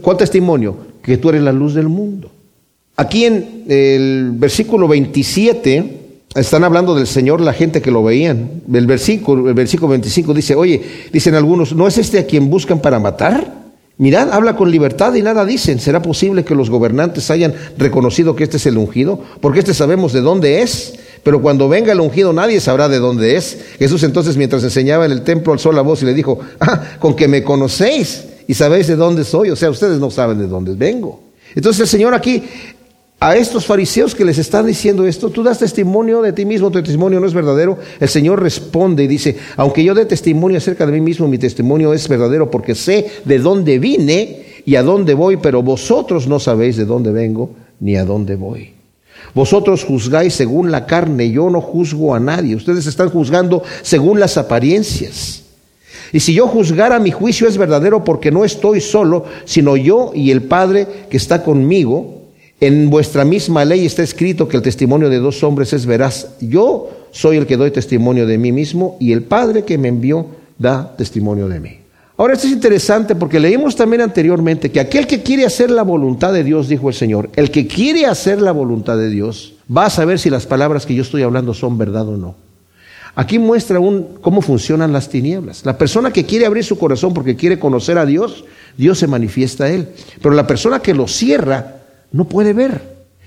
¿Cuál 0.00 0.16
testimonio? 0.16 0.76
Que 1.02 1.16
tú 1.16 1.30
eres 1.30 1.42
la 1.42 1.52
luz 1.52 1.74
del 1.74 1.88
mundo. 1.88 2.30
Aquí 2.96 3.24
en 3.24 3.64
el 3.68 4.32
versículo 4.32 4.86
27 4.86 6.00
están 6.34 6.64
hablando 6.64 6.94
del 6.94 7.06
Señor 7.06 7.40
la 7.40 7.52
gente 7.52 7.80
que 7.80 7.90
lo 7.90 8.02
veían. 8.02 8.62
El 8.72 8.86
versículo, 8.86 9.48
el 9.48 9.54
versículo 9.54 9.90
25 9.90 10.34
dice, 10.34 10.54
oye, 10.54 10.82
dicen 11.12 11.34
algunos, 11.34 11.74
¿no 11.74 11.88
es 11.88 11.98
este 11.98 12.18
a 12.18 12.26
quien 12.26 12.50
buscan 12.50 12.80
para 12.80 13.00
matar? 13.00 13.64
Mirad, 13.96 14.32
habla 14.32 14.56
con 14.56 14.70
libertad 14.70 15.14
y 15.14 15.22
nada 15.22 15.44
dicen. 15.44 15.78
¿Será 15.80 16.02
posible 16.02 16.44
que 16.44 16.54
los 16.54 16.68
gobernantes 16.68 17.30
hayan 17.30 17.54
reconocido 17.78 18.36
que 18.36 18.44
este 18.44 18.58
es 18.58 18.66
el 18.66 18.76
ungido? 18.76 19.20
Porque 19.40 19.60
este 19.60 19.74
sabemos 19.74 20.12
de 20.12 20.20
dónde 20.20 20.62
es 20.62 20.94
pero 21.24 21.40
cuando 21.40 21.68
venga 21.68 21.92
el 21.92 22.00
ungido 22.00 22.32
nadie 22.32 22.60
sabrá 22.60 22.88
de 22.88 22.98
dónde 22.98 23.36
es. 23.36 23.58
Jesús 23.78 24.02
entonces 24.04 24.36
mientras 24.36 24.62
enseñaba 24.62 25.06
en 25.06 25.12
el 25.12 25.22
templo 25.22 25.54
alzó 25.54 25.72
la 25.72 25.80
voz 25.80 26.02
y 26.02 26.04
le 26.04 26.14
dijo, 26.14 26.38
ah, 26.60 26.82
con 27.00 27.16
que 27.16 27.26
me 27.26 27.42
conocéis 27.42 28.26
y 28.46 28.54
sabéis 28.54 28.86
de 28.86 28.96
dónde 28.96 29.24
soy, 29.24 29.50
o 29.50 29.56
sea, 29.56 29.70
ustedes 29.70 29.98
no 29.98 30.10
saben 30.10 30.38
de 30.38 30.46
dónde 30.46 30.74
vengo. 30.74 31.20
Entonces 31.54 31.80
el 31.82 31.88
Señor 31.88 32.14
aquí 32.14 32.42
a 33.20 33.36
estos 33.36 33.64
fariseos 33.64 34.14
que 34.14 34.24
les 34.24 34.38
están 34.38 34.66
diciendo 34.66 35.06
esto, 35.06 35.30
tú 35.30 35.42
das 35.42 35.58
testimonio 35.58 36.20
de 36.20 36.32
ti 36.32 36.44
mismo, 36.44 36.70
tu 36.70 36.82
testimonio 36.82 37.20
no 37.20 37.26
es 37.26 37.32
verdadero. 37.32 37.78
El 37.98 38.08
Señor 38.08 38.42
responde 38.42 39.04
y 39.04 39.06
dice, 39.06 39.36
aunque 39.56 39.82
yo 39.82 39.94
dé 39.94 40.04
testimonio 40.04 40.58
acerca 40.58 40.84
de 40.84 40.92
mí 40.92 41.00
mismo, 41.00 41.26
mi 41.26 41.38
testimonio 41.38 41.94
es 41.94 42.06
verdadero 42.06 42.50
porque 42.50 42.74
sé 42.74 43.06
de 43.24 43.38
dónde 43.38 43.78
vine 43.78 44.44
y 44.66 44.76
a 44.76 44.82
dónde 44.82 45.14
voy, 45.14 45.38
pero 45.38 45.62
vosotros 45.62 46.26
no 46.26 46.38
sabéis 46.38 46.76
de 46.76 46.84
dónde 46.84 47.12
vengo 47.12 47.50
ni 47.80 47.96
a 47.96 48.04
dónde 48.04 48.36
voy. 48.36 48.74
Vosotros 49.32 49.84
juzgáis 49.84 50.34
según 50.34 50.70
la 50.70 50.84
carne, 50.84 51.30
yo 51.30 51.48
no 51.48 51.60
juzgo 51.60 52.14
a 52.14 52.20
nadie. 52.20 52.54
Ustedes 52.56 52.86
están 52.86 53.08
juzgando 53.08 53.62
según 53.82 54.20
las 54.20 54.36
apariencias. 54.36 55.43
Y 56.14 56.20
si 56.20 56.32
yo 56.32 56.46
juzgara, 56.46 57.00
mi 57.00 57.10
juicio 57.10 57.48
es 57.48 57.58
verdadero 57.58 58.04
porque 58.04 58.30
no 58.30 58.44
estoy 58.44 58.80
solo, 58.80 59.24
sino 59.46 59.76
yo 59.76 60.12
y 60.14 60.30
el 60.30 60.44
Padre 60.44 60.86
que 61.10 61.16
está 61.16 61.42
conmigo. 61.42 62.22
En 62.60 62.88
vuestra 62.88 63.24
misma 63.24 63.64
ley 63.64 63.84
está 63.84 64.04
escrito 64.04 64.46
que 64.46 64.56
el 64.56 64.62
testimonio 64.62 65.10
de 65.10 65.18
dos 65.18 65.42
hombres 65.42 65.72
es 65.72 65.86
veraz. 65.86 66.36
Yo 66.40 66.88
soy 67.10 67.36
el 67.36 67.46
que 67.46 67.56
doy 67.56 67.72
testimonio 67.72 68.28
de 68.28 68.38
mí 68.38 68.52
mismo 68.52 68.96
y 69.00 69.10
el 69.10 69.24
Padre 69.24 69.64
que 69.64 69.76
me 69.76 69.88
envió 69.88 70.28
da 70.56 70.94
testimonio 70.96 71.48
de 71.48 71.58
mí. 71.58 71.78
Ahora, 72.16 72.34
esto 72.34 72.46
es 72.46 72.52
interesante 72.52 73.16
porque 73.16 73.40
leímos 73.40 73.74
también 73.74 74.02
anteriormente 74.02 74.70
que 74.70 74.78
aquel 74.78 75.08
que 75.08 75.24
quiere 75.24 75.44
hacer 75.44 75.68
la 75.68 75.82
voluntad 75.82 76.32
de 76.32 76.44
Dios, 76.44 76.68
dijo 76.68 76.88
el 76.88 76.94
Señor, 76.94 77.28
el 77.34 77.50
que 77.50 77.66
quiere 77.66 78.06
hacer 78.06 78.40
la 78.40 78.52
voluntad 78.52 78.96
de 78.96 79.10
Dios, 79.10 79.54
va 79.76 79.86
a 79.86 79.90
saber 79.90 80.20
si 80.20 80.30
las 80.30 80.46
palabras 80.46 80.86
que 80.86 80.94
yo 80.94 81.02
estoy 81.02 81.22
hablando 81.22 81.54
son 81.54 81.76
verdad 81.76 82.06
o 82.06 82.16
no. 82.16 82.43
Aquí 83.16 83.38
muestra 83.38 83.78
un, 83.78 84.18
cómo 84.20 84.42
funcionan 84.42 84.92
las 84.92 85.08
tinieblas. 85.08 85.64
La 85.64 85.78
persona 85.78 86.12
que 86.12 86.24
quiere 86.24 86.46
abrir 86.46 86.64
su 86.64 86.76
corazón 86.76 87.14
porque 87.14 87.36
quiere 87.36 87.58
conocer 87.58 87.96
a 87.96 88.06
Dios, 88.06 88.44
Dios 88.76 88.98
se 88.98 89.06
manifiesta 89.06 89.64
a 89.64 89.70
él. 89.70 89.88
Pero 90.20 90.34
la 90.34 90.46
persona 90.46 90.80
que 90.80 90.94
lo 90.94 91.06
cierra 91.06 91.82
no 92.10 92.24
puede 92.24 92.52
ver 92.52 92.80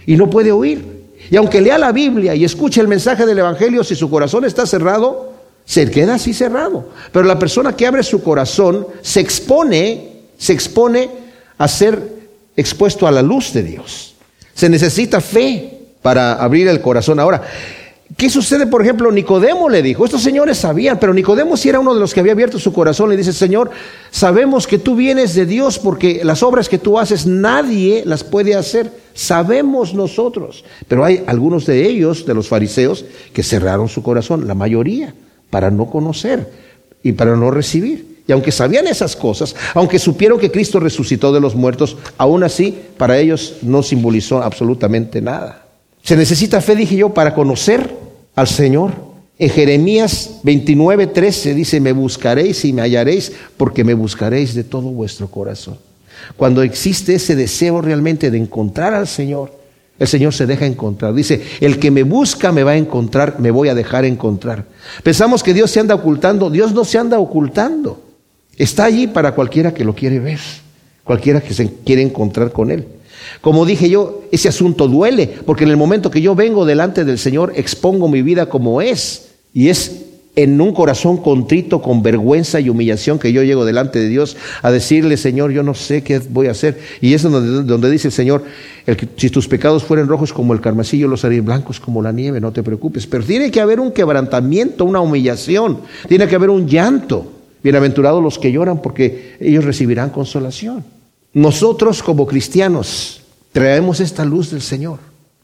y 0.05 0.17
no 0.17 0.29
puede 0.29 0.51
oír. 0.51 0.97
Y 1.29 1.37
aunque 1.37 1.61
lea 1.61 1.77
la 1.77 1.91
Biblia 1.91 2.35
y 2.35 2.43
escuche 2.43 2.81
el 2.81 2.87
mensaje 2.87 3.25
del 3.25 3.39
Evangelio, 3.39 3.83
si 3.83 3.95
su 3.95 4.09
corazón 4.09 4.43
está 4.43 4.65
cerrado, 4.65 5.33
se 5.65 5.89
queda 5.89 6.15
así 6.15 6.33
cerrado. 6.33 6.89
Pero 7.11 7.25
la 7.25 7.39
persona 7.39 7.75
que 7.75 7.87
abre 7.87 8.03
su 8.03 8.21
corazón 8.21 8.87
se 9.01 9.21
expone, 9.21 10.23
se 10.37 10.53
expone 10.53 11.09
a 11.57 11.67
ser 11.67 12.01
expuesto 12.55 13.07
a 13.07 13.11
la 13.11 13.21
luz 13.21 13.53
de 13.53 13.63
Dios. 13.63 14.15
Se 14.53 14.69
necesita 14.69 15.21
fe 15.21 15.77
para 16.01 16.35
abrir 16.35 16.67
el 16.67 16.81
corazón. 16.81 17.19
Ahora, 17.19 17.43
¿qué 18.17 18.29
sucede? 18.29 18.67
Por 18.67 18.81
ejemplo, 18.81 19.11
Nicodemo 19.11 19.69
le 19.69 19.81
dijo, 19.81 20.03
estos 20.03 20.23
señores 20.23 20.57
sabían, 20.57 20.99
pero 20.99 21.13
Nicodemo 21.13 21.55
sí 21.55 21.69
era 21.69 21.79
uno 21.79 21.93
de 21.93 21.99
los 21.99 22.13
que 22.13 22.19
había 22.19 22.33
abierto 22.33 22.59
su 22.59 22.73
corazón. 22.73 23.09
Le 23.09 23.15
dice, 23.15 23.31
Señor, 23.31 23.69
sabemos 24.11 24.67
que 24.67 24.79
tú 24.79 24.95
vienes 24.95 25.35
de 25.35 25.45
Dios 25.45 25.79
porque 25.79 26.21
las 26.23 26.43
obras 26.43 26.67
que 26.67 26.79
tú 26.79 26.99
haces 26.99 27.25
nadie 27.25 28.03
las 28.05 28.23
puede 28.23 28.55
hacer. 28.55 28.91
Sabemos 29.13 29.93
nosotros. 29.93 30.65
Pero 30.87 31.05
hay 31.05 31.23
algunos 31.27 31.65
de 31.65 31.87
ellos, 31.87 32.25
de 32.25 32.33
los 32.33 32.47
fariseos, 32.47 33.05
que 33.31 33.43
cerraron 33.43 33.87
su 33.87 34.03
corazón, 34.03 34.47
la 34.47 34.55
mayoría 34.55 35.13
para 35.49 35.71
no 35.71 35.89
conocer 35.89 36.51
y 37.03 37.13
para 37.13 37.35
no 37.35 37.51
recibir. 37.51 38.17
Y 38.27 38.33
aunque 38.33 38.51
sabían 38.51 38.87
esas 38.87 39.15
cosas, 39.15 39.55
aunque 39.73 39.99
supieron 39.99 40.37
que 40.37 40.51
Cristo 40.51 40.81
resucitó 40.81 41.31
de 41.31 41.39
los 41.39 41.55
muertos, 41.55 41.95
aún 42.17 42.43
así 42.43 42.77
para 42.97 43.17
ellos 43.17 43.57
no 43.61 43.83
simbolizó 43.83 44.43
absolutamente 44.43 45.21
nada. 45.21 45.65
Se 46.03 46.17
necesita 46.17 46.59
fe, 46.61 46.75
dije 46.75 46.97
yo, 46.97 47.13
para 47.13 47.33
conocer 47.33 48.06
al 48.37 48.47
Señor. 48.47 48.93
En 49.39 49.49
Jeremías 49.49 50.39
29, 50.43 51.07
13 51.07 51.53
dice, 51.53 51.81
me 51.81 51.91
buscaréis 51.91 52.63
y 52.65 52.71
me 52.71 52.81
hallaréis 52.81 53.31
porque 53.57 53.83
me 53.83 53.93
buscaréis 53.93 54.55
de 54.55 54.63
todo 54.63 54.89
vuestro 54.89 55.27
corazón. 55.27 55.77
Cuando 56.37 56.61
existe 56.61 57.15
ese 57.15 57.35
deseo 57.35 57.81
realmente 57.81 58.31
de 58.31 58.37
encontrar 58.37 58.93
al 58.93 59.07
Señor, 59.07 59.51
el 59.99 60.07
Señor 60.07 60.33
se 60.33 60.45
deja 60.45 60.65
encontrar. 60.65 61.13
Dice, 61.13 61.41
el 61.59 61.79
que 61.79 61.91
me 61.91 62.03
busca 62.03 62.51
me 62.51 62.63
va 62.63 62.71
a 62.71 62.77
encontrar, 62.77 63.39
me 63.39 63.51
voy 63.51 63.69
a 63.69 63.75
dejar 63.75 64.05
encontrar. 64.05 64.65
Pensamos 65.03 65.41
que 65.41 65.53
Dios 65.53 65.71
se 65.71 65.79
anda 65.79 65.95
ocultando. 65.95 66.49
Dios 66.49 66.73
no 66.73 66.85
se 66.85 66.99
anda 66.99 67.19
ocultando. 67.19 68.03
Está 68.55 68.85
allí 68.85 69.07
para 69.07 69.33
cualquiera 69.33 69.73
que 69.73 69.83
lo 69.83 69.93
quiere 69.93 70.19
ver, 70.19 70.39
cualquiera 71.03 71.41
que 71.41 71.53
se 71.53 71.71
quiere 71.83 72.03
encontrar 72.03 72.51
con 72.51 72.69
Él. 72.71 72.87
Como 73.41 73.65
dije 73.65 73.89
yo, 73.89 74.23
ese 74.31 74.49
asunto 74.49 74.87
duele, 74.87 75.27
porque 75.45 75.63
en 75.63 75.71
el 75.71 75.77
momento 75.77 76.11
que 76.11 76.21
yo 76.21 76.35
vengo 76.35 76.65
delante 76.65 77.05
del 77.05 77.17
Señor, 77.17 77.53
expongo 77.55 78.07
mi 78.07 78.21
vida 78.21 78.47
como 78.47 78.81
es. 78.81 79.29
Y 79.53 79.69
es 79.69 80.07
en 80.37 80.61
un 80.61 80.71
corazón 80.71 81.17
contrito, 81.17 81.81
con 81.81 82.03
vergüenza 82.03 82.59
y 82.59 82.69
humillación, 82.69 83.17
que 83.17 83.33
yo 83.33 83.41
llego 83.41 83.65
delante 83.65 83.97
de 83.97 84.07
Dios 84.07 84.37
a 84.61 84.71
decirle, 84.71 85.17
Señor, 85.17 85.51
yo 85.51 85.63
no 85.63 85.73
sé 85.73 86.03
qué 86.03 86.19
voy 86.19 86.45
a 86.45 86.51
hacer. 86.51 86.79
Y 87.01 87.15
es 87.15 87.23
donde, 87.23 87.89
dice 87.89 88.09
el 88.09 88.11
Señor, 88.11 88.43
si 89.17 89.31
tus 89.31 89.47
pecados 89.47 89.83
fueren 89.83 90.07
rojos 90.07 90.31
como 90.31 90.53
el 90.53 90.61
carmacillo, 90.61 91.07
los 91.07 91.25
haré 91.25 91.41
blancos 91.41 91.79
como 91.79 92.03
la 92.03 92.11
nieve, 92.11 92.39
no 92.39 92.51
te 92.51 92.61
preocupes. 92.61 93.07
Pero 93.07 93.23
tiene 93.23 93.49
que 93.49 93.59
haber 93.59 93.79
un 93.79 93.91
quebrantamiento, 93.91 94.85
una 94.85 95.01
humillación, 95.01 95.79
tiene 96.07 96.27
que 96.27 96.35
haber 96.35 96.51
un 96.51 96.67
llanto. 96.67 97.31
Bienaventurados 97.63 98.21
los 98.21 98.37
que 98.37 98.51
lloran 98.51 98.79
porque 98.83 99.37
ellos 99.39 99.65
recibirán 99.65 100.11
consolación. 100.11 100.96
Nosotros 101.37 102.01
como 102.01 102.25
cristianos 102.25 103.21
traemos 103.51 103.99
esta 103.99 104.25
luz 104.25 104.49
del 104.49 104.63
Señor. 104.63 104.97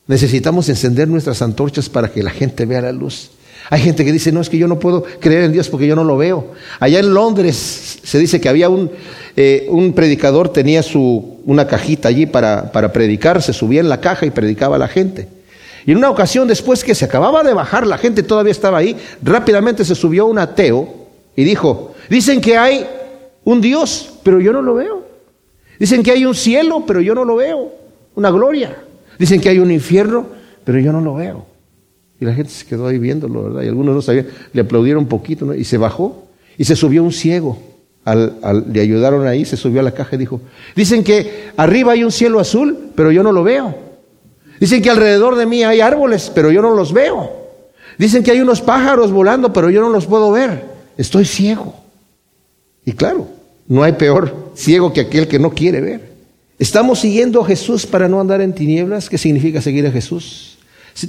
Necesitamos 0.08 0.68
encender 0.68 1.08
nuestras 1.08 1.44
antorchas 1.44 1.88
para 1.88 2.12
que 2.12 2.24
la 2.24 2.32
gente 2.32 2.66
vea 2.66 2.82
la 2.82 2.92
luz. 2.92 3.30
Hay 3.70 3.82
gente 3.82 4.04
que 4.04 4.12
dice, 4.12 4.32
no, 4.32 4.42
es 4.42 4.50
que 4.50 4.58
yo 4.58 4.68
no 4.68 4.80
puedo 4.80 5.04
creer 5.20 5.44
en 5.44 5.52
Dios 5.52 5.70
porque 5.70 5.86
yo 5.86 5.96
no 5.96 6.04
lo 6.04 6.18
veo. 6.18 6.48
Allá 6.80 6.98
en 6.98 7.14
Londres 7.14 8.00
se 8.04 8.18
dice 8.18 8.42
que 8.42 8.50
había 8.50 8.70
un, 8.70 8.90
eh, 9.36 9.68
un 9.70 9.94
predicador, 9.94 10.50
tenía 10.50 10.82
su, 10.82 11.38
una 11.46 11.68
cajita 11.68 12.10
allí 12.10 12.26
para, 12.26 12.72
para 12.72 12.92
predicar, 12.92 13.44
se 13.44 13.54
subía 13.54 13.80
en 13.80 13.88
la 13.88 14.02
caja 14.02 14.26
y 14.26 14.32
predicaba 14.32 14.78
a 14.78 14.80
la 14.80 14.88
gente. 14.88 15.28
Y 15.86 15.92
en 15.92 16.00
una 16.00 16.10
ocasión, 16.10 16.48
después 16.48 16.84
que 16.84 16.96
se 16.96 17.06
acababa 17.06 17.44
de 17.44 17.54
bajar, 17.54 17.86
la 17.86 18.00
gente 18.00 18.24
todavía 18.24 18.52
estaba 18.52 18.80
ahí, 18.80 18.98
rápidamente 19.22 19.86
se 19.86 19.94
subió 19.94 20.26
un 20.26 20.40
ateo 20.40 20.92
y 21.36 21.44
dijo, 21.44 21.94
dicen 22.10 22.42
que 22.42 22.58
hay 22.58 22.88
un 23.44 23.62
Dios, 23.62 24.16
pero 24.24 24.42
yo 24.42 24.52
no 24.52 24.64
lo 24.64 24.74
veo. 24.74 25.03
Dicen 25.80 26.04
que 26.04 26.12
hay 26.12 26.26
un 26.26 26.36
cielo, 26.36 26.84
pero 26.86 27.02
yo 27.02 27.16
no 27.16 27.26
lo 27.26 27.36
veo. 27.36 27.72
Una 28.16 28.32
gloria. 28.32 28.78
Dicen 29.18 29.42
que 29.42 29.50
hay 29.50 29.60
un 29.60 29.72
infierno, 29.72 30.28
pero 30.64 30.80
yo 30.80 30.92
no 30.92 31.02
lo 31.02 31.16
veo. 31.16 31.46
Y 32.20 32.26
la 32.26 32.34
gente 32.34 32.52
se 32.52 32.66
quedó 32.66 32.88
ahí 32.88 32.98
viéndolo, 32.98 33.44
¿verdad? 33.44 33.64
Y 33.64 33.68
algunos 33.68 33.96
no 33.96 34.02
sabían, 34.02 34.28
le 34.54 34.62
aplaudieron 34.62 35.04
un 35.04 35.10
poquito, 35.10 35.46
¿no? 35.46 35.54
Y 35.54 35.64
se 35.64 35.78
bajó 35.78 36.26
y 36.58 36.64
se 36.64 36.76
subió 36.76 37.04
un 37.04 37.12
ciego. 37.12 37.58
Le 38.06 38.82
ayudaron 38.82 39.26
ahí, 39.28 39.46
se 39.46 39.58
subió 39.58 39.80
a 39.80 39.84
la 39.84 39.92
caja 39.92 40.16
y 40.16 40.20
dijo, 40.20 40.42
dicen 40.76 41.04
que 41.04 41.52
arriba 41.58 41.94
hay 41.94 42.04
un 42.04 42.12
cielo 42.12 42.40
azul, 42.40 42.92
pero 42.96 43.12
yo 43.12 43.24
no 43.24 43.32
lo 43.32 43.44
veo. 43.44 43.76
Dicen 44.60 44.82
que 44.82 44.90
alrededor 44.90 45.36
de 45.36 45.46
mí 45.46 45.64
hay 45.64 45.82
árboles, 45.82 46.32
pero 46.34 46.52
yo 46.52 46.62
no 46.62 46.76
los 46.76 46.94
veo. 46.94 47.32
Dicen 47.98 48.24
que 48.24 48.32
hay 48.32 48.42
unos 48.42 48.62
pájaros 48.62 49.12
volando, 49.12 49.52
pero 49.54 49.70
yo 49.70 49.82
no 49.82 49.90
los 49.90 50.06
puedo 50.06 50.32
ver. 50.32 50.66
Estoy 50.98 51.26
ciego. 51.26 51.76
Y 52.86 52.94
claro, 52.94 53.28
no 53.74 53.82
hay 53.82 53.94
peor 53.94 54.52
ciego 54.54 54.94
que 54.94 55.02
aquel 55.02 55.28
que 55.28 55.40
no 55.40 55.50
quiere 55.50 55.82
ver. 55.82 56.14
¿Estamos 56.60 57.00
siguiendo 57.00 57.42
a 57.42 57.46
Jesús 57.48 57.88
para 57.88 58.08
no 58.08 58.22
andar 58.22 58.40
en 58.40 58.54
tinieblas? 58.54 59.10
¿Qué 59.10 59.18
significa 59.18 59.62
seguir 59.62 59.88
a 59.88 59.92
Jesús? 59.92 60.60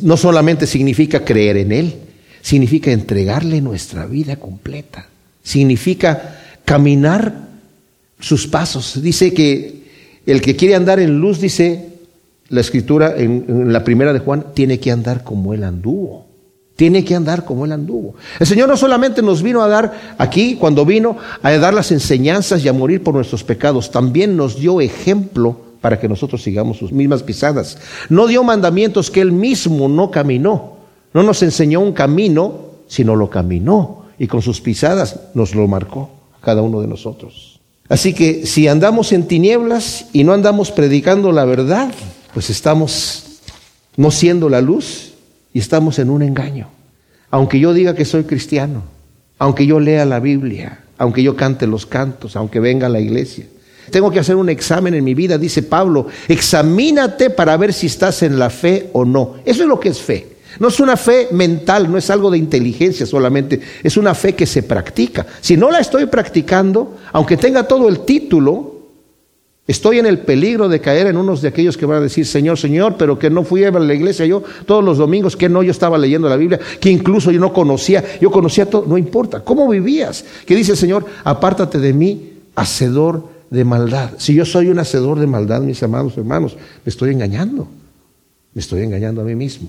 No 0.00 0.16
solamente 0.16 0.66
significa 0.66 1.26
creer 1.26 1.58
en 1.58 1.72
Él, 1.72 1.94
significa 2.40 2.90
entregarle 2.90 3.60
nuestra 3.60 4.06
vida 4.06 4.36
completa. 4.36 5.08
Significa 5.42 6.40
caminar 6.64 7.48
sus 8.18 8.46
pasos. 8.46 9.02
Dice 9.02 9.34
que 9.34 9.82
el 10.24 10.40
que 10.40 10.56
quiere 10.56 10.74
andar 10.74 11.00
en 11.00 11.18
luz, 11.20 11.42
dice 11.42 11.88
la 12.48 12.62
escritura 12.62 13.14
en, 13.14 13.74
la 13.74 13.84
primera 13.84 14.14
de 14.14 14.20
Juan, 14.20 14.46
tiene 14.54 14.80
que 14.80 14.90
andar 14.90 15.22
como 15.22 15.52
Él 15.52 15.64
anduvo. 15.64 16.24
Tiene 16.76 17.04
que 17.04 17.14
andar 17.14 17.44
como 17.44 17.64
Él 17.64 17.72
anduvo. 17.72 18.14
El 18.40 18.46
Señor 18.46 18.68
no 18.68 18.76
solamente 18.76 19.22
nos 19.22 19.42
vino 19.42 19.62
a 19.62 19.68
dar 19.68 20.16
aquí, 20.18 20.56
cuando 20.56 20.84
vino 20.84 21.16
a 21.42 21.52
dar 21.52 21.72
las 21.72 21.92
enseñanzas 21.92 22.64
y 22.64 22.68
a 22.68 22.72
morir 22.72 23.02
por 23.02 23.14
nuestros 23.14 23.44
pecados, 23.44 23.92
también 23.92 24.36
nos 24.36 24.58
dio 24.58 24.80
ejemplo 24.80 25.56
para 25.80 26.00
que 26.00 26.08
nosotros 26.08 26.42
sigamos 26.42 26.78
sus 26.78 26.92
mismas 26.92 27.22
pisadas. 27.22 27.78
No 28.08 28.26
dio 28.26 28.42
mandamientos 28.42 29.10
que 29.10 29.20
él 29.20 29.32
mismo 29.32 29.88
no 29.88 30.10
caminó. 30.10 30.78
No 31.12 31.22
nos 31.22 31.42
enseñó 31.42 31.80
un 31.80 31.92
camino, 31.92 32.58
sino 32.88 33.14
lo 33.14 33.30
caminó. 33.30 34.06
Y 34.18 34.26
con 34.26 34.42
sus 34.42 34.60
pisadas 34.60 35.20
nos 35.34 35.54
lo 35.54 35.68
marcó 35.68 36.10
a 36.36 36.44
cada 36.44 36.62
uno 36.62 36.80
de 36.80 36.88
nosotros. 36.88 37.60
Así 37.88 38.14
que 38.14 38.46
si 38.46 38.66
andamos 38.66 39.12
en 39.12 39.28
tinieblas 39.28 40.06
y 40.12 40.24
no 40.24 40.32
andamos 40.32 40.70
predicando 40.70 41.30
la 41.30 41.44
verdad, 41.44 41.92
pues 42.32 42.50
estamos 42.50 43.40
no 43.96 44.10
siendo 44.10 44.48
la 44.48 44.60
luz 44.60 45.13
y 45.54 45.60
estamos 45.60 45.98
en 45.98 46.10
un 46.10 46.20
engaño. 46.20 46.68
Aunque 47.30 47.58
yo 47.58 47.72
diga 47.72 47.94
que 47.94 48.04
soy 48.04 48.24
cristiano, 48.24 48.82
aunque 49.38 49.64
yo 49.64 49.80
lea 49.80 50.04
la 50.04 50.20
Biblia, 50.20 50.80
aunque 50.98 51.22
yo 51.22 51.34
cante 51.36 51.66
los 51.66 51.86
cantos, 51.86 52.36
aunque 52.36 52.60
venga 52.60 52.88
a 52.88 52.90
la 52.90 53.00
iglesia, 53.00 53.46
tengo 53.90 54.10
que 54.10 54.18
hacer 54.18 54.36
un 54.36 54.48
examen 54.48 54.94
en 54.94 55.04
mi 55.04 55.14
vida, 55.14 55.38
dice 55.38 55.62
Pablo. 55.62 56.08
Examínate 56.28 57.30
para 57.30 57.56
ver 57.56 57.72
si 57.72 57.86
estás 57.86 58.22
en 58.22 58.38
la 58.38 58.50
fe 58.50 58.90
o 58.92 59.04
no. 59.04 59.36
Eso 59.44 59.62
es 59.62 59.68
lo 59.68 59.78
que 59.78 59.90
es 59.90 60.00
fe. 60.00 60.34
No 60.58 60.68
es 60.68 60.80
una 60.80 60.96
fe 60.96 61.28
mental, 61.32 61.90
no 61.90 61.98
es 61.98 62.10
algo 62.10 62.30
de 62.30 62.38
inteligencia 62.38 63.06
solamente, 63.06 63.60
es 63.82 63.96
una 63.96 64.14
fe 64.14 64.34
que 64.34 64.46
se 64.46 64.62
practica. 64.62 65.26
Si 65.40 65.56
no 65.56 65.70
la 65.70 65.80
estoy 65.80 66.06
practicando, 66.06 66.96
aunque 67.12 67.36
tenga 67.36 67.64
todo 67.64 67.88
el 67.88 68.00
título, 68.00 68.73
estoy 69.66 69.98
en 69.98 70.06
el 70.06 70.18
peligro 70.18 70.68
de 70.68 70.80
caer 70.80 71.06
en 71.06 71.16
unos 71.16 71.42
de 71.42 71.48
aquellos 71.48 71.76
que 71.76 71.86
van 71.86 71.98
a 71.98 72.02
decir, 72.02 72.26
Señor, 72.26 72.58
Señor, 72.58 72.96
pero 72.98 73.18
que 73.18 73.30
no 73.30 73.44
fui 73.44 73.64
a 73.64 73.70
la 73.70 73.94
iglesia 73.94 74.26
yo 74.26 74.42
todos 74.66 74.84
los 74.84 74.98
domingos, 74.98 75.36
que 75.36 75.48
no, 75.48 75.62
yo 75.62 75.70
estaba 75.70 75.98
leyendo 75.98 76.28
la 76.28 76.36
Biblia, 76.36 76.60
que 76.80 76.90
incluso 76.90 77.30
yo 77.30 77.40
no 77.40 77.52
conocía, 77.52 78.04
yo 78.20 78.30
conocía 78.30 78.68
todo, 78.68 78.84
no 78.86 78.98
importa, 78.98 79.40
¿cómo 79.40 79.68
vivías? 79.68 80.24
Que 80.46 80.54
dice 80.54 80.72
el 80.72 80.78
Señor, 80.78 81.04
apártate 81.24 81.78
de 81.78 81.92
mí, 81.92 82.32
hacedor 82.54 83.28
de 83.50 83.64
maldad. 83.64 84.10
Si 84.18 84.34
yo 84.34 84.44
soy 84.44 84.68
un 84.68 84.78
hacedor 84.78 85.18
de 85.18 85.26
maldad, 85.26 85.60
mis 85.60 85.82
amados 85.82 86.16
hermanos, 86.16 86.56
me 86.84 86.90
estoy 86.90 87.12
engañando. 87.12 87.68
Me 88.54 88.60
estoy 88.60 88.82
engañando 88.82 89.20
a 89.20 89.24
mí 89.24 89.34
mismo 89.34 89.68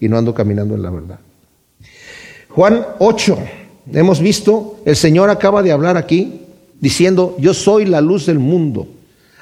y 0.00 0.08
no 0.08 0.18
ando 0.18 0.34
caminando 0.34 0.74
en 0.74 0.82
la 0.82 0.90
verdad. 0.90 1.20
Juan 2.50 2.84
8, 2.98 3.38
hemos 3.92 4.20
visto, 4.20 4.80
el 4.84 4.96
Señor 4.96 5.30
acaba 5.30 5.62
de 5.62 5.72
hablar 5.72 5.96
aquí 5.96 6.40
diciendo, 6.80 7.36
yo 7.38 7.54
soy 7.54 7.86
la 7.86 8.00
luz 8.00 8.26
del 8.26 8.38
mundo, 8.38 8.88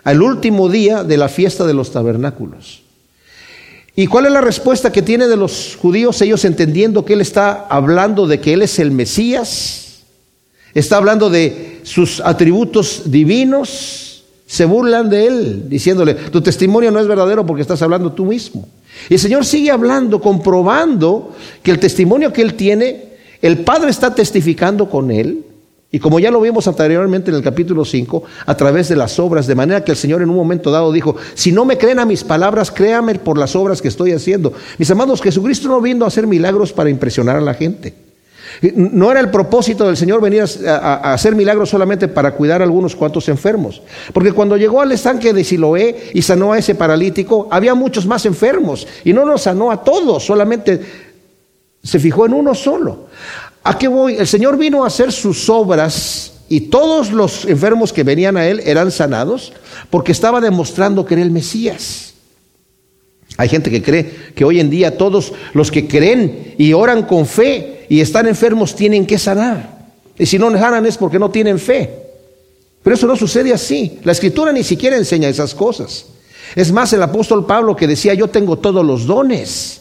al 0.04 0.22
último 0.22 0.68
día 0.68 1.04
de 1.04 1.16
la 1.16 1.28
fiesta 1.28 1.66
de 1.66 1.74
los 1.74 1.92
tabernáculos. 1.92 2.82
¿Y 3.94 4.06
cuál 4.06 4.26
es 4.26 4.32
la 4.32 4.40
respuesta 4.40 4.90
que 4.90 5.02
tiene 5.02 5.28
de 5.28 5.36
los 5.36 5.76
judíos? 5.78 6.20
Ellos 6.22 6.44
entendiendo 6.44 7.04
que 7.04 7.12
Él 7.12 7.20
está 7.20 7.66
hablando 7.68 8.26
de 8.26 8.40
que 8.40 8.54
Él 8.54 8.62
es 8.62 8.78
el 8.78 8.90
Mesías, 8.90 10.02
está 10.74 10.96
hablando 10.96 11.28
de 11.28 11.80
sus 11.82 12.20
atributos 12.20 13.02
divinos, 13.06 14.24
se 14.46 14.64
burlan 14.64 15.08
de 15.08 15.26
él, 15.26 15.68
diciéndole, 15.68 16.14
tu 16.14 16.42
testimonio 16.42 16.90
no 16.90 17.00
es 17.00 17.06
verdadero 17.06 17.46
porque 17.46 17.62
estás 17.62 17.80
hablando 17.80 18.12
tú 18.12 18.26
mismo. 18.26 18.68
Y 19.08 19.14
el 19.14 19.20
Señor 19.20 19.46
sigue 19.46 19.70
hablando, 19.70 20.20
comprobando 20.20 21.34
que 21.62 21.70
el 21.70 21.78
testimonio 21.78 22.32
que 22.32 22.42
él 22.42 22.54
tiene, 22.54 23.04
el 23.40 23.60
Padre 23.64 23.90
está 23.90 24.14
testificando 24.14 24.90
con 24.90 25.10
él, 25.10 25.44
y 25.94 25.98
como 25.98 26.18
ya 26.18 26.30
lo 26.30 26.40
vimos 26.40 26.66
anteriormente 26.66 27.30
en 27.30 27.36
el 27.36 27.42
capítulo 27.42 27.84
5, 27.84 28.22
a 28.46 28.56
través 28.56 28.88
de 28.88 28.96
las 28.96 29.18
obras, 29.18 29.46
de 29.46 29.54
manera 29.54 29.84
que 29.84 29.90
el 29.90 29.98
Señor 29.98 30.22
en 30.22 30.30
un 30.30 30.36
momento 30.36 30.70
dado 30.70 30.90
dijo, 30.90 31.16
si 31.34 31.52
no 31.52 31.66
me 31.66 31.76
creen 31.76 31.98
a 31.98 32.06
mis 32.06 32.24
palabras, 32.24 32.70
créame 32.70 33.16
por 33.16 33.36
las 33.36 33.54
obras 33.54 33.82
que 33.82 33.88
estoy 33.88 34.12
haciendo. 34.12 34.54
Mis 34.78 34.90
amados, 34.90 35.20
Jesucristo 35.20 35.68
no 35.68 35.82
vino 35.82 36.06
a 36.06 36.08
hacer 36.08 36.26
milagros 36.26 36.72
para 36.72 36.88
impresionar 36.88 37.36
a 37.36 37.42
la 37.42 37.52
gente. 37.52 37.94
No 38.74 39.10
era 39.10 39.20
el 39.20 39.30
propósito 39.30 39.86
del 39.86 39.98
Señor 39.98 40.22
venir 40.22 40.44
a, 40.66 41.12
hacer 41.12 41.34
milagros 41.34 41.68
solamente 41.68 42.08
para 42.08 42.32
cuidar 42.32 42.62
a 42.62 42.64
algunos 42.64 42.96
cuantos 42.96 43.28
enfermos. 43.28 43.82
Porque 44.14 44.32
cuando 44.32 44.56
llegó 44.56 44.80
al 44.80 44.92
estanque 44.92 45.34
de 45.34 45.44
Siloé 45.44 46.10
y 46.14 46.22
sanó 46.22 46.54
a 46.54 46.58
ese 46.58 46.74
paralítico, 46.74 47.48
había 47.50 47.74
muchos 47.74 48.06
más 48.06 48.24
enfermos. 48.24 48.86
Y 49.04 49.12
no 49.12 49.26
nos 49.26 49.42
sanó 49.42 49.70
a 49.70 49.84
todos, 49.84 50.24
solamente 50.24 50.80
se 51.82 51.98
fijó 51.98 52.24
en 52.24 52.32
uno 52.32 52.54
solo. 52.54 53.08
¿A 53.64 53.78
qué 53.78 53.88
voy? 53.88 54.16
El 54.16 54.26
Señor 54.26 54.56
vino 54.58 54.84
a 54.84 54.88
hacer 54.88 55.12
sus 55.12 55.48
obras 55.48 56.32
y 56.48 56.62
todos 56.62 57.12
los 57.12 57.44
enfermos 57.44 57.92
que 57.92 58.02
venían 58.02 58.36
a 58.36 58.46
Él 58.46 58.60
eran 58.64 58.90
sanados 58.90 59.52
porque 59.90 60.12
estaba 60.12 60.40
demostrando 60.40 61.04
que 61.04 61.14
era 61.14 61.22
el 61.22 61.30
Mesías. 61.30 62.14
Hay 63.36 63.48
gente 63.48 63.70
que 63.70 63.82
cree 63.82 64.32
que 64.34 64.44
hoy 64.44 64.60
en 64.60 64.68
día 64.68 64.98
todos 64.98 65.32
los 65.54 65.70
que 65.70 65.86
creen 65.86 66.54
y 66.58 66.72
oran 66.72 67.04
con 67.04 67.24
fe 67.26 67.86
y 67.88 68.00
están 68.00 68.26
enfermos 68.26 68.74
tienen 68.74 69.06
que 69.06 69.18
sanar. 69.18 69.88
Y 70.18 70.26
si 70.26 70.38
no 70.38 70.50
sanan 70.52 70.84
es 70.84 70.98
porque 70.98 71.18
no 71.18 71.30
tienen 71.30 71.58
fe. 71.58 71.90
Pero 72.82 72.96
eso 72.96 73.06
no 73.06 73.16
sucede 73.16 73.52
así. 73.52 74.00
La 74.04 74.12
escritura 74.12 74.52
ni 74.52 74.64
siquiera 74.64 74.96
enseña 74.96 75.28
esas 75.28 75.54
cosas. 75.54 76.06
Es 76.54 76.72
más, 76.72 76.92
el 76.92 77.02
apóstol 77.02 77.46
Pablo 77.46 77.76
que 77.76 77.86
decía, 77.86 78.12
yo 78.12 78.28
tengo 78.28 78.58
todos 78.58 78.84
los 78.84 79.06
dones. 79.06 79.80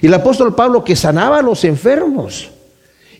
Y 0.00 0.06
el 0.06 0.14
apóstol 0.14 0.54
Pablo 0.54 0.82
que 0.82 0.96
sanaba 0.96 1.38
a 1.38 1.42
los 1.42 1.64
enfermos. 1.64 2.50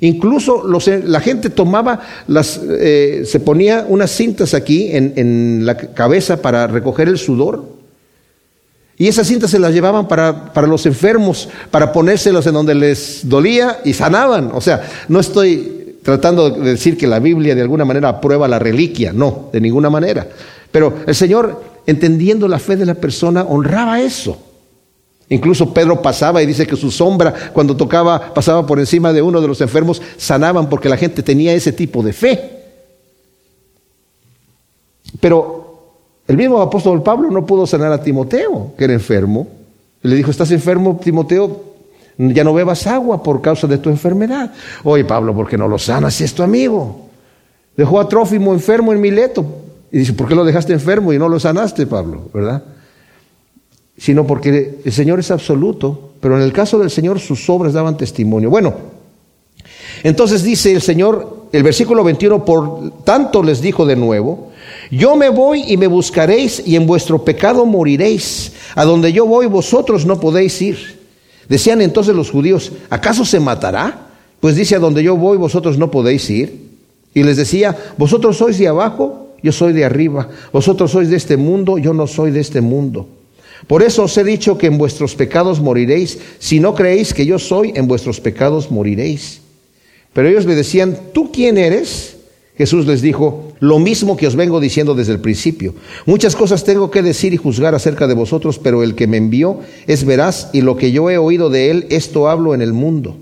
Incluso 0.03 0.65
la 0.67 1.21
gente 1.21 1.49
tomaba 1.49 2.01
las, 2.27 2.61
eh, 2.69 3.23
se 3.25 3.39
ponía 3.39 3.87
unas 3.89 4.11
cintas 4.11 4.53
aquí 4.53 4.89
en, 4.91 5.13
en, 5.15 5.65
la 5.65 5.77
cabeza 5.77 6.43
para 6.43 6.67
recoger 6.67 7.07
el 7.07 7.19
sudor. 7.19 7.65
Y 8.99 9.07
esas 9.07 9.29
cintas 9.29 9.53
se 9.53 9.61
las 9.61 9.73
llevaban 9.73 10.09
para, 10.09 10.53
para 10.53 10.67
los 10.67 10.87
enfermos, 10.87 11.49
para 11.71 11.93
ponérselas 11.93 12.45
en 12.49 12.55
donde 12.55 12.75
les 12.75 13.21
dolía 13.29 13.79
y 13.85 13.93
sanaban. 13.93 14.51
O 14.53 14.61
sea, 14.61 14.83
no 15.07 15.21
estoy 15.21 15.95
tratando 16.03 16.51
de 16.51 16.73
decir 16.73 16.97
que 16.97 17.07
la 17.07 17.21
Biblia 17.21 17.55
de 17.55 17.63
alguna 17.63 17.85
manera 17.85 18.09
aprueba 18.09 18.49
la 18.49 18.59
reliquia, 18.59 19.13
no, 19.13 19.51
de 19.53 19.61
ninguna 19.61 19.89
manera. 19.89 20.27
Pero 20.73 20.97
el 21.07 21.15
Señor, 21.15 21.63
entendiendo 21.87 22.49
la 22.49 22.59
fe 22.59 22.77
de 22.77 22.87
la 22.87 22.95
persona, 22.95 23.45
honraba 23.45 24.01
eso. 24.01 24.37
Incluso 25.33 25.73
Pedro 25.73 26.03
pasaba 26.03 26.43
y 26.43 26.47
dice 26.47 26.67
que 26.67 26.77
su 26.77 26.91
sombra, 26.91 27.33
cuando 27.55 27.75
tocaba, 27.75 28.35
pasaba 28.35 28.67
por 28.67 28.79
encima 28.79 29.15
de 29.15 29.23
uno 29.23 29.41
de 29.41 29.49
los 29.49 29.63
enfermos, 29.63 30.03
sanaban 30.19 30.69
porque 30.69 30.91
la 30.91 30.99
gente 30.99 31.23
tenía 31.23 31.55
ese 31.55 31.73
tipo 31.73 32.03
de 32.03 32.13
fe. 32.13 32.51
Pero 35.21 35.95
el 36.29 36.37
mismo 36.37 36.61
apóstol 36.61 37.03
Pablo 37.03 37.31
no 37.31 37.47
pudo 37.47 37.67
sanar 37.67 37.91
a 37.93 38.03
Timoteo, 38.03 38.75
que 38.77 38.85
era 38.85 38.93
enfermo. 38.93 39.49
Le 40.03 40.17
dijo, 40.17 40.31
estás 40.31 40.51
enfermo, 40.51 41.01
Timoteo, 41.03 41.63
ya 42.19 42.45
no 42.45 42.53
bebas 42.53 42.87
agua 42.87 43.23
por 43.23 43.41
causa 43.41 43.67
de 43.67 43.79
tu 43.79 43.89
enfermedad. 43.89 44.53
Oye, 44.85 45.07
Pablo, 45.07 45.35
¿por 45.35 45.49
qué 45.49 45.57
no 45.57 45.67
lo 45.67 45.79
sanas 45.79 46.13
si 46.13 46.25
es 46.25 46.35
tu 46.35 46.43
amigo? 46.43 47.09
Dejó 47.75 48.01
a 48.01 48.07
Trófimo 48.07 48.53
enfermo 48.53 48.93
en 48.93 49.01
Mileto. 49.01 49.47
Y 49.91 50.01
dice, 50.01 50.13
¿por 50.13 50.29
qué 50.29 50.35
lo 50.35 50.45
dejaste 50.45 50.75
enfermo 50.75 51.11
y 51.11 51.19
no 51.19 51.27
lo 51.27 51.41
sanaste, 51.41 51.87
Pablo? 51.87 52.29
¿Verdad? 52.35 52.63
Sino 54.03 54.27
porque 54.27 54.81
el 54.85 54.93
Señor 54.93 55.21
es 55.21 55.31
absoluto, 55.31 56.11
pero 56.21 56.37
en 56.37 56.43
el 56.43 56.53
caso 56.53 56.77
del 56.77 56.91
Señor 56.91 57.21
sus 57.21 57.49
obras 57.49 57.73
daban 57.73 57.97
testimonio. 57.97 58.51
Bueno, 58.51 58.75
entonces 60.03 60.43
dice 60.43 60.73
el 60.73 60.83
Señor, 60.83 61.47
el 61.53 61.63
versículo 61.63 62.03
21, 62.03 62.45
por 62.45 63.05
tanto 63.05 63.45
les 63.45 63.63
dijo 63.63 63.87
de 63.87 63.95
nuevo, 63.95 64.51
yo 64.91 65.15
me 65.15 65.29
voy 65.29 65.63
y 65.69 65.77
me 65.77 65.87
buscaréis 65.87 66.65
y 66.67 66.75
en 66.75 66.85
vuestro 66.85 67.25
pecado 67.25 67.65
moriréis, 67.65 68.55
a 68.75 68.85
donde 68.85 69.13
yo 69.13 69.25
voy 69.25 69.47
vosotros 69.47 70.05
no 70.05 70.19
podéis 70.19 70.61
ir. 70.61 70.99
Decían 71.49 71.81
entonces 71.81 72.13
los 72.13 72.33
judíos, 72.33 72.73
¿acaso 72.91 73.25
se 73.25 73.39
matará? 73.39 74.09
Pues 74.41 74.57
dice, 74.57 74.75
a 74.75 74.81
donde 74.81 75.05
yo 75.05 75.17
voy 75.17 75.39
vosotros 75.39 75.79
no 75.79 75.93
podéis 75.93 76.29
ir. 76.29 76.71
Y 77.15 77.23
les 77.23 77.37
decía, 77.37 77.77
vosotros 77.97 78.37
sois 78.37 78.59
de 78.59 78.67
abajo, 78.67 79.37
yo 79.45 79.53
soy 79.53 79.73
de 79.73 79.85
arriba, 79.85 80.29
vosotros 80.53 80.91
sois 80.91 81.09
de 81.09 81.17
este 81.17 81.37
mundo, 81.37 81.79
yo 81.79 81.95
no 81.95 82.09
soy 82.09 82.33
de 82.33 82.41
este 82.41 82.61
mundo. 82.61 83.07
Por 83.67 83.83
eso 83.83 84.05
os 84.05 84.17
he 84.19 84.25
dicho 84.25 84.59
que 84.59 84.67
en 84.67 84.79
vuestros 84.79 85.15
pecados 85.15 85.61
moriréis. 85.61 86.19
Si 86.39 86.61
no 86.61 86.75
creéis 86.75 87.15
que 87.15 87.27
yo 87.27 87.39
soy, 87.39 87.73
en 87.75 87.87
vuestros 87.87 88.21
pecados 88.21 88.71
moriréis. 88.71 89.41
Pero 90.13 90.29
ellos 90.29 90.47
le 90.47 90.55
decían, 90.55 90.99
¿tú 91.13 91.31
quién 91.33 91.59
eres? 91.59 92.17
Jesús 92.59 92.87
les 92.87 93.01
dijo, 93.01 93.53
lo 93.61 93.79
mismo 93.79 94.17
que 94.17 94.27
os 94.27 94.37
vengo 94.37 94.61
diciendo 94.61 94.95
desde 94.95 95.13
el 95.13 95.21
principio. 95.21 95.75
Muchas 96.05 96.37
cosas 96.37 96.65
tengo 96.65 96.91
que 96.91 97.03
decir 97.03 97.33
y 97.33 97.39
juzgar 97.39 97.75
acerca 97.75 98.07
de 98.07 98.15
vosotros, 98.15 98.59
pero 98.59 98.83
el 98.83 98.95
que 98.95 99.07
me 99.07 99.17
envió 99.17 99.61
es 99.87 100.05
veraz 100.05 100.51
y 100.53 100.61
lo 100.61 100.77
que 100.77 100.93
yo 100.93 101.09
he 101.09 101.17
oído 101.17 101.49
de 101.49 101.71
él, 101.71 101.87
esto 101.89 102.29
hablo 102.29 102.55
en 102.55 102.61
el 102.61 102.75
mundo. 102.75 103.17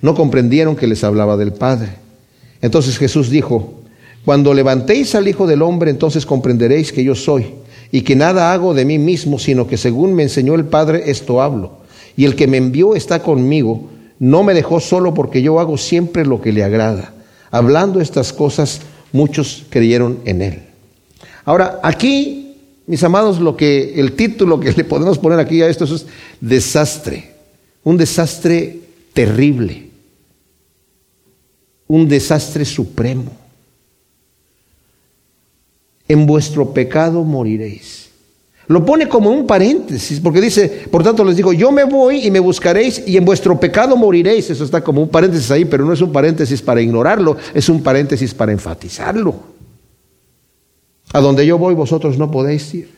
No 0.00 0.14
comprendieron 0.14 0.76
que 0.76 0.86
les 0.86 1.02
hablaba 1.02 1.36
del 1.36 1.52
Padre. 1.52 1.90
Entonces 2.60 2.98
Jesús 2.98 3.30
dijo, 3.30 3.80
cuando 4.24 4.54
levantéis 4.54 5.16
al 5.16 5.26
Hijo 5.26 5.48
del 5.48 5.62
Hombre, 5.62 5.90
entonces 5.90 6.24
comprenderéis 6.24 6.92
que 6.92 7.02
yo 7.02 7.16
soy 7.16 7.46
y 7.94 8.00
que 8.00 8.16
nada 8.16 8.52
hago 8.52 8.72
de 8.72 8.86
mí 8.86 8.98
mismo, 8.98 9.38
sino 9.38 9.68
que 9.68 9.76
según 9.76 10.14
me 10.14 10.22
enseñó 10.22 10.54
el 10.54 10.64
Padre, 10.64 11.10
esto 11.10 11.42
hablo. 11.42 11.82
Y 12.16 12.24
el 12.24 12.34
que 12.34 12.46
me 12.46 12.56
envió 12.56 12.96
está 12.96 13.22
conmigo, 13.22 13.90
no 14.18 14.42
me 14.42 14.54
dejó 14.54 14.80
solo 14.80 15.12
porque 15.12 15.42
yo 15.42 15.60
hago 15.60 15.76
siempre 15.76 16.24
lo 16.24 16.40
que 16.40 16.52
le 16.52 16.64
agrada. 16.64 17.12
Hablando 17.50 18.00
estas 18.00 18.32
cosas, 18.32 18.80
muchos 19.12 19.66
creyeron 19.68 20.20
en 20.24 20.40
él. 20.40 20.62
Ahora, 21.44 21.80
aquí, 21.82 22.56
mis 22.86 23.04
amados, 23.04 23.38
lo 23.40 23.58
que 23.58 24.00
el 24.00 24.12
título 24.12 24.58
que 24.58 24.72
le 24.72 24.84
podemos 24.84 25.18
poner 25.18 25.38
aquí 25.38 25.60
a 25.60 25.68
esto 25.68 25.84
es 25.84 26.06
desastre. 26.40 27.30
Un 27.84 27.98
desastre 27.98 28.80
terrible. 29.12 29.90
Un 31.88 32.08
desastre 32.08 32.64
supremo 32.64 33.41
en 36.08 36.26
vuestro 36.26 36.72
pecado 36.72 37.24
moriréis. 37.24 38.10
Lo 38.68 38.84
pone 38.86 39.08
como 39.08 39.30
un 39.30 39.46
paréntesis, 39.46 40.20
porque 40.20 40.40
dice, 40.40 40.86
por 40.90 41.02
tanto 41.02 41.24
les 41.24 41.36
digo, 41.36 41.52
yo 41.52 41.72
me 41.72 41.84
voy 41.84 42.26
y 42.26 42.30
me 42.30 42.38
buscaréis 42.38 43.02
y 43.06 43.16
en 43.16 43.24
vuestro 43.24 43.58
pecado 43.58 43.96
moriréis. 43.96 44.50
Eso 44.50 44.64
está 44.64 44.82
como 44.82 45.02
un 45.02 45.08
paréntesis 45.08 45.50
ahí, 45.50 45.64
pero 45.64 45.84
no 45.84 45.92
es 45.92 46.00
un 46.00 46.12
paréntesis 46.12 46.62
para 46.62 46.80
ignorarlo, 46.80 47.36
es 47.52 47.68
un 47.68 47.82
paréntesis 47.82 48.32
para 48.32 48.52
enfatizarlo. 48.52 49.34
A 51.12 51.20
donde 51.20 51.44
yo 51.44 51.58
voy 51.58 51.74
vosotros 51.74 52.16
no 52.16 52.30
podéis 52.30 52.72
ir. 52.74 52.90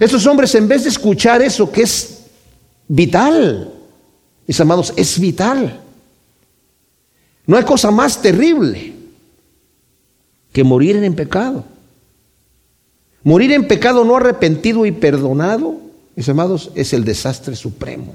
Estos 0.00 0.26
hombres 0.26 0.54
en 0.54 0.66
vez 0.66 0.84
de 0.84 0.88
escuchar 0.88 1.42
eso 1.42 1.70
que 1.70 1.82
es 1.82 2.24
vital, 2.88 3.72
mis 4.46 4.60
amados, 4.60 4.92
es 4.96 5.20
vital. 5.20 5.80
No 7.46 7.56
hay 7.56 7.64
cosa 7.64 7.90
más 7.90 8.20
terrible 8.20 8.93
que 10.54 10.62
morir 10.62 10.96
en 11.02 11.14
pecado. 11.14 11.64
Morir 13.24 13.50
en 13.50 13.66
pecado 13.66 14.04
no 14.04 14.16
arrepentido 14.16 14.86
y 14.86 14.92
perdonado, 14.92 15.80
mis 16.14 16.28
amados, 16.28 16.70
es 16.76 16.92
el 16.92 17.04
desastre 17.04 17.56
supremo. 17.56 18.14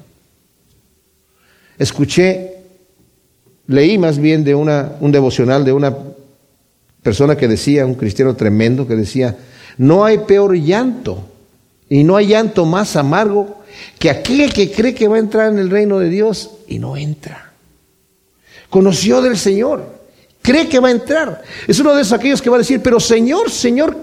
Escuché, 1.77 2.55
leí 3.67 3.97
más 3.97 4.19
bien 4.19 4.45
de 4.45 4.55
una, 4.55 4.93
un 5.01 5.11
devocional 5.11 5.65
de 5.65 5.73
una 5.73 5.93
persona 7.03 7.35
que 7.35 7.49
decía, 7.49 7.85
un 7.85 7.95
cristiano 7.95 8.35
tremendo, 8.37 8.87
que 8.87 8.95
decía, 8.95 9.37
no 9.77 10.05
hay 10.05 10.19
peor 10.19 10.55
llanto 10.55 11.21
y 11.89 12.05
no 12.05 12.15
hay 12.15 12.27
llanto 12.27 12.65
más 12.65 12.95
amargo 12.95 13.57
que 13.99 14.09
aquel 14.09 14.53
que 14.53 14.71
cree 14.71 14.95
que 14.95 15.09
va 15.09 15.17
a 15.17 15.19
entrar 15.19 15.51
en 15.51 15.59
el 15.59 15.69
reino 15.69 15.99
de 15.99 16.09
Dios 16.09 16.51
y 16.69 16.79
no 16.79 16.95
entra. 16.95 17.51
Conoció 18.69 19.21
del 19.21 19.35
Señor, 19.35 19.98
cree 20.41 20.67
que 20.67 20.79
va 20.79 20.89
a 20.89 20.91
entrar. 20.91 21.41
Es 21.67 21.79
uno 21.79 21.93
de 21.93 22.01
esos 22.01 22.13
aquellos 22.13 22.41
que 22.41 22.49
va 22.49 22.57
a 22.57 22.59
decir, 22.59 22.81
pero 22.81 22.99
Señor, 22.99 23.49
Señor, 23.49 23.95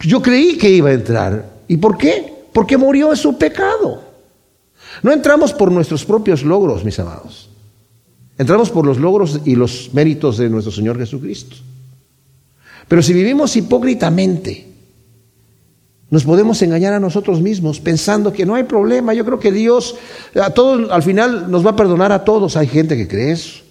yo 0.00 0.20
creí 0.20 0.56
que 0.56 0.70
iba 0.70 0.90
a 0.90 0.92
entrar. 0.92 1.44
¿Y 1.68 1.76
por 1.76 1.96
qué? 1.96 2.32
Porque 2.52 2.76
murió 2.76 3.10
en 3.10 3.16
su 3.16 3.36
pecado. 3.38 4.02
No 5.02 5.12
entramos 5.12 5.52
por 5.52 5.72
nuestros 5.72 6.04
propios 6.04 6.42
logros, 6.42 6.84
mis 6.84 6.98
amados. 6.98 7.48
Entramos 8.38 8.70
por 8.70 8.86
los 8.86 8.98
logros 8.98 9.40
y 9.44 9.54
los 9.54 9.90
méritos 9.92 10.38
de 10.38 10.48
nuestro 10.48 10.72
Señor 10.72 10.98
Jesucristo. 10.98 11.56
Pero 12.88 13.02
si 13.02 13.12
vivimos 13.12 13.56
hipócritamente, 13.56 14.68
nos 16.10 16.24
podemos 16.24 16.60
engañar 16.60 16.92
a 16.92 17.00
nosotros 17.00 17.40
mismos 17.40 17.80
pensando 17.80 18.32
que 18.32 18.44
no 18.44 18.54
hay 18.54 18.64
problema. 18.64 19.14
Yo 19.14 19.24
creo 19.24 19.40
que 19.40 19.50
Dios 19.50 19.94
a 20.34 20.50
todos 20.50 20.90
al 20.90 21.02
final 21.02 21.50
nos 21.50 21.64
va 21.64 21.70
a 21.70 21.76
perdonar 21.76 22.12
a 22.12 22.22
todos. 22.22 22.56
Hay 22.56 22.66
gente 22.66 22.96
que 22.96 23.08
cree 23.08 23.32
eso. 23.32 23.61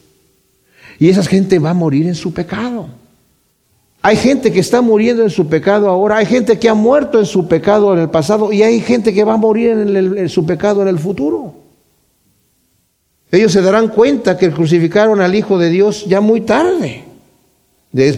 Y 1.02 1.10
esa 1.10 1.24
gente 1.24 1.58
va 1.58 1.72
a 1.72 1.74
morir 1.74 2.06
en 2.06 2.14
su 2.14 2.32
pecado. 2.32 2.86
Hay 4.04 4.16
gente 4.16 4.52
que 4.52 4.60
está 4.60 4.82
muriendo 4.82 5.24
en 5.24 5.32
su 5.32 5.48
pecado 5.48 5.90
ahora, 5.90 6.18
hay 6.18 6.28
gente 6.28 6.60
que 6.60 6.70
ha 6.70 6.76
muerto 6.76 7.18
en 7.18 7.26
su 7.26 7.48
pecado 7.48 7.92
en 7.94 8.02
el 8.02 8.12
pasado 8.12 8.54
y 8.54 8.62
hay 8.62 8.80
gente 8.82 9.12
que 9.12 9.24
va 9.24 9.34
a 9.34 9.38
morir 9.38 9.72
en, 9.72 10.30
su 10.30 10.46
pecado 10.46 10.84
en 10.84 10.88
el 10.88 11.00
futuro. 11.00 11.56
Ellos 13.32 13.52
se 13.52 13.64
darán 13.64 13.88
cuenta 13.88 14.38
que 14.38 14.52
crucificaron 14.52 15.22
al 15.22 15.34
Hijo 15.34 15.58
de 15.58 15.72
Dios 15.72 16.06
ya 16.06 16.22
muy 16.22 16.42
tarde. 16.42 17.04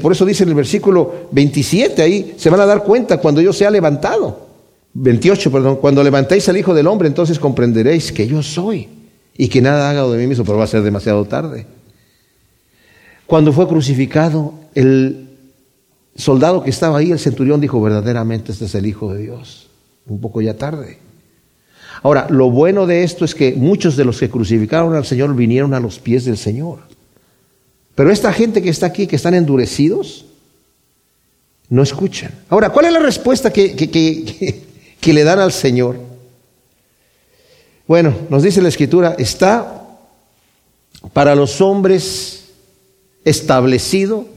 Por 0.02 0.12
eso 0.12 0.26
dice 0.26 0.44
en 0.44 0.50
el 0.50 0.56
versículo 0.56 1.30
27, 1.32 2.02
ahí 2.02 2.34
se 2.36 2.50
van 2.50 2.60
a 2.60 2.66
dar 2.66 2.84
cuenta 2.84 3.16
cuando 3.16 3.40
yo 3.40 3.54
sea 3.54 3.72
levantado. 3.72 4.48
28, 4.96 5.54
perdón, 5.54 5.78
cuando 5.78 6.04
levantéis 6.04 6.50
al 6.50 6.58
Hijo 6.58 6.74
del 6.74 6.88
Hombre, 6.88 7.08
entonces 7.08 7.40
comprenderéis 7.40 8.12
que 8.12 8.28
yo 8.28 8.44
soy 8.44 8.90
y 9.38 9.48
que 9.48 9.62
nada 9.62 9.90
haga 9.90 10.06
de 10.06 10.18
mí 10.18 10.28
mismo, 10.28 10.44
pero 10.44 10.58
va 10.58 10.66
a 10.66 10.68
ser 10.68 10.82
demasiado 10.82 11.24
tarde. 11.24 11.66
Cuando 13.26 13.54
fue 13.54 13.68
crucificado, 13.68 14.54
el 14.76 15.30
soldado 16.16 16.64
que 16.64 16.70
estaba 16.70 16.98
ahí, 16.98 17.12
el 17.12 17.20
centurión, 17.20 17.62
dijo, 17.62 17.82
verdaderamente 17.82 18.52
este 18.52 18.66
es 18.66 18.76
el 18.76 18.86
Hijo 18.86 19.14
de 19.14 19.22
Dios. 19.24 19.70
Un 20.06 20.20
poco 20.20 20.42
ya 20.42 20.56
tarde. 20.56 21.00
Ahora, 22.02 22.28
lo 22.30 22.52
bueno 22.52 22.86
de 22.86 23.04
esto 23.04 23.24
es 23.24 23.34
que 23.34 23.54
muchos 23.54 23.96
de 23.96 24.04
los 24.04 24.20
que 24.20 24.30
crucificaron 24.30 24.96
al 24.96 25.06
Señor 25.06 25.34
vinieron 25.36 25.74
a 25.74 25.80
los 25.80 26.00
pies 26.00 26.26
del 26.26 26.38
Señor. 26.38 26.80
Pero 27.96 28.12
esta 28.12 28.34
gente 28.34 28.62
que 28.62 28.70
está 28.70 28.88
aquí, 28.88 29.08
que 29.08 29.16
están 29.16 29.34
endurecidos, 29.34 30.26
no 31.70 31.82
escuchan. 31.82 32.32
Ahora, 32.50 32.72
¿cuál 32.72 32.88
es 32.88 32.94
la 32.94 33.00
respuesta 33.00 33.54
que, 33.54 33.76
que 33.76 35.14
le 35.14 35.24
dan 35.24 35.40
al 35.40 35.54
Señor? 35.54 35.98
Bueno, 37.88 38.14
nos 38.30 38.44
dice 38.44 38.62
la 38.62 38.70
Escritura, 38.70 39.16
está 39.18 39.88
para 41.14 41.36
los 41.36 41.62
hombres 41.62 42.43
establecido 43.26 44.28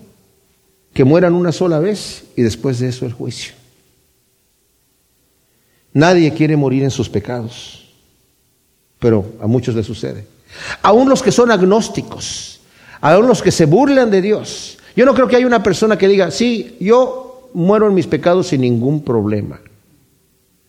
que 0.93 1.05
mueran 1.05 1.35
una 1.35 1.53
sola 1.53 1.79
vez 1.79 2.25
y 2.37 2.43
después 2.43 2.79
de 2.79 2.89
eso 2.89 3.05
el 3.05 3.13
juicio. 3.13 3.55
Nadie 5.93 6.33
quiere 6.33 6.57
morir 6.57 6.83
en 6.83 6.91
sus 6.91 7.09
pecados, 7.09 7.89
pero 8.99 9.33
a 9.41 9.47
muchos 9.47 9.75
les 9.75 9.87
sucede. 9.87 10.27
Aún 10.83 11.09
los 11.09 11.23
que 11.23 11.33
son 11.33 11.51
agnósticos, 11.51 12.61
aún 13.01 13.27
los 13.27 13.43
que 13.43 13.51
se 13.51 13.67
burlan 13.67 14.11
de 14.11 14.23
Dios. 14.23 14.79
Yo 14.95 15.05
no 15.05 15.15
creo 15.15 15.29
que 15.29 15.37
haya 15.37 15.47
una 15.47 15.63
persona 15.63 15.99
que 15.99 16.09
diga, 16.09 16.31
sí, 16.31 16.77
yo 16.81 17.51
muero 17.55 17.89
en 17.89 17.95
mis 17.95 18.07
pecados 18.07 18.49
sin 18.49 18.63
ningún 18.63 19.03
problema. 19.03 19.61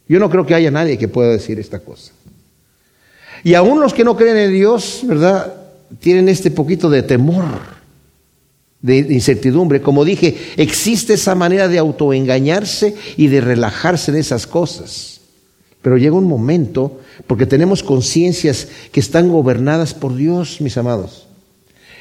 Yo 0.07 0.19
no 0.19 0.29
creo 0.29 0.45
que 0.45 0.55
haya 0.55 0.71
nadie 0.71 0.97
que 0.97 1.07
pueda 1.07 1.31
decir 1.31 1.59
esta 1.59 1.79
cosa. 1.79 2.13
Y 3.43 3.53
aún 3.53 3.79
los 3.79 3.93
que 3.93 4.03
no 4.03 4.15
creen 4.17 4.37
en 4.37 4.53
Dios, 4.53 5.01
¿verdad? 5.03 5.53
Tienen 5.99 6.29
este 6.29 6.51
poquito 6.51 6.89
de 6.89 7.03
temor, 7.03 7.76
de 8.81 8.97
incertidumbre. 8.97 9.81
Como 9.81 10.05
dije, 10.05 10.35
existe 10.57 11.13
esa 11.13 11.35
manera 11.35 11.67
de 11.67 11.77
autoengañarse 11.77 12.95
y 13.17 13.27
de 13.27 13.41
relajarse 13.41 14.11
en 14.11 14.17
esas 14.17 14.47
cosas. 14.47 15.21
Pero 15.81 15.97
llega 15.97 16.15
un 16.15 16.27
momento, 16.27 16.99
porque 17.27 17.45
tenemos 17.45 17.83
conciencias 17.83 18.67
que 18.91 18.99
están 18.99 19.29
gobernadas 19.29 19.93
por 19.93 20.15
Dios, 20.15 20.59
mis 20.59 20.77
amados. 20.77 21.27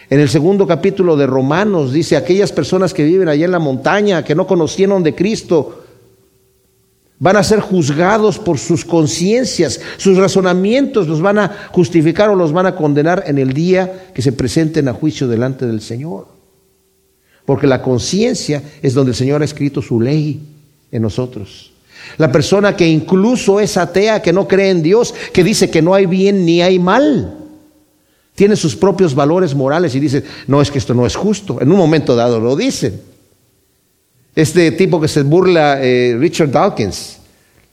En 0.08 0.20
el 0.20 0.28
segundo 0.28 0.66
capítulo 0.66 1.16
de 1.16 1.26
Romanos 1.26 1.92
dice, 1.92 2.16
aquellas 2.16 2.52
personas 2.52 2.94
que 2.94 3.04
viven 3.04 3.28
allá 3.28 3.44
en 3.44 3.50
la 3.50 3.58
montaña, 3.58 4.24
que 4.24 4.34
no 4.34 4.46
conocieron 4.46 5.02
de 5.02 5.14
Cristo, 5.14 5.82
Van 7.18 7.36
a 7.36 7.42
ser 7.42 7.60
juzgados 7.60 8.38
por 8.38 8.58
sus 8.58 8.84
conciencias, 8.84 9.80
sus 9.96 10.18
razonamientos 10.18 11.08
los 11.08 11.22
van 11.22 11.38
a 11.38 11.68
justificar 11.72 12.28
o 12.28 12.34
los 12.34 12.52
van 12.52 12.66
a 12.66 12.76
condenar 12.76 13.24
en 13.26 13.38
el 13.38 13.54
día 13.54 14.10
que 14.12 14.20
se 14.20 14.32
presenten 14.32 14.86
a 14.88 14.92
juicio 14.92 15.26
delante 15.26 15.66
del 15.66 15.80
Señor. 15.80 16.35
Porque 17.46 17.66
la 17.66 17.80
conciencia 17.80 18.62
es 18.82 18.92
donde 18.92 19.12
el 19.12 19.16
Señor 19.16 19.40
ha 19.40 19.46
escrito 19.46 19.80
su 19.80 20.00
ley 20.00 20.40
en 20.92 21.00
nosotros. 21.00 21.72
La 22.18 22.30
persona 22.30 22.76
que 22.76 22.86
incluso 22.86 23.60
es 23.60 23.76
atea, 23.76 24.20
que 24.20 24.32
no 24.32 24.46
cree 24.46 24.70
en 24.70 24.82
Dios, 24.82 25.14
que 25.32 25.42
dice 25.42 25.70
que 25.70 25.82
no 25.82 25.94
hay 25.94 26.06
bien 26.06 26.44
ni 26.44 26.60
hay 26.60 26.78
mal, 26.78 27.46
tiene 28.36 28.54
sus 28.54 28.76
propios 28.76 29.14
valores 29.14 29.54
morales 29.54 29.94
y 29.94 30.00
dice, 30.00 30.22
no 30.46 30.60
es 30.60 30.70
que 30.70 30.78
esto 30.78 30.92
no 30.92 31.06
es 31.06 31.16
justo. 31.16 31.58
En 31.60 31.72
un 31.72 31.78
momento 31.78 32.14
dado 32.14 32.38
lo 32.38 32.54
dicen. 32.54 33.00
Este 34.34 34.72
tipo 34.72 35.00
que 35.00 35.08
se 35.08 35.22
burla, 35.22 35.82
eh, 35.82 36.14
Richard 36.18 36.50
Dawkins, 36.50 37.16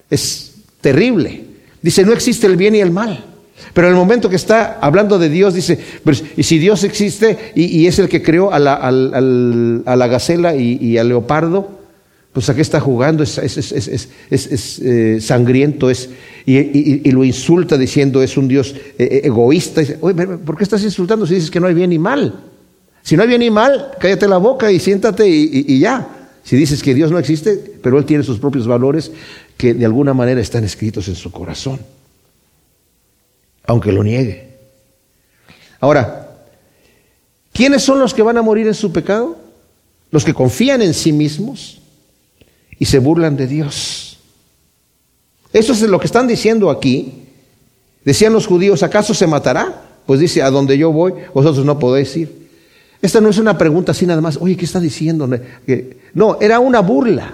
es 0.09 0.53
terrible. 0.79 1.43
Dice, 1.81 2.05
no 2.05 2.13
existe 2.13 2.47
el 2.47 2.55
bien 2.55 2.75
y 2.75 2.79
el 2.79 2.91
mal. 2.91 3.32
Pero 3.73 3.87
en 3.87 3.93
el 3.93 3.99
momento 3.99 4.29
que 4.29 4.35
está 4.35 4.79
hablando 4.81 5.17
de 5.19 5.29
Dios, 5.29 5.53
dice, 5.53 5.79
y 6.35 6.43
si 6.43 6.59
Dios 6.59 6.83
existe 6.83 7.53
y, 7.55 7.85
es 7.87 7.99
el 7.99 8.09
que 8.09 8.21
creó 8.21 8.51
a 8.53 8.59
la, 8.59 8.73
a 8.73 9.95
la 9.95 10.07
gacela 10.07 10.55
y, 10.55 10.97
al 10.97 11.09
leopardo, 11.09 11.83
pues 12.33 12.49
aquí 12.49 12.61
está 12.61 12.79
jugando, 12.79 13.23
es, 13.23 13.37
eh, 14.31 15.17
sangriento, 15.21 15.89
es, 15.89 16.09
y, 16.45 17.11
lo 17.11 17.23
insulta 17.23 17.77
diciendo 17.77 18.21
es 18.23 18.37
un 18.37 18.47
Dios 18.47 18.75
eh, 18.97 19.21
egoísta. 19.23 19.81
Dice, 19.81 19.97
Oye, 20.01 20.15
¿por 20.15 20.57
qué 20.57 20.63
estás 20.63 20.83
insultando 20.83 21.25
si 21.25 21.35
dices 21.35 21.51
que 21.51 21.59
no 21.59 21.67
hay 21.67 21.73
bien 21.73 21.93
y 21.93 21.99
mal? 21.99 22.43
Si 23.01 23.15
no 23.15 23.23
hay 23.23 23.27
bien 23.27 23.41
y 23.41 23.51
mal, 23.51 23.91
cállate 23.99 24.27
la 24.27 24.37
boca 24.37 24.71
y 24.71 24.79
siéntate 24.79 25.27
y 25.27 25.79
ya. 25.79 26.07
Si 26.43 26.57
dices 26.57 26.83
que 26.83 26.93
Dios 26.93 27.11
no 27.11 27.19
existe, 27.19 27.57
pero 27.81 27.97
Él 27.97 28.05
tiene 28.05 28.23
sus 28.23 28.39
propios 28.39 28.67
valores 28.67 29.11
que 29.57 29.73
de 29.73 29.85
alguna 29.85 30.13
manera 30.13 30.41
están 30.41 30.63
escritos 30.63 31.07
en 31.07 31.15
su 31.15 31.31
corazón, 31.31 31.79
aunque 33.65 33.91
lo 33.91 34.03
niegue. 34.03 34.53
Ahora, 35.79 36.37
¿quiénes 37.51 37.83
son 37.83 37.99
los 37.99 38.13
que 38.13 38.21
van 38.21 38.37
a 38.37 38.41
morir 38.41 38.67
en 38.67 38.73
su 38.73 38.91
pecado? 38.91 39.37
Los 40.11 40.23
que 40.23 40.33
confían 40.33 40.81
en 40.81 40.93
sí 40.93 41.11
mismos 41.11 41.81
y 42.77 42.85
se 42.85 42.99
burlan 42.99 43.35
de 43.35 43.47
Dios. 43.47 44.19
Eso 45.51 45.73
es 45.73 45.81
lo 45.81 45.99
que 45.99 46.05
están 46.05 46.27
diciendo 46.27 46.69
aquí. 46.69 47.25
Decían 48.03 48.33
los 48.33 48.47
judíos, 48.47 48.83
¿acaso 48.83 49.13
se 49.13 49.27
matará? 49.27 49.81
Pues 50.05 50.19
dice, 50.19 50.41
a 50.41 50.49
donde 50.49 50.77
yo 50.77 50.91
voy, 50.91 51.13
vosotros 51.33 51.65
no 51.65 51.79
podéis 51.79 52.15
ir. 52.17 52.49
Esta 53.01 53.21
no 53.21 53.29
es 53.29 53.37
una 53.37 53.57
pregunta 53.57 53.91
así 53.91 54.05
nada 54.05 54.21
más, 54.21 54.37
oye, 54.37 54.55
¿qué 54.55 54.65
está 54.65 54.79
diciendo? 54.79 55.29
No, 56.13 56.37
era 56.39 56.59
una 56.59 56.79
burla. 56.79 57.33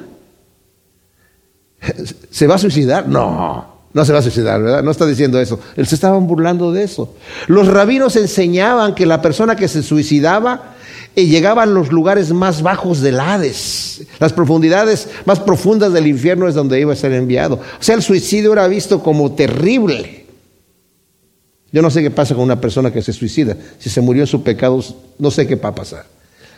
¿Se 2.31 2.47
va 2.47 2.55
a 2.55 2.57
suicidar? 2.57 3.07
No, 3.07 3.78
no 3.93 4.05
se 4.05 4.13
va 4.13 4.19
a 4.19 4.21
suicidar, 4.21 4.61
¿verdad? 4.61 4.83
No 4.83 4.91
está 4.91 5.05
diciendo 5.05 5.39
eso. 5.39 5.59
Él 5.75 5.87
se 5.87 5.95
estaban 5.95 6.27
burlando 6.27 6.71
de 6.71 6.83
eso. 6.83 7.15
Los 7.47 7.67
rabinos 7.67 8.15
enseñaban 8.15 8.93
que 8.93 9.05
la 9.05 9.21
persona 9.21 9.55
que 9.55 9.67
se 9.67 9.81
suicidaba 9.81 10.75
eh, 11.15 11.25
llegaba 11.25 11.63
a 11.63 11.65
los 11.65 11.91
lugares 11.91 12.31
más 12.31 12.61
bajos 12.61 13.01
del 13.01 13.19
Hades. 13.19 14.03
Las 14.19 14.31
profundidades 14.31 15.09
más 15.25 15.39
profundas 15.39 15.91
del 15.91 16.05
infierno 16.05 16.47
es 16.47 16.53
donde 16.53 16.79
iba 16.79 16.93
a 16.93 16.95
ser 16.95 17.13
enviado. 17.13 17.55
O 17.55 17.83
sea, 17.83 17.95
el 17.95 18.03
suicidio 18.03 18.53
era 18.53 18.67
visto 18.67 19.01
como 19.01 19.31
terrible. 19.31 20.27
Yo 21.71 21.81
no 21.81 21.89
sé 21.89 22.01
qué 22.01 22.11
pasa 22.11 22.35
con 22.35 22.43
una 22.43 22.61
persona 22.61 22.91
que 22.91 23.01
se 23.01 23.13
suicida. 23.13 23.57
Si 23.79 23.89
se 23.89 24.01
murió 24.01 24.23
en 24.23 24.27
sus 24.27 24.41
pecados, 24.41 24.95
no 25.17 25.31
sé 25.31 25.47
qué 25.47 25.55
va 25.55 25.69
a 25.69 25.75
pasar. 25.75 26.05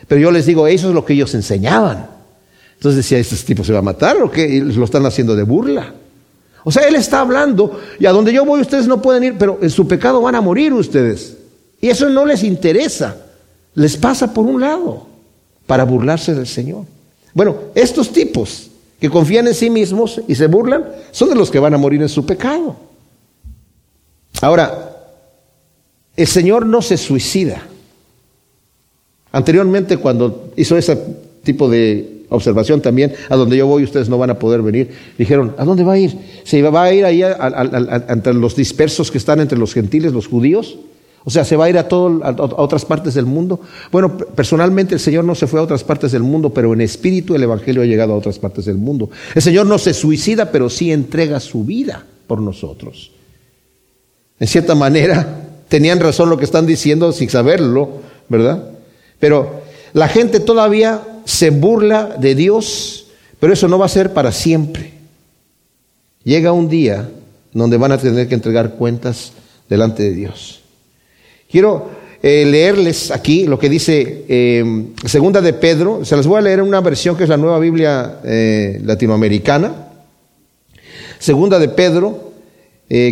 Pero 0.08 0.20
yo 0.20 0.32
les 0.32 0.46
digo, 0.46 0.68
eso 0.68 0.90
es 0.90 0.94
lo 0.94 1.06
que 1.06 1.14
ellos 1.14 1.34
enseñaban. 1.34 2.10
Entonces 2.74 2.98
decía, 2.98 3.20
¿este 3.20 3.36
tipo 3.38 3.64
se 3.64 3.74
va 3.74 3.80
a 3.80 3.84
matar 3.84 4.18
o 4.22 4.32
qué? 4.32 4.62
lo 4.62 4.84
están 4.84 5.06
haciendo 5.06 5.36
de 5.36 5.44
burla. 5.44 5.94
O 6.64 6.72
sea, 6.72 6.88
él 6.88 6.96
está 6.96 7.22
hablando 7.22 7.80
y 8.00 8.06
a 8.06 8.12
donde 8.12 8.34
yo 8.34 8.46
voy 8.46 8.62
ustedes 8.62 8.88
no 8.88 9.02
pueden 9.02 9.24
ir, 9.24 9.36
pero 9.38 9.60
en 9.62 9.70
su 9.70 9.88
pecado 9.88 10.22
van 10.22 10.36
a 10.36 10.42
morir 10.42 10.74
ustedes. 10.74 11.38
Y 11.80 11.90
eso 11.90 12.08
no 12.10 12.26
les 12.26 12.44
interesa. 12.44 13.18
Les 13.74 13.98
pasa 13.98 14.34
por 14.34 14.46
un 14.46 14.62
lado 14.62 15.08
para 15.66 15.84
burlarse 15.84 16.36
del 16.36 16.48
Señor. 16.48 16.86
Bueno, 17.34 17.56
estos 17.74 18.12
tipos 18.12 18.70
que 19.00 19.10
confían 19.10 19.48
en 19.48 19.56
sí 19.56 19.70
mismos 19.70 20.22
y 20.28 20.36
se 20.36 20.48
burlan 20.48 20.86
son 21.12 21.30
de 21.30 21.36
los 21.36 21.50
que 21.50 21.60
van 21.60 21.74
a 21.74 21.78
morir 21.78 22.02
en 22.02 22.10
su 22.10 22.26
pecado. 22.26 22.76
Ahora, 24.42 24.98
el 26.16 26.28
Señor 26.28 26.66
no 26.66 26.82
se 26.82 26.98
suicida. 26.98 27.64
Anteriormente, 29.32 29.98
cuando 29.98 30.52
hizo 30.58 30.78
ese 30.78 30.98
tipo 31.44 31.70
de 31.70 32.11
observación 32.32 32.82
también, 32.82 33.14
a 33.30 33.36
donde 33.36 33.58
yo 33.58 33.68
voy 33.68 33.84
ustedes 33.84 34.10
no 34.10 34.18
van 34.18 34.30
a 34.30 34.40
poder 34.40 34.62
venir, 34.62 34.90
dijeron, 35.18 35.54
¿a 35.58 35.66
dónde 35.66 35.84
va 35.84 35.94
a 35.94 36.00
ir? 36.00 36.18
¿Se 36.44 36.62
va 36.62 36.84
a 36.84 36.94
ir 36.94 37.06
ahí 37.06 37.22
entre 38.08 38.34
los 38.34 38.56
dispersos 38.56 39.12
que 39.12 39.18
están 39.18 39.40
entre 39.40 39.60
los 39.60 39.74
gentiles, 39.74 40.14
los 40.14 40.28
judíos? 40.28 40.78
O 41.24 41.30
sea, 41.30 41.46
¿se 41.46 41.56
va 41.56 41.66
a 41.66 41.70
ir 41.70 41.78
a, 41.78 41.82
a 41.82 42.34
otras 42.58 42.86
partes 42.86 43.14
del 43.14 43.26
mundo? 43.26 43.60
Bueno, 43.92 44.18
personalmente 44.18 44.96
el 44.96 45.00
Señor 45.00 45.24
no 45.24 45.36
se 45.36 45.46
fue 45.46 45.60
a 45.60 45.64
otras 45.64 45.84
partes 45.84 46.14
del 46.14 46.24
mundo, 46.24 46.52
pero 46.52 46.74
en 46.74 46.82
espíritu 46.82 47.36
el 47.36 47.44
Evangelio 47.44 47.84
ha 47.84 47.86
llegado 47.86 48.14
a 48.14 48.18
otras 48.18 48.40
partes 48.40 48.66
del 48.66 48.78
mundo. 48.78 49.10
El 49.36 49.42
Señor 49.42 49.68
no 49.68 49.78
se 49.78 49.94
suicida, 49.94 50.52
pero 50.52 50.70
sí 50.70 50.92
entrega 50.92 51.40
su 51.40 51.64
vida 51.64 52.06
por 52.26 52.42
nosotros. 52.42 53.12
En 54.40 54.48
cierta 54.48 54.74
manera, 54.74 55.50
tenían 55.68 56.00
razón 56.00 56.30
lo 56.30 56.38
que 56.38 56.46
están 56.46 56.66
diciendo 56.66 57.12
sin 57.12 57.30
saberlo, 57.30 58.02
¿verdad? 58.28 58.72
Pero 59.20 59.62
la 59.94 60.08
gente 60.08 60.40
todavía 60.40 61.02
se 61.26 61.50
burla 61.50 62.16
de 62.20 62.36
Dios, 62.36 63.08
pero 63.40 63.54
eso 63.54 63.68
no 63.68 63.80
va 63.80 63.86
a 63.86 63.90
ser 63.90 64.14
para 64.14 64.32
siempre. 64.32 64.94
Llega 66.24 66.52
un 66.52 66.70
día 66.70 67.10
donde 67.54 67.78
van 67.78 67.92
a 67.92 67.98
tener 67.98 68.28
que 68.28 68.36
entregar 68.36 68.76
cuentas 68.76 69.34
delante 69.68 70.04
de 70.04 70.12
Dios. 70.12 70.62
Quiero 71.50 71.90
eh, 72.22 72.46
leerles 72.46 73.10
aquí 73.10 73.46
lo 73.48 73.58
que 73.58 73.70
dice 73.70 74.26
eh, 74.28 74.86
Segunda 75.06 75.42
de 75.42 75.54
Pedro. 75.54 76.06
Se 76.06 76.16
las 76.16 76.28
voy 76.28 76.38
a 76.38 76.42
leer 76.42 76.60
en 76.60 76.66
una 76.66 76.82
versión 76.82 77.18
que 77.18 77.24
es 77.24 77.30
la 77.30 77.38
nueva 77.38 77.60
Biblia 77.60 78.20
eh, 78.24 78.80
latinoamericana. 78.84 79.88
Segunda 81.20 81.60
de 81.60 81.70
Pedro, 81.70 82.32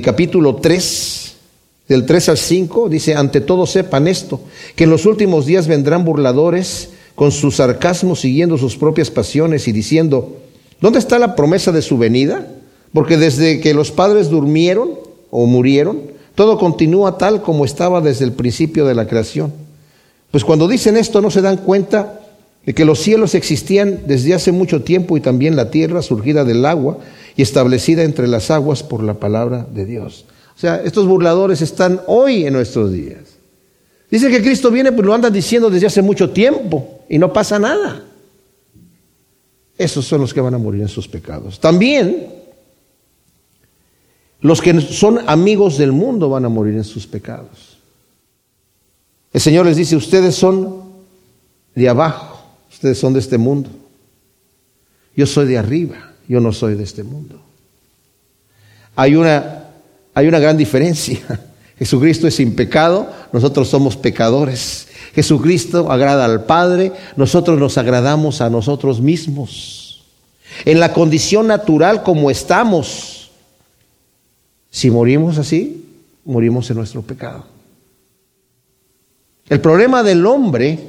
capítulo 0.04 0.56
3 0.56 1.36
del 1.88 2.06
3 2.08 2.30
al 2.30 2.38
5, 2.38 2.90
dice, 2.90 3.14
ante 3.14 3.42
todo 3.42 3.68
sepan 3.68 4.08
esto, 4.08 4.42
que 4.76 4.86
en 4.86 4.90
los 4.90 5.06
últimos 5.06 5.46
días 5.46 5.68
vendrán 5.68 6.06
burladores 6.06 6.90
con 7.20 7.34
su 7.34 7.52
sarcasmo 7.52 8.16
siguiendo 8.16 8.58
sus 8.58 8.78
propias 8.78 9.12
pasiones 9.12 9.68
y 9.68 9.74
diciendo, 9.74 10.38
¿dónde 10.80 11.00
está 11.00 11.20
la 11.20 11.36
promesa 11.36 11.74
de 11.74 11.82
su 11.82 11.98
venida? 11.98 12.48
Porque 12.94 13.18
desde 13.18 13.60
que 13.60 13.74
los 13.74 13.92
padres 13.92 14.30
durmieron 14.30 14.92
o 15.30 15.46
murieron, 15.46 16.00
todo 16.34 16.58
continúa 16.58 17.18
tal 17.18 17.42
como 17.42 17.66
estaba 17.66 18.00
desde 18.00 18.24
el 18.24 18.32
principio 18.32 18.86
de 18.86 18.96
la 18.96 19.06
creación. 19.06 19.52
Pues 20.32 20.46
cuando 20.46 20.70
dicen 20.70 20.96
esto 20.96 21.20
no 21.20 21.30
se 21.30 21.42
dan 21.42 21.58
cuenta 21.58 22.22
de 22.66 22.74
que 22.74 22.86
los 22.86 23.00
cielos 23.00 23.36
existían 23.36 24.04
desde 24.08 24.34
hace 24.34 24.54
mucho 24.54 24.84
tiempo 24.84 25.18
y 25.18 25.20
también 25.20 25.58
la 25.58 25.72
tierra 25.72 26.02
surgida 26.02 26.46
del 26.46 26.66
agua 26.66 27.00
y 27.36 27.42
establecida 27.42 28.04
entre 28.04 28.30
las 28.30 28.50
aguas 28.50 28.82
por 28.82 29.04
la 29.04 29.16
palabra 29.16 29.68
de 29.70 29.84
Dios. 29.84 30.24
O 30.56 30.60
sea, 30.60 30.82
estos 30.86 31.06
burladores 31.06 31.62
están 31.62 32.00
hoy 32.08 32.46
en 32.46 32.54
nuestros 32.54 32.94
días. 32.94 33.24
Dice 34.10 34.30
que 34.30 34.42
Cristo 34.42 34.72
viene, 34.72 34.94
pues 34.94 35.06
lo 35.06 35.14
andan 35.14 35.34
diciendo 35.34 35.70
desde 35.70 35.88
hace 35.88 36.02
mucho 36.02 36.30
tiempo 36.30 36.96
y 37.10 37.18
no 37.18 37.34
pasa 37.34 37.60
nada. 37.60 38.04
Esos 39.78 40.06
son 40.06 40.22
los 40.22 40.34
que 40.34 40.42
van 40.42 40.54
a 40.54 40.58
morir 40.58 40.82
en 40.82 40.88
sus 40.88 41.08
pecados. 41.08 41.60
También 41.60 42.28
los 44.42 44.62
que 44.62 44.80
son 44.80 45.28
amigos 45.28 45.78
del 45.78 45.92
mundo 45.92 46.30
van 46.30 46.46
a 46.46 46.50
morir 46.50 46.76
en 46.76 46.84
sus 46.84 47.08
pecados. 47.08 47.78
El 49.34 49.42
Señor 49.42 49.66
les 49.66 49.78
dice, 49.78 49.96
ustedes 49.96 50.36
son 50.36 50.84
de 51.76 51.90
abajo, 51.90 52.42
ustedes 52.72 52.98
son 52.98 53.14
de 53.14 53.20
este 53.20 53.38
mundo. 53.38 53.70
Yo 55.16 55.26
soy 55.26 55.48
de 55.48 55.58
arriba, 55.58 56.14
yo 56.28 56.40
no 56.40 56.54
soy 56.54 56.76
de 56.76 56.84
este 56.84 57.04
mundo. 57.04 57.42
Hay 58.96 59.16
una, 59.16 59.66
hay 60.14 60.28
una 60.28 60.40
gran 60.40 60.58
diferencia. 60.58 61.20
Jesucristo 61.78 62.28
es 62.28 62.36
sin 62.36 62.56
pecado, 62.56 63.10
nosotros 63.32 63.70
somos 63.70 63.96
pecadores. 63.96 64.89
Jesucristo 65.14 65.92
agrada 65.92 66.26
al 66.26 66.46
Padre, 66.46 66.92
nosotros 67.16 67.60
nos 67.60 67.78
agradamos 67.78 68.42
a 68.42 68.50
nosotros 68.50 69.02
mismos. 69.02 70.04
En 70.66 70.80
la 70.80 70.94
condición 70.94 71.48
natural 71.48 72.04
como 72.04 72.30
estamos, 72.30 73.32
si 74.70 74.92
morimos 74.92 75.38
así, 75.38 75.86
morimos 76.26 76.70
en 76.70 76.78
nuestro 76.78 77.02
pecado. 77.02 77.46
El 79.48 79.62
problema 79.62 80.04
del 80.04 80.26
hombre 80.26 80.80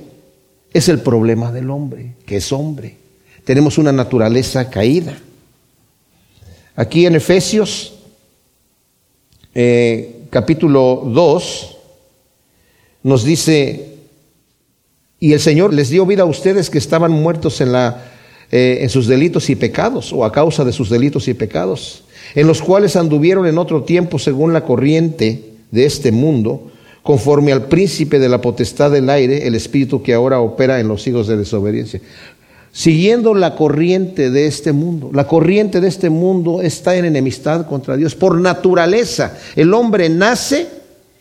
es 0.72 0.88
el 0.88 1.00
problema 1.00 1.50
del 1.50 1.70
hombre, 1.70 2.14
que 2.26 2.36
es 2.36 2.52
hombre. 2.52 2.96
Tenemos 3.44 3.78
una 3.78 3.92
naturaleza 3.92 4.68
caída. 4.68 5.18
Aquí 6.76 7.06
en 7.06 7.16
Efesios 7.16 7.94
eh, 9.54 10.26
capítulo 10.30 11.02
2 11.06 11.76
nos 13.02 13.24
dice, 13.24 13.89
y 15.20 15.34
el 15.34 15.40
Señor 15.40 15.74
les 15.74 15.90
dio 15.90 16.06
vida 16.06 16.22
a 16.22 16.26
ustedes 16.26 16.70
que 16.70 16.78
estaban 16.78 17.12
muertos 17.12 17.60
en, 17.60 17.72
la, 17.72 18.04
eh, 18.50 18.78
en 18.80 18.88
sus 18.88 19.06
delitos 19.06 19.50
y 19.50 19.54
pecados, 19.54 20.12
o 20.12 20.24
a 20.24 20.32
causa 20.32 20.64
de 20.64 20.72
sus 20.72 20.88
delitos 20.88 21.28
y 21.28 21.34
pecados, 21.34 22.04
en 22.34 22.46
los 22.46 22.62
cuales 22.62 22.96
anduvieron 22.96 23.46
en 23.46 23.58
otro 23.58 23.84
tiempo 23.84 24.18
según 24.18 24.54
la 24.54 24.64
corriente 24.64 25.44
de 25.70 25.84
este 25.84 26.10
mundo, 26.10 26.72
conforme 27.02 27.52
al 27.52 27.66
príncipe 27.66 28.18
de 28.18 28.28
la 28.30 28.40
potestad 28.40 28.90
del 28.90 29.10
aire, 29.10 29.46
el 29.46 29.54
espíritu 29.54 30.02
que 30.02 30.14
ahora 30.14 30.40
opera 30.40 30.80
en 30.80 30.88
los 30.88 31.06
hijos 31.06 31.28
de 31.28 31.36
desobediencia 31.36 32.00
siguiendo 32.72 33.34
la 33.34 33.56
corriente 33.56 34.30
de 34.30 34.46
este 34.46 34.72
mundo. 34.72 35.10
La 35.12 35.26
corriente 35.26 35.80
de 35.80 35.88
este 35.88 36.08
mundo 36.08 36.62
está 36.62 36.94
en 36.94 37.04
enemistad 37.04 37.66
contra 37.66 37.96
Dios. 37.96 38.14
Por 38.14 38.38
naturaleza, 38.40 39.36
el 39.56 39.74
hombre 39.74 40.08
nace 40.08 40.68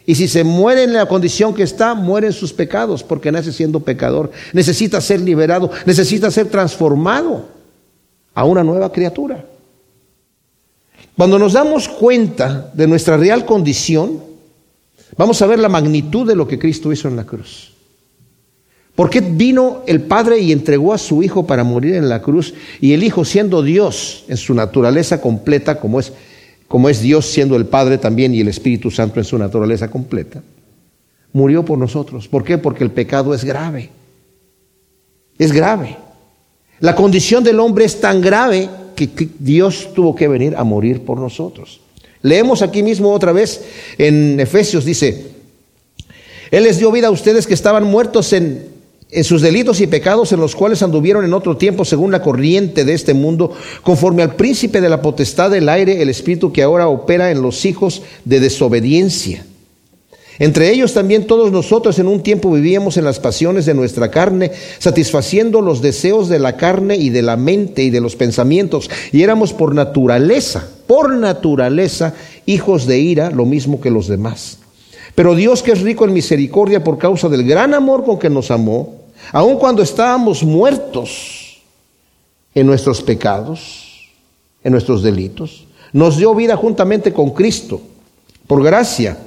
y 0.09 0.15
si 0.15 0.27
se 0.27 0.43
muere 0.43 0.85
en 0.85 0.93
la 0.93 1.05
condición 1.05 1.53
que 1.53 1.61
está, 1.61 1.93
muere 1.93 2.25
en 2.25 2.33
sus 2.33 2.51
pecados, 2.51 3.03
porque 3.03 3.31
nace 3.31 3.53
siendo 3.53 3.81
pecador. 3.81 4.31
Necesita 4.53 4.99
ser 5.01 5.21
liberado, 5.21 5.69
necesita 5.85 6.31
ser 6.31 6.47
transformado 6.47 7.45
a 8.33 8.43
una 8.43 8.63
nueva 8.63 8.91
criatura. 8.91 9.45
Cuando 11.15 11.37
nos 11.37 11.53
damos 11.53 11.87
cuenta 11.87 12.71
de 12.73 12.87
nuestra 12.87 13.17
real 13.17 13.45
condición, 13.45 14.19
vamos 15.15 15.43
a 15.43 15.45
ver 15.45 15.59
la 15.59 15.69
magnitud 15.69 16.27
de 16.27 16.35
lo 16.35 16.47
que 16.47 16.57
Cristo 16.57 16.91
hizo 16.91 17.07
en 17.07 17.15
la 17.15 17.25
cruz. 17.25 17.73
¿Por 18.95 19.11
qué 19.11 19.21
vino 19.21 19.83
el 19.85 20.01
Padre 20.01 20.39
y 20.39 20.51
entregó 20.51 20.91
a 20.91 20.97
su 20.97 21.21
Hijo 21.21 21.45
para 21.45 21.63
morir 21.63 21.93
en 21.93 22.09
la 22.09 22.23
cruz? 22.23 22.55
Y 22.81 22.93
el 22.93 23.03
Hijo 23.03 23.25
siendo 23.25 23.61
Dios 23.61 24.23
en 24.27 24.37
su 24.37 24.55
naturaleza 24.55 25.21
completa, 25.21 25.79
como 25.79 25.99
es, 25.99 26.13
como 26.69 26.87
es 26.87 27.01
Dios 27.01 27.25
siendo 27.25 27.57
el 27.57 27.65
Padre 27.65 27.97
también 27.97 28.33
y 28.33 28.39
el 28.39 28.47
Espíritu 28.47 28.91
Santo 28.91 29.19
en 29.19 29.25
su 29.25 29.37
naturaleza 29.37 29.89
completa, 29.89 30.41
murió 31.33 31.65
por 31.65 31.79
nosotros. 31.79 32.27
¿Por 32.27 32.43
qué? 32.43 32.59
Porque 32.59 32.83
el 32.83 32.91
pecado 32.91 33.33
es 33.33 33.43
grave. 33.43 33.89
Es 35.39 35.51
grave. 35.51 35.97
La 36.79 36.95
condición 36.95 37.43
del 37.43 37.59
hombre 37.59 37.85
es 37.85 37.99
tan 37.99 38.21
grave 38.21 38.69
que 38.95 39.09
Dios 39.39 39.89
tuvo 39.95 40.15
que 40.15 40.27
venir 40.27 40.55
a 40.55 40.63
morir 40.63 41.03
por 41.03 41.19
nosotros. 41.19 41.81
Leemos 42.21 42.61
aquí 42.61 42.83
mismo 42.83 43.11
otra 43.11 43.31
vez 43.31 43.63
en 43.97 44.39
Efesios, 44.39 44.85
dice, 44.85 45.31
Él 46.51 46.63
les 46.65 46.77
dio 46.77 46.91
vida 46.91 47.07
a 47.07 47.11
ustedes 47.11 47.47
que 47.47 47.55
estaban 47.55 47.83
muertos 47.83 48.31
en 48.31 48.68
en 49.11 49.23
sus 49.23 49.41
delitos 49.41 49.81
y 49.81 49.87
pecados 49.87 50.31
en 50.31 50.39
los 50.39 50.55
cuales 50.55 50.83
anduvieron 50.83 51.25
en 51.25 51.33
otro 51.33 51.57
tiempo 51.57 51.83
según 51.83 52.11
la 52.11 52.21
corriente 52.21 52.85
de 52.85 52.93
este 52.93 53.15
mundo, 53.15 53.51
conforme 53.81 54.21
al 54.21 54.35
príncipe 54.35 54.81
de 54.81 54.89
la 54.89 55.01
potestad 55.01 55.49
del 55.49 55.67
aire, 55.67 56.01
el 56.01 56.09
espíritu 56.09 56.51
que 56.51 56.61
ahora 56.61 56.87
opera 56.87 57.31
en 57.31 57.41
los 57.41 57.65
hijos 57.65 58.03
de 58.25 58.39
desobediencia. 58.39 59.45
Entre 60.37 60.71
ellos 60.71 60.93
también 60.93 61.27
todos 61.27 61.51
nosotros 61.51 61.99
en 61.99 62.07
un 62.07 62.21
tiempo 62.21 62.51
vivíamos 62.51 62.95
en 62.95 63.03
las 63.03 63.19
pasiones 63.19 63.65
de 63.65 63.73
nuestra 63.73 64.09
carne, 64.09 64.51
satisfaciendo 64.77 65.59
los 65.59 65.81
deseos 65.81 66.29
de 66.29 66.39
la 66.39 66.55
carne 66.55 66.95
y 66.95 67.09
de 67.09 67.23
la 67.23 67.35
mente 67.35 67.83
y 67.83 67.89
de 67.89 67.99
los 67.99 68.15
pensamientos, 68.15 68.89
y 69.11 69.23
éramos 69.23 69.53
por 69.53 69.75
naturaleza, 69.75 70.65
por 70.87 71.13
naturaleza, 71.13 72.13
hijos 72.45 72.85
de 72.85 72.99
ira, 72.99 73.31
lo 73.31 73.45
mismo 73.45 73.81
que 73.81 73.89
los 73.89 74.07
demás. 74.07 74.59
Pero 75.13 75.35
Dios 75.35 75.61
que 75.61 75.73
es 75.73 75.81
rico 75.81 76.05
en 76.05 76.13
misericordia 76.13 76.83
por 76.85 76.97
causa 76.97 77.27
del 77.27 77.43
gran 77.43 77.73
amor 77.73 78.05
con 78.05 78.17
que 78.17 78.29
nos 78.29 78.51
amó, 78.51 78.98
aun 79.31 79.57
cuando 79.57 79.81
estábamos 79.81 80.43
muertos 80.43 81.61
en 82.53 82.65
nuestros 82.67 83.01
pecados, 83.01 84.09
en 84.63 84.71
nuestros 84.71 85.03
delitos, 85.03 85.65
nos 85.93 86.17
dio 86.17 86.35
vida 86.35 86.55
juntamente 86.55 87.13
con 87.13 87.31
Cristo. 87.31 87.81
Por 88.47 88.63
gracia, 88.63 89.17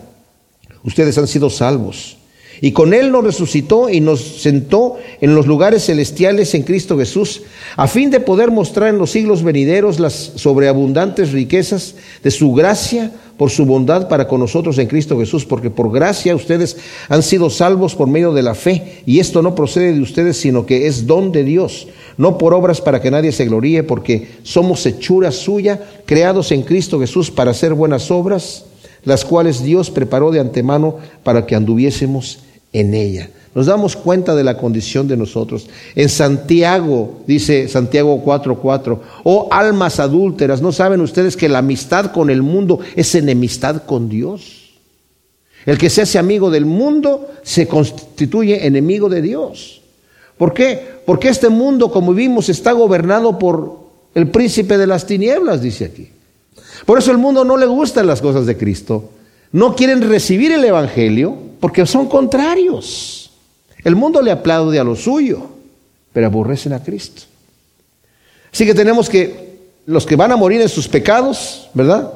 ustedes 0.85 1.17
han 1.19 1.27
sido 1.27 1.51
salvos. 1.51 2.17
Y 2.61 2.73
con 2.73 2.95
Él 2.95 3.11
nos 3.11 3.25
resucitó 3.25 3.89
y 3.89 4.01
nos 4.01 4.43
sentó 4.43 4.97
en 5.21 5.35
los 5.35 5.47
lugares 5.47 5.87
celestiales 5.87 6.55
en 6.55 6.63
Cristo 6.63 6.99
Jesús, 6.99 7.43
a 7.77 7.89
fin 7.89 8.11
de 8.11 8.21
poder 8.21 8.51
mostrar 8.51 8.91
en 8.91 8.99
los 8.99 9.11
siglos 9.11 9.43
venideros 9.43 9.99
las 9.99 10.15
sobreabundantes 10.37 11.33
riquezas 11.33 11.95
de 12.23 12.31
su 12.31 12.53
gracia 12.53 13.13
por 13.37 13.51
su 13.51 13.65
bondad 13.65 14.09
para 14.09 14.29
con 14.29 14.41
nosotros 14.41 14.79
en 14.79 14.87
Cristo 14.87 15.19
Jesús, 15.19 15.45
porque 15.45 15.71
por 15.71 15.91
gracia 15.91 16.37
ustedes 16.37 16.77
han 17.09 17.23
sido 17.23 17.51
salvos 17.51 17.95
por 17.95 18.07
medio 18.07 18.33
de 18.33 18.43
la 18.43 18.55
fe, 18.55 19.03
y 19.07 19.19
esto 19.19 19.43
no 19.43 19.55
procede 19.55 19.95
de 19.95 20.01
ustedes, 20.01 20.37
sino 20.37 20.67
que 20.67 20.87
es 20.87 21.07
don 21.07 21.33
de 21.33 21.43
Dios, 21.43 21.89
no 22.17 22.39
por 22.39 22.55
obras 22.55 22.81
para 22.81 23.01
que 23.01 23.11
nadie 23.11 23.33
se 23.33 23.47
gloríe, 23.47 23.83
porque 23.83 24.29
somos 24.43 24.85
hechura 24.87 25.33
suya, 25.33 25.81
creados 26.07 26.53
en 26.53 26.63
Cristo 26.63 27.01
Jesús 27.01 27.31
para 27.31 27.51
hacer 27.51 27.75
buenas 27.75 28.11
obras, 28.11 28.67
las 29.05 29.25
cuales 29.25 29.63
Dios 29.63 29.91
preparó 29.91 30.31
de 30.31 30.41
antemano 30.41 30.97
para 31.23 31.47
que 31.47 31.55
anduviésemos 31.55 32.41
en 32.73 32.95
ella. 32.95 33.31
Nos 33.55 33.67
damos 33.67 33.97
cuenta 33.97 34.35
de 34.35 34.45
la 34.45 34.57
condición 34.57 35.07
de 35.09 35.17
nosotros. 35.17 35.69
En 35.95 36.09
Santiago, 36.09 37.21
dice 37.27 37.69
Santiago 37.69 38.23
4:4, 38.25 38.99
oh 39.25 39.49
almas 39.51 40.01
adúlteras, 40.01 40.63
¿no 40.63 40.73
saben 40.73 41.03
ustedes 41.03 41.37
que 41.37 41.51
la 41.51 41.59
amistad 41.59 42.13
con 42.13 42.31
el 42.31 42.43
mundo 42.43 42.81
es 42.97 43.15
enemistad 43.15 43.83
con 43.85 44.09
Dios? 44.09 44.71
El 45.67 45.79
que 45.79 45.91
se 45.91 46.03
hace 46.03 46.19
amigo 46.19 46.51
del 46.51 46.65
mundo 46.65 47.29
se 47.43 47.69
constituye 47.69 48.67
enemigo 48.67 49.09
de 49.09 49.23
Dios. 49.23 49.83
¿Por 50.39 50.55
qué? 50.55 50.81
Porque 51.05 51.29
este 51.29 51.51
mundo, 51.51 51.93
como 51.93 52.15
vimos, 52.15 52.49
está 52.49 52.73
gobernado 52.73 53.39
por 53.39 53.83
el 54.15 54.29
príncipe 54.29 54.79
de 54.79 54.87
las 54.87 55.07
tinieblas, 55.07 55.61
dice 55.61 55.85
aquí. 55.85 56.09
Por 56.87 56.99
eso 56.99 57.11
el 57.11 57.19
mundo 57.19 57.45
no 57.45 57.57
le 57.57 57.67
gustan 57.67 58.07
las 58.07 58.21
cosas 58.21 58.47
de 58.47 58.57
Cristo. 58.57 59.11
No 59.53 59.77
quieren 59.77 60.03
recibir 60.03 60.53
el 60.53 60.65
Evangelio 60.65 61.37
porque 61.61 61.87
son 61.87 62.09
contrarios. 62.09 63.31
El 63.85 63.97
mundo 63.97 64.23
le 64.23 64.31
aplaude 64.31 64.79
a 64.79 64.85
lo 64.85 64.97
suyo, 64.97 65.43
pero 66.13 66.27
aborrecen 66.27 66.73
a 66.73 66.83
Cristo. 66.83 67.23
Así 68.53 68.67
que 68.67 68.75
tenemos 68.75 69.09
que, 69.09 69.59
los 69.87 70.07
que 70.07 70.17
van 70.17 70.33
a 70.33 70.37
morir 70.37 70.61
en 70.61 70.69
sus 70.69 70.89
pecados, 70.89 71.69
¿verdad? 71.75 72.13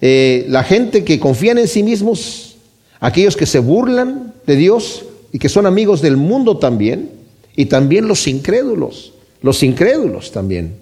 Eh, 0.00 0.46
la 0.48 0.64
gente 0.64 1.04
que 1.04 1.20
confían 1.20 1.58
en 1.58 1.68
sí 1.68 1.82
mismos, 1.82 2.56
aquellos 3.00 3.36
que 3.36 3.46
se 3.46 3.58
burlan 3.58 4.34
de 4.46 4.56
Dios 4.56 5.04
y 5.32 5.38
que 5.38 5.48
son 5.48 5.66
amigos 5.66 6.02
del 6.02 6.16
mundo 6.16 6.58
también, 6.58 7.10
y 7.54 7.66
también 7.66 8.08
los 8.08 8.26
incrédulos, 8.26 9.12
los 9.42 9.62
incrédulos 9.62 10.32
también. 10.32 10.81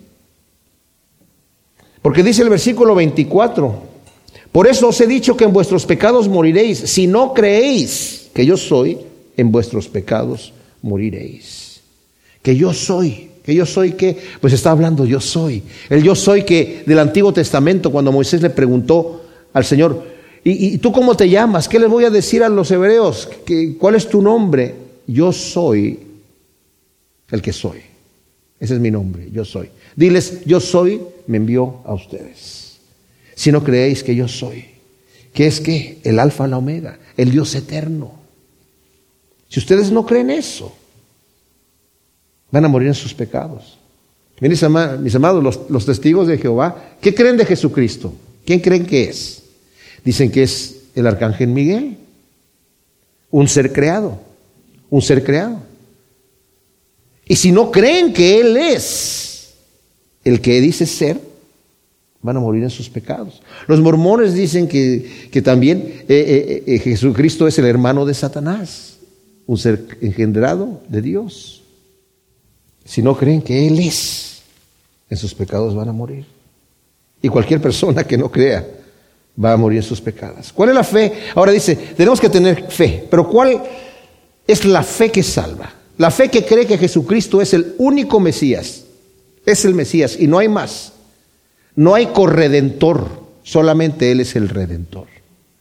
Porque 2.03 2.23
dice 2.23 2.43
el 2.43 2.49
versículo 2.49 2.95
24, 2.95 3.75
por 4.53 4.67
eso 4.67 4.89
os 4.89 5.01
he 5.01 5.07
dicho 5.07 5.37
que 5.37 5.45
en 5.45 5.53
vuestros 5.53 5.87
pecados 5.87 6.29
moriréis, 6.29 6.79
si 6.79 7.07
no 7.07 7.35
creéis 7.35 8.31
que 8.35 8.45
yo 8.45 8.57
soy, 8.57 8.99
en 9.37 9.53
vuestros 9.53 9.89
pecados 9.89 10.53
moriréis. 10.83 11.81
Que 12.43 12.57
yo 12.57 12.73
soy, 12.73 13.31
que 13.45 13.55
yo 13.55 13.67
soy 13.67 13.93
que, 13.93 14.17
pues 14.41 14.53
está 14.53 14.71
hablando 14.71 15.05
yo 15.05 15.21
soy. 15.21 15.63
El 15.89 16.03
yo 16.03 16.15
soy 16.15 16.43
que 16.43 16.83
del 16.87 16.99
Antiguo 16.99 17.33
Testamento, 17.33 17.93
cuando 17.93 18.13
Moisés 18.13 18.43
le 18.43 18.51
preguntó 18.51 19.23
al 19.53 19.65
Señor, 19.65 20.05
¿y, 20.43 20.79
tú 20.79 20.91
cómo 20.93 21.17
te 21.17 21.29
llamas? 21.29 21.69
¿Qué 21.69 21.79
les 21.79 21.89
voy 21.89 22.05
a 22.05 22.11
decir 22.11 22.43
a 22.43 22.49
los 22.49 22.71
hebreos? 22.71 23.29
¿Cuál 23.79 23.95
es 23.95 24.09
tu 24.09 24.23
nombre? 24.23 24.75
Yo 25.07 25.33
soy 25.33 25.99
el 27.31 27.43
que 27.43 27.53
soy. 27.53 27.90
Ese 28.61 28.75
es 28.75 28.81
mi 28.81 28.91
nombre, 28.91 29.29
yo 29.33 29.45
soy. 29.45 29.71
Diles, 29.97 30.45
yo 30.45 30.61
soy, 30.61 31.01
me 31.27 31.39
envió 31.39 31.81
a 31.85 31.95
ustedes. 31.95 32.79
Si 33.35 33.51
no 33.51 33.65
creéis 33.65 34.05
que 34.05 34.15
yo 34.15 34.29
soy, 34.29 34.67
que 35.33 35.47
es 35.47 35.61
que 35.61 35.99
el 36.05 36.19
alfa, 36.19 36.47
la 36.47 36.59
omega, 36.59 36.99
el 37.17 37.31
Dios 37.31 37.55
eterno, 37.55 38.21
si 39.49 39.59
ustedes 39.59 39.91
no 39.91 40.05
creen 40.07 40.31
eso, 40.31 40.73
van 42.51 42.65
a 42.65 42.69
morir 42.69 42.89
en 42.89 42.95
sus 42.95 43.15
pecados. 43.15 43.79
Mis 44.41 44.63
amados, 44.63 45.67
los, 45.69 45.87
testigos 45.87 46.27
de 46.27 46.39
Jehová, 46.39 46.97
¿qué 47.01 47.15
creen 47.15 47.37
de 47.37 47.45
Jesucristo? 47.45 48.15
¿Quién 48.45 48.61
creen 48.61 48.87
que 48.87 49.05
es? 49.05 49.43
Dicen 50.05 50.31
que 50.31 50.43
es 50.43 50.83
el 50.95 51.07
arcángel 51.07 51.49
Miguel, 51.49 51.99
un 53.31 53.49
ser 53.49 53.73
creado, 53.73 54.19
un 54.89 55.03
ser 55.03 55.23
creado. 55.25 55.70
Y 57.31 57.37
si 57.37 57.53
no 57.53 57.71
creen 57.71 58.13
que 58.13 58.41
Él 58.41 58.57
es 58.57 59.55
el 60.25 60.41
que 60.41 60.61
dice 60.61 60.85
ser, 60.85 61.21
van 62.21 62.37
a 62.37 62.41
morir 62.41 62.65
en 62.65 62.71
sus 62.71 62.91
pecados. 62.91 63.41
Los 63.69 63.81
mormones 63.81 64.35
dicen 64.35 64.67
que, 64.67 65.29
que 65.31 65.41
también 65.41 65.79
eh, 65.79 66.05
eh, 66.09 66.65
eh, 66.67 66.79
Jesucristo 66.81 67.47
es 67.47 67.57
el 67.61 67.67
hermano 67.67 68.05
de 68.05 68.15
Satanás, 68.15 68.99
un 69.47 69.57
ser 69.59 69.97
engendrado 70.01 70.83
de 70.89 71.03
Dios. 71.03 71.63
Si 72.85 73.01
no 73.01 73.17
creen 73.17 73.43
que 73.43 73.69
Él 73.69 73.79
es, 73.79 74.43
en 75.09 75.17
sus 75.17 75.33
pecados 75.33 75.73
van 75.73 75.89
a 75.89 75.93
morir. 75.93 76.25
Y 77.23 77.29
cualquier 77.29 77.61
persona 77.61 78.03
que 78.03 78.19
no 78.19 78.29
crea 78.29 78.67
va 79.41 79.53
a 79.53 79.57
morir 79.57 79.77
en 79.77 79.85
sus 79.85 80.01
pecados. 80.01 80.53
¿Cuál 80.53 80.71
es 80.71 80.75
la 80.75 80.83
fe? 80.83 81.13
Ahora 81.37 81.53
dice, 81.53 81.77
tenemos 81.97 82.21
que 82.21 82.29
tener 82.29 82.69
fe, 82.69 83.07
pero 83.09 83.29
¿cuál 83.29 83.63
es 84.49 84.65
la 84.65 84.83
fe 84.83 85.13
que 85.13 85.23
salva? 85.23 85.75
La 86.01 86.11
fe 86.11 86.31
que 86.31 86.47
cree 86.47 86.67
que 86.67 86.79
Jesucristo 86.79 87.43
es 87.43 87.53
el 87.53 87.75
único 87.77 88.21
Mesías, 88.21 88.85
es 89.45 89.67
el 89.67 89.75
Mesías 89.75 90.17
y 90.19 90.29
no 90.29 90.39
hay 90.39 90.49
más. 90.49 90.95
No 91.77 91.95
hay 91.95 92.07
corredentor, 92.07 93.07
solamente 93.43 94.11
Él 94.11 94.21
es 94.21 94.35
el 94.35 94.49
redentor, 94.49 95.09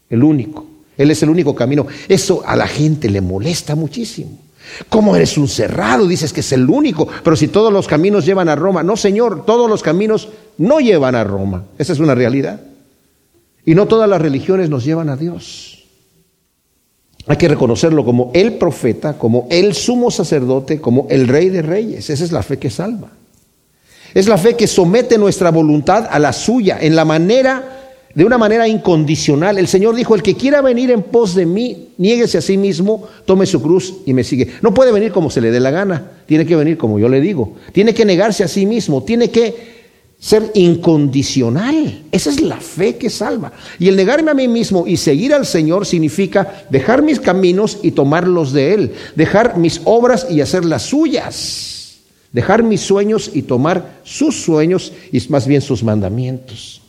el 0.10 0.24
único. 0.24 0.66
Él 0.96 1.12
es 1.12 1.22
el 1.24 1.30
único 1.30 1.54
camino. 1.54 1.88
Eso 2.08 2.42
a 2.46 2.56
la 2.56 2.68
gente 2.68 3.10
le 3.10 3.20
molesta 3.20 3.76
muchísimo. 3.76 4.40
¿Cómo 4.88 5.14
eres 5.14 5.38
un 5.38 5.50
cerrado? 5.50 6.08
Dices 6.08 6.32
que 6.32 6.40
es 6.40 6.54
el 6.54 6.70
único, 6.70 7.06
pero 7.22 7.36
si 7.36 7.50
todos 7.50 7.74
los 7.74 7.86
caminos 7.86 8.26
llevan 8.26 8.48
a 8.48 8.56
Roma. 8.56 8.82
No, 8.82 8.96
Señor, 8.96 9.46
todos 9.46 9.70
los 9.70 9.84
caminos 9.84 10.30
no 10.58 10.80
llevan 10.80 11.16
a 11.16 11.26
Roma. 11.26 11.66
Esa 11.78 11.92
es 11.92 12.00
una 12.00 12.16
realidad. 12.16 12.62
Y 13.66 13.76
no 13.76 13.90
todas 13.90 14.10
las 14.10 14.22
religiones 14.22 14.70
nos 14.70 14.86
llevan 14.86 15.10
a 15.10 15.18
Dios. 15.18 15.79
Hay 17.30 17.38
que 17.38 17.48
reconocerlo 17.48 18.04
como 18.04 18.32
el 18.34 18.54
profeta, 18.54 19.14
como 19.14 19.46
el 19.52 19.76
sumo 19.76 20.10
sacerdote, 20.10 20.82
como 20.82 21.06
el 21.12 21.28
rey 21.28 21.50
de 21.50 21.62
reyes. 21.62 22.10
Esa 22.10 22.24
es 22.24 22.32
la 22.32 22.42
fe 22.42 22.58
que 22.58 22.72
salva. 22.72 23.12
Es 24.16 24.28
la 24.28 24.36
fe 24.36 24.56
que 24.56 24.66
somete 24.66 25.16
nuestra 25.20 25.52
voluntad 25.52 26.08
a 26.10 26.18
la 26.18 26.34
suya, 26.34 26.80
en 26.82 26.96
la 26.96 27.06
manera, 27.06 27.92
de 28.16 28.26
una 28.26 28.40
manera 28.40 28.68
incondicional. 28.68 29.60
El 29.60 29.68
Señor 29.68 29.94
dijo, 29.94 30.16
el 30.16 30.24
que 30.24 30.34
quiera 30.34 30.64
venir 30.64 30.90
en 30.90 31.04
pos 31.04 31.36
de 31.36 31.46
mí, 31.46 31.90
niéguese 32.00 32.40
a 32.40 32.42
sí 32.42 32.58
mismo, 32.58 33.08
tome 33.26 33.46
su 33.46 33.62
cruz 33.62 33.98
y 34.08 34.16
me 34.16 34.24
sigue. 34.24 34.48
No 34.64 34.74
puede 34.74 34.92
venir 34.92 35.12
como 35.12 35.30
se 35.30 35.40
le 35.40 35.52
dé 35.52 35.60
la 35.60 35.70
gana, 35.70 36.14
tiene 36.26 36.48
que 36.48 36.56
venir 36.56 36.80
como 36.80 36.98
yo 36.98 37.10
le 37.10 37.22
digo. 37.22 37.54
Tiene 37.74 37.94
que 37.94 38.06
negarse 38.06 38.44
a 38.44 38.48
sí 38.48 38.66
mismo, 38.66 39.04
tiene 39.04 39.30
que 39.30 39.79
ser 40.20 40.52
incondicional. 40.54 42.04
Esa 42.12 42.30
es 42.30 42.42
la 42.42 42.58
fe 42.58 42.98
que 42.98 43.10
salva. 43.10 43.54
Y 43.80 43.88
el 43.88 43.96
negarme 43.96 44.32
a 44.32 44.34
mí 44.36 44.48
mismo 44.48 44.86
y 44.86 44.98
seguir 44.98 45.34
al 45.34 45.46
Señor 45.46 45.86
significa 45.86 46.66
dejar 46.70 47.02
mis 47.02 47.20
caminos 47.20 47.80
y 47.82 47.92
tomarlos 47.92 48.52
de 48.52 48.74
Él, 48.74 48.94
dejar 49.16 49.58
mis 49.58 49.82
obras 49.86 50.28
y 50.30 50.42
hacer 50.42 50.66
las 50.66 50.84
suyas. 50.84 51.78
Dejar 52.32 52.62
mis 52.62 52.82
sueños 52.82 53.32
y 53.34 53.42
tomar 53.42 54.02
sus 54.04 54.44
sueños 54.44 54.94
y 55.12 55.20
más 55.30 55.48
bien 55.48 55.62
sus 55.62 55.84
mandamientos. 55.84 56.82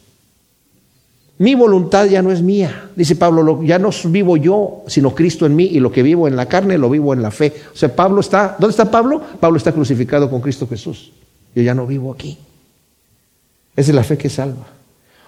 Mi 1.39 1.55
voluntad 1.55 2.05
ya 2.05 2.21
no 2.21 2.31
es 2.31 2.43
mía, 2.43 2.91
dice 2.95 3.17
Pablo, 3.17 3.63
ya 3.63 3.79
no 3.79 3.89
vivo 4.05 4.37
yo, 4.37 4.83
sino 4.87 5.15
Cristo 5.15 5.47
en 5.47 5.57
mí 5.57 5.65
y 5.65 5.81
lo 5.81 5.91
que 5.91 6.03
vivo 6.03 6.29
en 6.29 6.37
la 6.37 6.45
carne 6.45 6.77
lo 6.77 6.91
vivo 6.91 7.15
en 7.15 7.23
la 7.23 7.31
fe. 7.31 7.55
O 7.73 7.77
sea, 7.77 7.97
Pablo 7.97 8.21
está, 8.21 8.57
¿dónde 8.59 8.73
está 8.73 8.91
Pablo? 8.91 9.23
Pablo 9.41 9.57
está 9.57 9.73
crucificado 9.73 10.29
con 10.29 10.43
Cristo 10.43 10.69
Jesús. 10.69 11.13
Yo 11.55 11.63
ya 11.63 11.75
no 11.75 11.87
vivo 11.87 12.13
aquí. 12.13 12.37
Esa 13.77 13.91
es 13.91 13.95
la 13.95 14.05
fe 14.05 14.19
que 14.19 14.29
salva. 14.29 14.67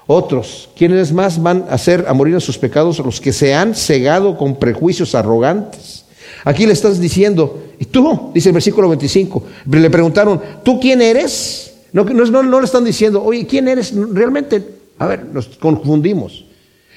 Otros, 0.06 0.68
¿quiénes 0.76 1.12
más 1.12 1.40
van 1.40 1.66
a 1.68 1.74
hacer 1.74 2.04
a 2.08 2.12
morir 2.12 2.34
en 2.34 2.40
sus 2.40 2.58
pecados? 2.58 2.98
Los 2.98 3.20
que 3.20 3.32
se 3.32 3.54
han 3.54 3.74
cegado 3.74 4.36
con 4.36 4.58
prejuicios 4.58 5.14
arrogantes 5.14 6.02
Aquí 6.44 6.66
le 6.66 6.72
estás 6.72 7.00
diciendo, 7.00 7.62
y 7.78 7.84
tú, 7.84 8.30
dice 8.34 8.48
el 8.48 8.54
versículo 8.54 8.88
25, 8.88 9.44
le 9.70 9.90
preguntaron, 9.90 10.40
¿tú 10.64 10.80
quién 10.80 11.00
eres? 11.00 11.74
No, 11.92 12.04
no 12.04 12.60
le 12.60 12.64
están 12.64 12.84
diciendo, 12.84 13.22
oye, 13.22 13.46
¿quién 13.46 13.68
eres? 13.68 13.92
Realmente, 13.94 14.62
a 14.98 15.06
ver, 15.06 15.24
nos 15.26 15.46
confundimos. 15.48 16.44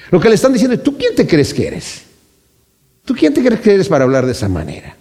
Lo 0.09 0.19
que 0.19 0.29
le 0.29 0.35
están 0.35 0.53
diciendo 0.53 0.75
es, 0.75 0.83
¿tú 0.83 0.97
quién 0.97 1.13
te 1.15 1.27
crees 1.27 1.53
que 1.53 1.67
eres? 1.67 2.03
¿Tú 3.03 3.13
quién 3.13 3.33
te 3.33 3.43
crees 3.43 3.61
que 3.61 3.73
eres 3.73 3.87
para 3.87 4.03
hablar 4.03 4.25
de 4.25 4.31
esa 4.31 4.49
manera? 4.49 4.97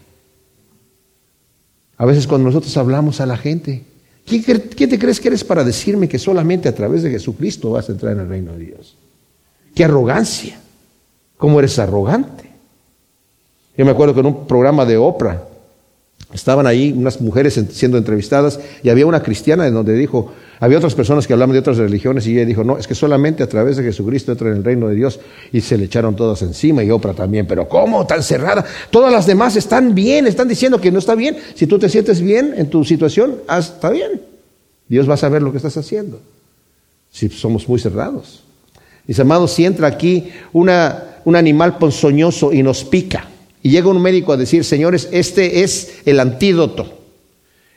A 1.96 2.04
veces 2.04 2.26
cuando 2.26 2.48
nosotros 2.48 2.76
hablamos 2.76 3.20
a 3.20 3.26
la 3.26 3.38
gente, 3.38 3.84
¿quién, 4.26 4.42
¿quién, 4.42 4.90
te 4.90 4.98
crees 4.98 5.20
que 5.20 5.28
eres 5.28 5.44
para 5.44 5.64
decirme 5.64 6.08
que 6.08 6.18
solamente 6.18 6.68
a 6.68 6.74
través 6.74 7.02
de 7.02 7.10
Jesucristo 7.10 7.70
vas 7.70 7.88
a 7.88 7.92
entrar 7.92 8.12
en 8.12 8.20
el 8.20 8.28
reino 8.28 8.52
de 8.52 8.58
Dios? 8.58 8.96
¡Qué 9.74 9.84
arrogancia! 9.84 10.58
¿Cómo 11.36 11.58
eres 11.58 11.78
arrogante? 11.78 12.50
Yo 13.76 13.84
me 13.84 13.90
acuerdo 13.90 14.14
que 14.14 14.20
en 14.20 14.26
un 14.26 14.46
programa 14.46 14.84
de 14.84 14.96
Oprah 14.96 15.53
estaban 16.32 16.66
ahí 16.66 16.92
unas 16.96 17.20
mujeres 17.20 17.60
siendo 17.70 17.98
entrevistadas 17.98 18.58
y 18.82 18.88
había 18.88 19.06
una 19.06 19.22
cristiana 19.22 19.66
en 19.66 19.74
donde 19.74 19.94
dijo, 19.94 20.32
había 20.60 20.78
otras 20.78 20.94
personas 20.94 21.26
que 21.26 21.32
hablaban 21.32 21.52
de 21.52 21.58
otras 21.58 21.76
religiones 21.76 22.26
y 22.26 22.32
ella 22.32 22.46
dijo, 22.46 22.64
no, 22.64 22.78
es 22.78 22.86
que 22.86 22.94
solamente 22.94 23.42
a 23.42 23.48
través 23.48 23.76
de 23.76 23.82
Jesucristo 23.82 24.32
entra 24.32 24.48
en 24.50 24.56
el 24.56 24.64
reino 24.64 24.88
de 24.88 24.94
Dios 24.94 25.20
y 25.52 25.60
se 25.60 25.76
le 25.76 25.84
echaron 25.84 26.16
todas 26.16 26.42
encima 26.42 26.82
y 26.82 26.90
Oprah 26.90 27.14
también, 27.14 27.46
pero 27.46 27.68
¿cómo 27.68 28.06
tan 28.06 28.22
cerrada? 28.22 28.64
Todas 28.90 29.12
las 29.12 29.26
demás 29.26 29.56
están 29.56 29.94
bien, 29.94 30.26
están 30.26 30.48
diciendo 30.48 30.80
que 30.80 30.90
no 30.90 30.98
está 30.98 31.14
bien. 31.14 31.36
Si 31.54 31.66
tú 31.66 31.78
te 31.78 31.88
sientes 31.88 32.20
bien 32.20 32.54
en 32.56 32.70
tu 32.70 32.84
situación, 32.84 33.36
está 33.58 33.90
bien. 33.90 34.22
Dios 34.88 35.08
va 35.08 35.14
a 35.14 35.18
saber 35.18 35.42
lo 35.42 35.50
que 35.50 35.58
estás 35.58 35.76
haciendo. 35.76 36.20
Si 37.10 37.28
somos 37.28 37.68
muy 37.68 37.78
cerrados. 37.78 38.42
Mis 39.06 39.20
amados, 39.20 39.52
si 39.52 39.64
entra 39.64 39.86
aquí 39.86 40.30
una, 40.52 41.20
un 41.24 41.36
animal 41.36 41.78
ponzoñoso 41.78 42.52
y 42.52 42.62
nos 42.62 42.84
pica, 42.84 43.28
y 43.64 43.70
llega 43.70 43.88
un 43.88 44.00
médico 44.00 44.34
a 44.34 44.36
decir, 44.36 44.62
señores, 44.62 45.08
este 45.10 45.62
es 45.62 46.02
el 46.04 46.20
antídoto. 46.20 46.86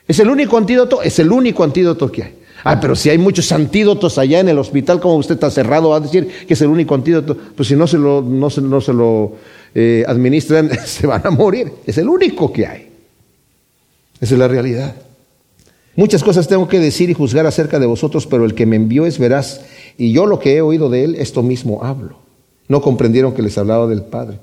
¿Es 0.06 0.20
el 0.20 0.28
único 0.28 0.58
antídoto? 0.58 1.00
Es 1.00 1.18
el 1.18 1.32
único 1.32 1.64
antídoto 1.64 2.12
que 2.12 2.24
hay. 2.24 2.34
Ah, 2.62 2.78
pero 2.78 2.94
si 2.94 3.08
hay 3.08 3.16
muchos 3.16 3.50
antídotos 3.52 4.18
allá 4.18 4.40
en 4.40 4.50
el 4.50 4.58
hospital, 4.58 5.00
como 5.00 5.16
usted 5.16 5.36
está 5.36 5.50
cerrado, 5.50 5.88
va 5.88 5.96
a 5.96 6.00
decir 6.00 6.28
que 6.46 6.52
es 6.52 6.60
el 6.60 6.68
único 6.68 6.94
antídoto. 6.94 7.34
Pues 7.56 7.68
si 7.68 7.74
no 7.74 7.86
se 7.86 7.96
lo, 7.96 8.20
no 8.20 8.50
se, 8.50 8.60
lo 8.92 9.32
eh, 9.74 10.04
administran, 10.06 10.70
se 10.84 11.06
van 11.06 11.26
a 11.26 11.30
morir. 11.30 11.72
Es 11.86 11.96
el 11.96 12.10
único 12.10 12.52
que 12.52 12.66
hay. 12.66 12.88
Esa 14.20 14.34
es 14.34 14.38
la 14.38 14.46
realidad. 14.46 14.94
Muchas 15.96 16.22
cosas 16.22 16.48
tengo 16.48 16.68
que 16.68 16.80
decir 16.80 17.08
y 17.08 17.14
juzgar 17.14 17.46
acerca 17.46 17.78
de 17.78 17.86
vosotros, 17.86 18.26
pero 18.26 18.44
el 18.44 18.54
que 18.54 18.66
me 18.66 18.76
envió 18.76 19.06
es 19.06 19.18
veraz, 19.18 19.62
y 19.96 20.12
yo 20.12 20.26
lo 20.26 20.38
que 20.38 20.56
he 20.56 20.60
oído 20.60 20.90
de 20.90 21.04
él, 21.04 21.14
esto 21.14 21.42
mismo 21.42 21.82
hablo. 21.82 22.18
No 22.68 22.82
comprendieron 22.82 23.32
que 23.32 23.40
les 23.40 23.56
hablaba 23.56 23.86
del 23.86 24.02
Padre. 24.02 24.38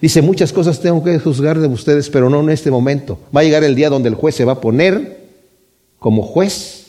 Dice, 0.00 0.22
muchas 0.22 0.52
cosas 0.52 0.80
tengo 0.80 1.02
que 1.02 1.18
juzgar 1.18 1.58
de 1.58 1.66
ustedes, 1.68 2.10
pero 2.10 2.28
no 2.28 2.40
en 2.40 2.50
este 2.50 2.70
momento. 2.70 3.18
Va 3.34 3.40
a 3.40 3.44
llegar 3.44 3.64
el 3.64 3.74
día 3.74 3.88
donde 3.88 4.08
el 4.08 4.14
juez 4.14 4.34
se 4.34 4.44
va 4.44 4.52
a 4.52 4.60
poner 4.60 5.26
como 5.98 6.22
juez 6.22 6.86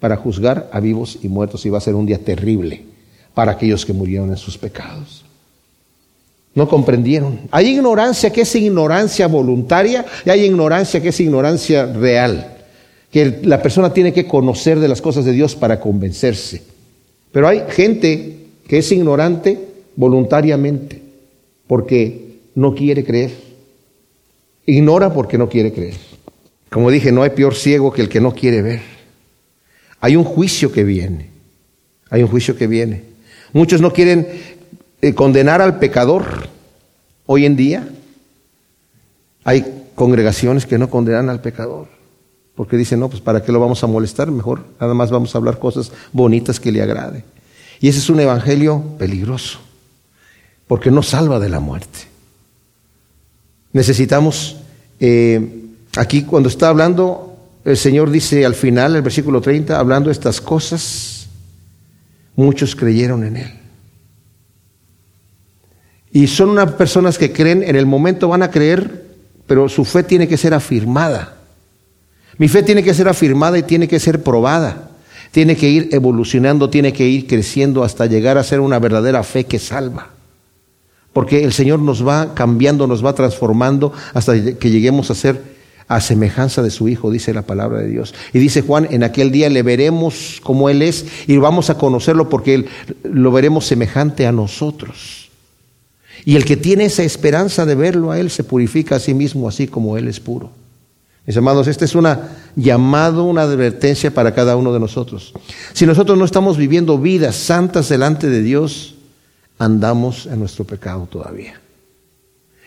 para 0.00 0.16
juzgar 0.16 0.68
a 0.72 0.80
vivos 0.80 1.18
y 1.22 1.28
muertos 1.28 1.64
y 1.64 1.70
va 1.70 1.78
a 1.78 1.82
ser 1.82 1.94
un 1.94 2.06
día 2.06 2.18
terrible 2.18 2.82
para 3.34 3.52
aquellos 3.52 3.86
que 3.86 3.92
murieron 3.92 4.30
en 4.30 4.36
sus 4.36 4.58
pecados. 4.58 5.24
No 6.54 6.68
comprendieron. 6.68 7.40
Hay 7.50 7.68
ignorancia 7.68 8.30
que 8.30 8.42
es 8.42 8.54
ignorancia 8.56 9.26
voluntaria 9.26 10.04
y 10.24 10.30
hay 10.30 10.44
ignorancia 10.44 11.00
que 11.00 11.08
es 11.10 11.20
ignorancia 11.20 11.86
real. 11.86 12.56
Que 13.10 13.40
la 13.44 13.62
persona 13.62 13.92
tiene 13.92 14.12
que 14.12 14.26
conocer 14.26 14.80
de 14.80 14.88
las 14.88 15.00
cosas 15.00 15.24
de 15.24 15.32
Dios 15.32 15.54
para 15.54 15.80
convencerse. 15.80 16.62
Pero 17.30 17.48
hay 17.48 17.62
gente 17.68 18.38
que 18.66 18.78
es 18.78 18.92
ignorante 18.92 19.58
voluntariamente 19.96 21.00
porque 21.66 22.31
no 22.54 22.74
quiere 22.74 23.04
creer. 23.04 23.32
Ignora 24.66 25.12
porque 25.12 25.38
no 25.38 25.48
quiere 25.48 25.72
creer. 25.72 25.96
Como 26.70 26.90
dije, 26.90 27.12
no 27.12 27.22
hay 27.22 27.30
peor 27.30 27.54
ciego 27.54 27.92
que 27.92 28.02
el 28.02 28.08
que 28.08 28.20
no 28.20 28.34
quiere 28.34 28.62
ver. 28.62 28.80
Hay 30.00 30.16
un 30.16 30.24
juicio 30.24 30.72
que 30.72 30.84
viene. 30.84 31.30
Hay 32.10 32.22
un 32.22 32.28
juicio 32.28 32.56
que 32.56 32.66
viene. 32.66 33.04
Muchos 33.52 33.80
no 33.80 33.92
quieren 33.92 34.26
eh, 35.00 35.14
condenar 35.14 35.60
al 35.60 35.78
pecador 35.78 36.48
hoy 37.26 37.46
en 37.46 37.56
día. 37.56 37.88
Hay 39.44 39.88
congregaciones 39.94 40.66
que 40.66 40.78
no 40.78 40.88
condenan 40.88 41.28
al 41.28 41.40
pecador. 41.40 41.88
Porque 42.54 42.76
dicen, 42.76 43.00
no, 43.00 43.08
pues 43.08 43.20
para 43.20 43.42
qué 43.42 43.50
lo 43.50 43.60
vamos 43.60 43.82
a 43.82 43.86
molestar, 43.86 44.30
mejor 44.30 44.64
nada 44.80 44.94
más 44.94 45.10
vamos 45.10 45.34
a 45.34 45.38
hablar 45.38 45.58
cosas 45.58 45.90
bonitas 46.12 46.60
que 46.60 46.70
le 46.70 46.82
agrade. 46.82 47.24
Y 47.80 47.88
ese 47.88 47.98
es 47.98 48.10
un 48.10 48.20
evangelio 48.20 48.82
peligroso, 48.98 49.58
porque 50.66 50.90
no 50.90 51.02
salva 51.02 51.40
de 51.40 51.48
la 51.48 51.60
muerte. 51.60 52.11
Necesitamos, 53.72 54.56
eh, 55.00 55.64
aquí 55.96 56.22
cuando 56.22 56.48
está 56.48 56.68
hablando, 56.68 57.36
el 57.64 57.76
Señor 57.76 58.10
dice 58.10 58.44
al 58.44 58.54
final, 58.54 58.96
el 58.96 59.02
versículo 59.02 59.40
30, 59.40 59.78
hablando 59.78 60.10
estas 60.10 60.40
cosas, 60.40 61.28
muchos 62.36 62.76
creyeron 62.76 63.24
en 63.24 63.36
Él. 63.36 63.52
Y 66.12 66.26
son 66.26 66.50
unas 66.50 66.72
personas 66.72 67.16
que 67.16 67.32
creen, 67.32 67.62
en 67.62 67.76
el 67.76 67.86
momento 67.86 68.28
van 68.28 68.42
a 68.42 68.50
creer, 68.50 69.06
pero 69.46 69.68
su 69.70 69.84
fe 69.86 70.02
tiene 70.02 70.28
que 70.28 70.36
ser 70.36 70.52
afirmada. 70.52 71.36
Mi 72.36 72.48
fe 72.48 72.62
tiene 72.62 72.82
que 72.82 72.92
ser 72.92 73.08
afirmada 73.08 73.58
y 73.58 73.62
tiene 73.62 73.88
que 73.88 73.98
ser 73.98 74.22
probada. 74.22 74.90
Tiene 75.30 75.56
que 75.56 75.70
ir 75.70 75.88
evolucionando, 75.92 76.68
tiene 76.68 76.92
que 76.92 77.08
ir 77.08 77.26
creciendo 77.26 77.84
hasta 77.84 78.04
llegar 78.04 78.36
a 78.36 78.44
ser 78.44 78.60
una 78.60 78.78
verdadera 78.78 79.22
fe 79.22 79.44
que 79.44 79.58
salva 79.58 80.11
porque 81.12 81.44
el 81.44 81.52
Señor 81.52 81.80
nos 81.80 82.06
va 82.06 82.34
cambiando, 82.34 82.86
nos 82.86 83.04
va 83.04 83.14
transformando 83.14 83.92
hasta 84.14 84.32
que 84.54 84.70
lleguemos 84.70 85.10
a 85.10 85.14
ser 85.14 85.52
a 85.88 86.00
semejanza 86.00 86.62
de 86.62 86.70
su 86.70 86.88
Hijo, 86.88 87.10
dice 87.10 87.34
la 87.34 87.42
palabra 87.42 87.80
de 87.80 87.88
Dios. 87.88 88.14
Y 88.32 88.38
dice 88.38 88.62
Juan, 88.62 88.88
en 88.90 89.02
aquel 89.02 89.30
día 89.30 89.50
le 89.50 89.62
veremos 89.62 90.40
como 90.42 90.70
Él 90.70 90.80
es 90.80 91.04
y 91.26 91.36
vamos 91.36 91.68
a 91.70 91.76
conocerlo 91.76 92.28
porque 92.28 92.54
él, 92.54 92.66
lo 93.02 93.30
veremos 93.30 93.66
semejante 93.66 94.26
a 94.26 94.32
nosotros. 94.32 95.30
Y 96.24 96.36
el 96.36 96.44
que 96.44 96.56
tiene 96.56 96.86
esa 96.86 97.02
esperanza 97.02 97.66
de 97.66 97.74
verlo 97.74 98.10
a 98.10 98.18
Él 98.18 98.30
se 98.30 98.44
purifica 98.44 98.96
a 98.96 99.00
sí 99.00 99.12
mismo 99.12 99.48
así 99.48 99.66
como 99.66 99.98
Él 99.98 100.08
es 100.08 100.20
puro. 100.20 100.50
Mis 101.26 101.36
amados, 101.36 101.68
este 101.68 101.84
es 101.84 101.94
una 101.94 102.30
llamado, 102.56 103.24
una 103.24 103.42
advertencia 103.42 104.12
para 104.12 104.34
cada 104.34 104.56
uno 104.56 104.72
de 104.72 104.80
nosotros. 104.80 105.32
Si 105.72 105.86
nosotros 105.86 106.18
no 106.18 106.24
estamos 106.24 106.56
viviendo 106.56 106.98
vidas 106.98 107.36
santas 107.36 107.88
delante 107.88 108.28
de 108.28 108.42
Dios, 108.42 108.91
andamos 109.62 110.26
en 110.26 110.40
nuestro 110.40 110.64
pecado 110.64 111.06
todavía. 111.06 111.60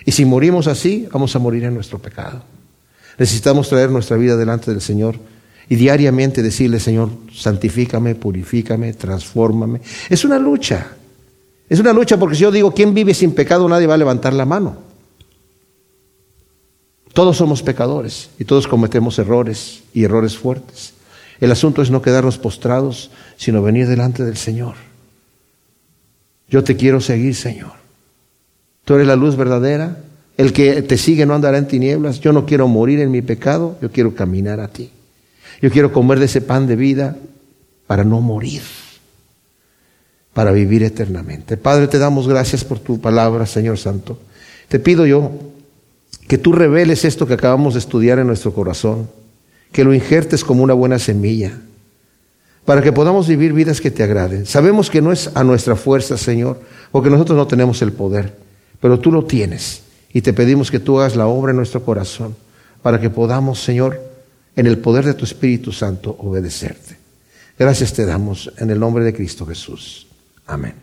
Y 0.05 0.13
si 0.13 0.23
morimos 0.23 0.67
así, 0.67 1.07
vamos 1.11 1.35
a 1.35 1.39
morir 1.39 1.65
en 1.65 1.73
nuestro 1.73 1.99
pecado. 1.99 2.41
Necesitamos 3.17 3.67
traer 3.67 3.89
nuestra 3.89 4.15
vida 4.15 4.37
delante 4.37 4.71
del 4.71 4.79
Señor 4.79 5.17
y 5.67 5.75
diariamente 5.75 6.41
decirle, 6.41 6.79
Señor, 6.79 7.09
santifícame, 7.33 8.15
purifícame, 8.15 8.93
transfórmame. 8.93 9.81
Es 10.09 10.23
una 10.23 10.39
lucha. 10.39 10.87
Es 11.67 11.79
una 11.79 11.91
lucha 11.91 12.17
porque 12.17 12.35
si 12.35 12.43
yo 12.43 12.51
digo, 12.51 12.73
¿quién 12.73 12.93
vive 12.93 13.13
sin 13.13 13.33
pecado? 13.33 13.67
Nadie 13.67 13.87
va 13.87 13.95
a 13.95 13.97
levantar 13.97 14.33
la 14.33 14.45
mano. 14.45 14.77
Todos 17.13 17.35
somos 17.35 17.61
pecadores 17.61 18.29
y 18.39 18.45
todos 18.45 18.67
cometemos 18.67 19.19
errores 19.19 19.83
y 19.93 20.05
errores 20.05 20.37
fuertes. 20.37 20.93
El 21.41 21.51
asunto 21.51 21.81
es 21.81 21.91
no 21.91 22.01
quedarnos 22.01 22.37
postrados, 22.37 23.11
sino 23.35 23.61
venir 23.61 23.87
delante 23.87 24.23
del 24.23 24.37
Señor. 24.37 24.84
Yo 26.55 26.63
te 26.63 26.77
quiero 26.77 27.01
seguir, 27.01 27.35
Señor. 27.35 27.73
Tú 28.85 28.93
eres 28.93 29.07
la 29.07 29.17
luz 29.17 29.35
verdadera. 29.35 29.97
El 30.37 30.53
que 30.53 30.81
te 30.83 30.97
sigue 30.97 31.25
no 31.25 31.35
andará 31.35 31.57
en 31.57 31.67
tinieblas. 31.67 32.21
Yo 32.21 32.31
no 32.31 32.45
quiero 32.45 32.69
morir 32.69 33.01
en 33.01 33.11
mi 33.11 33.21
pecado, 33.21 33.77
yo 33.81 33.91
quiero 33.91 34.15
caminar 34.15 34.61
a 34.61 34.69
ti. 34.69 34.89
Yo 35.61 35.69
quiero 35.69 35.91
comer 35.91 36.17
de 36.17 36.27
ese 36.27 36.39
pan 36.39 36.65
de 36.65 36.77
vida 36.77 37.17
para 37.87 38.05
no 38.05 38.21
morir, 38.21 38.61
para 40.33 40.53
vivir 40.53 40.81
eternamente. 40.83 41.57
Padre, 41.57 41.89
te 41.89 41.99
damos 41.99 42.25
gracias 42.25 42.63
por 42.63 42.79
tu 42.79 43.01
palabra, 43.01 43.45
Señor 43.45 43.77
Santo. 43.77 44.17
Te 44.69 44.79
pido 44.79 45.05
yo 45.05 45.33
que 46.29 46.37
tú 46.37 46.53
reveles 46.53 47.03
esto 47.03 47.27
que 47.27 47.33
acabamos 47.33 47.73
de 47.73 47.81
estudiar 47.81 48.17
en 48.17 48.27
nuestro 48.27 48.53
corazón, 48.53 49.09
que 49.73 49.83
lo 49.83 49.93
injertes 49.93 50.45
como 50.45 50.63
una 50.63 50.73
buena 50.73 50.99
semilla, 50.99 51.59
para 52.65 52.81
que 52.81 52.91
podamos 52.91 53.27
vivir 53.27 53.53
vidas 53.53 53.79
que 53.79 53.91
te 53.91 54.03
agraden. 54.03 54.45
Sabemos 54.45 54.89
que 54.89 55.01
no 55.01 55.11
es 55.11 55.29
a 55.35 55.43
nuestra 55.43 55.75
fuerza, 55.75 56.17
Señor, 56.17 56.59
porque 56.91 57.09
nosotros 57.09 57.37
no 57.37 57.47
tenemos 57.47 57.81
el 57.81 57.93
poder, 57.93 58.35
pero 58.81 58.99
tú 58.99 59.11
lo 59.11 59.23
tienes 59.25 59.83
y 60.11 60.21
te 60.21 60.33
pedimos 60.33 60.71
que 60.71 60.79
tú 60.79 60.99
hagas 60.99 61.15
la 61.15 61.27
obra 61.27 61.51
en 61.51 61.57
nuestro 61.57 61.83
corazón 61.83 62.35
para 62.81 62.99
que 62.99 63.09
podamos, 63.09 63.61
Señor, 63.61 64.01
en 64.55 64.67
el 64.67 64.79
poder 64.79 65.05
de 65.05 65.13
tu 65.13 65.25
Espíritu 65.25 65.71
Santo, 65.71 66.15
obedecerte. 66.19 66.97
Gracias 67.57 67.93
te 67.93 68.05
damos 68.05 68.51
en 68.57 68.69
el 68.69 68.79
nombre 68.79 69.03
de 69.03 69.13
Cristo 69.13 69.45
Jesús. 69.45 70.07
Amén. 70.47 70.75